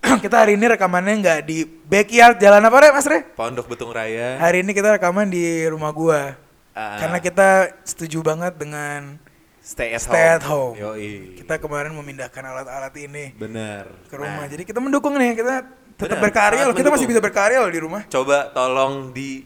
kita 0.22 0.36
hari 0.38 0.54
ini 0.54 0.64
rekamannya 0.68 1.14
nggak 1.18 1.38
di 1.42 1.58
backyard 1.64 2.38
jalan 2.38 2.62
apa 2.62 2.76
deh 2.78 2.90
mas 2.90 3.04
Re 3.04 3.24
Pondok 3.34 3.66
Betung 3.66 3.90
Raya. 3.90 4.38
hari 4.38 4.62
ini 4.62 4.70
kita 4.70 4.94
rekaman 4.94 5.26
di 5.26 5.44
rumah 5.66 5.90
gua 5.90 6.38
Ah. 6.70 6.96
karena 6.96 7.18
kita 7.18 7.48
setuju 7.82 8.22
banget 8.22 8.54
dengan 8.54 9.18
stay 9.60 9.90
at 9.90 10.00
stay 10.00 10.14
home. 10.22 10.32
at 10.32 10.44
home. 10.44 10.74
Yoi. 10.76 11.34
kita 11.36 11.58
kemarin 11.58 11.90
memindahkan 11.90 12.40
alat-alat 12.40 12.94
ini 12.96 13.34
Bener. 13.34 13.90
ke 14.06 14.14
rumah 14.14 14.38
Nah, 14.38 14.48
jadi 14.48 14.62
kita 14.62 14.78
mendukung 14.78 15.12
nih 15.14 15.34
kita 15.34 15.66
tetap 16.00 16.18
berkarya 16.18 16.62
loh 16.64 16.72
kita 16.72 16.88
masih 16.88 17.04
bisa 17.04 17.20
berkarya 17.20 17.60
loh 17.60 17.68
di 17.68 17.78
rumah 17.78 18.02
coba 18.06 18.48
tolong 18.50 19.12
di 19.12 19.44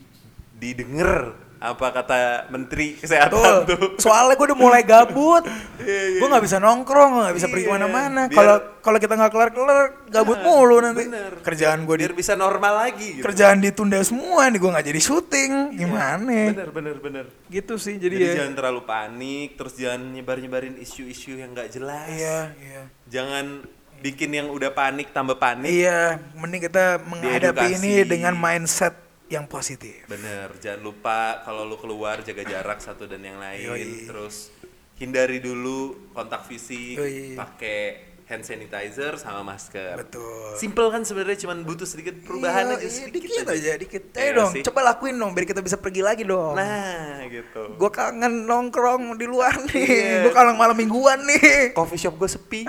didengar 0.55 1.35
apa 1.57 1.87
kata 1.91 2.19
Menteri 2.53 2.93
Kesehatan 2.93 3.65
Betul. 3.65 3.97
tuh. 3.97 3.97
Soalnya 3.97 4.37
gue 4.37 4.53
udah 4.53 4.59
mulai 4.59 4.85
gabut. 4.85 5.49
Iya, 5.75 6.17
iya. 6.17 6.21
gue 6.21 6.29
nggak 6.29 6.45
bisa 6.45 6.57
nongkrong, 6.57 7.25
nggak 7.25 7.37
bisa 7.37 7.49
pergi 7.49 7.65
Iya. 7.65 7.69
ke 7.69 7.77
mana-mana. 7.77 8.23
Biar- 8.25 8.37
Kalau 8.37 8.57
kalau 8.81 8.99
kita 9.01 9.15
nggak 9.17 9.33
kelar-kelar, 9.33 9.81
gabut 10.07 10.39
Nah, 10.39 10.45
mulu 10.47 10.77
nanti. 10.79 11.05
bener. 11.05 11.33
Kerjaan 11.41 11.85
gue 11.85 11.97
di 11.97 12.03
biar 12.05 12.15
bisa 12.15 12.33
normal 12.35 12.75
lagi 12.79 13.17
gitu. 13.17 13.25
kerjaan 13.25 13.59
ditunda 13.59 13.97
semua 14.01 14.45
nih 14.47 14.61
gue 14.61 14.71
nggak 14.71 14.87
jadi 14.87 15.01
syuting. 15.03 15.53
Gimana? 15.75 16.37
Bener 16.53 16.69
bener 16.71 16.97
bener. 17.01 17.25
Gitu 17.49 17.75
sih 17.77 17.97
Jadi, 17.97 18.13
jadi, 18.13 18.25
ya. 18.25 18.35
jangan 18.41 18.55
terlalu 18.55 18.81
panik, 18.83 19.49
terus 19.57 19.73
jangan 19.75 20.01
nyebar-nyebarin 20.11 20.77
isu-isu 20.77 21.33
yang 21.35 21.53
nggak 21.53 21.69
jelas. 21.71 22.09
Iya, 22.09 22.39
iya. 22.57 22.83
Jangan 23.07 23.65
bikin 24.05 24.37
yang 24.37 24.53
udah 24.53 24.69
panik 24.77 25.17
tambah 25.17 25.41
panik. 25.41 25.73
Iya, 25.73 26.21
mending 26.37 26.69
kita 26.69 27.01
menghadapi 27.09 27.73
Diedukasi. 27.73 27.81
ini 27.81 28.05
dengan 28.05 28.37
mindset 28.37 28.93
yang 29.33 29.49
positif. 29.49 30.05
Bener, 30.05 30.53
jangan 30.61 30.85
lupa 30.85 31.41
kalau 31.41 31.65
lu 31.65 31.81
keluar 31.81 32.21
jaga 32.21 32.45
jarak 32.45 32.85
satu 32.85 33.09
dan 33.09 33.25
yang 33.25 33.41
lain. 33.41 33.65
Yoi. 33.65 34.05
Terus 34.05 34.53
hindari 35.01 35.41
dulu 35.41 36.13
kontak 36.13 36.45
fisik, 36.45 37.01
pakai 37.33 38.13
hand 38.25 38.41
sanitizer 38.41 39.21
sama 39.21 39.45
masker. 39.45 40.01
Betul. 40.01 40.57
Simple 40.57 40.89
kan 40.89 41.05
sebenarnya 41.05 41.45
cuman 41.45 41.61
butuh 41.61 41.85
sedikit 41.85 42.17
perubahan 42.25 42.73
Iya, 42.73 42.75
aja 42.75 42.81
iya, 42.81 42.89
sedikit, 42.89 43.21
dikit 43.21 43.47
aja, 43.47 43.73
dikit. 43.77 44.03
Iya 44.11 44.23
Ayo 44.25 44.33
dong, 44.41 44.53
sih? 44.57 44.63
coba 44.65 44.81
lakuin 44.81 45.15
dong 45.15 45.37
biar 45.37 45.45
kita 45.45 45.61
bisa 45.61 45.77
pergi 45.77 46.01
lagi 46.01 46.25
dong. 46.25 46.57
Nah, 46.57 47.21
gitu. 47.29 47.77
Gue 47.77 47.91
kangen 47.93 48.49
nongkrong 48.49 49.21
di 49.21 49.29
luar 49.29 49.53
nih. 49.69 49.85
Iya. 49.85 50.17
Gue 50.25 50.33
kangen 50.33 50.57
malam 50.57 50.73
mingguan 50.73 51.21
nih. 51.21 51.77
Coffee 51.77 52.01
shop 52.01 52.17
gue 52.17 52.27
sepi. 52.27 52.65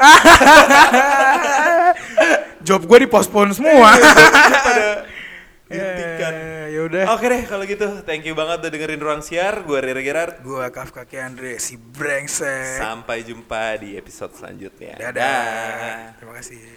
Job 2.67 2.83
gue 2.83 2.97
dipospon 2.99 3.55
semua. 3.55 3.95
Pada 4.59 5.07
dihentikan. 5.69 6.33
ya 6.69 6.79
udah. 6.85 7.03
Oke 7.17 7.25
deh 7.31 7.41
kalau 7.49 7.63
gitu, 7.65 7.87
thank 8.05 8.27
you 8.27 8.37
banget 8.37 8.65
udah 8.65 8.71
dengerin 8.71 9.01
Ruang 9.01 9.21
Siar. 9.25 9.65
Gue 9.65 9.81
Rere 9.81 10.03
Gerard. 10.05 10.43
Gua 10.45 10.69
Kafka 10.69 11.07
Andre 11.21 11.57
si 11.57 11.79
brengsek. 11.79 12.77
Sampai 12.77 13.25
jumpa 13.25 13.79
di 13.81 13.97
episode 13.97 14.35
selanjutnya. 14.35 14.99
Dadah. 14.99 16.19
Terima 16.19 16.33
kasih. 16.37 16.74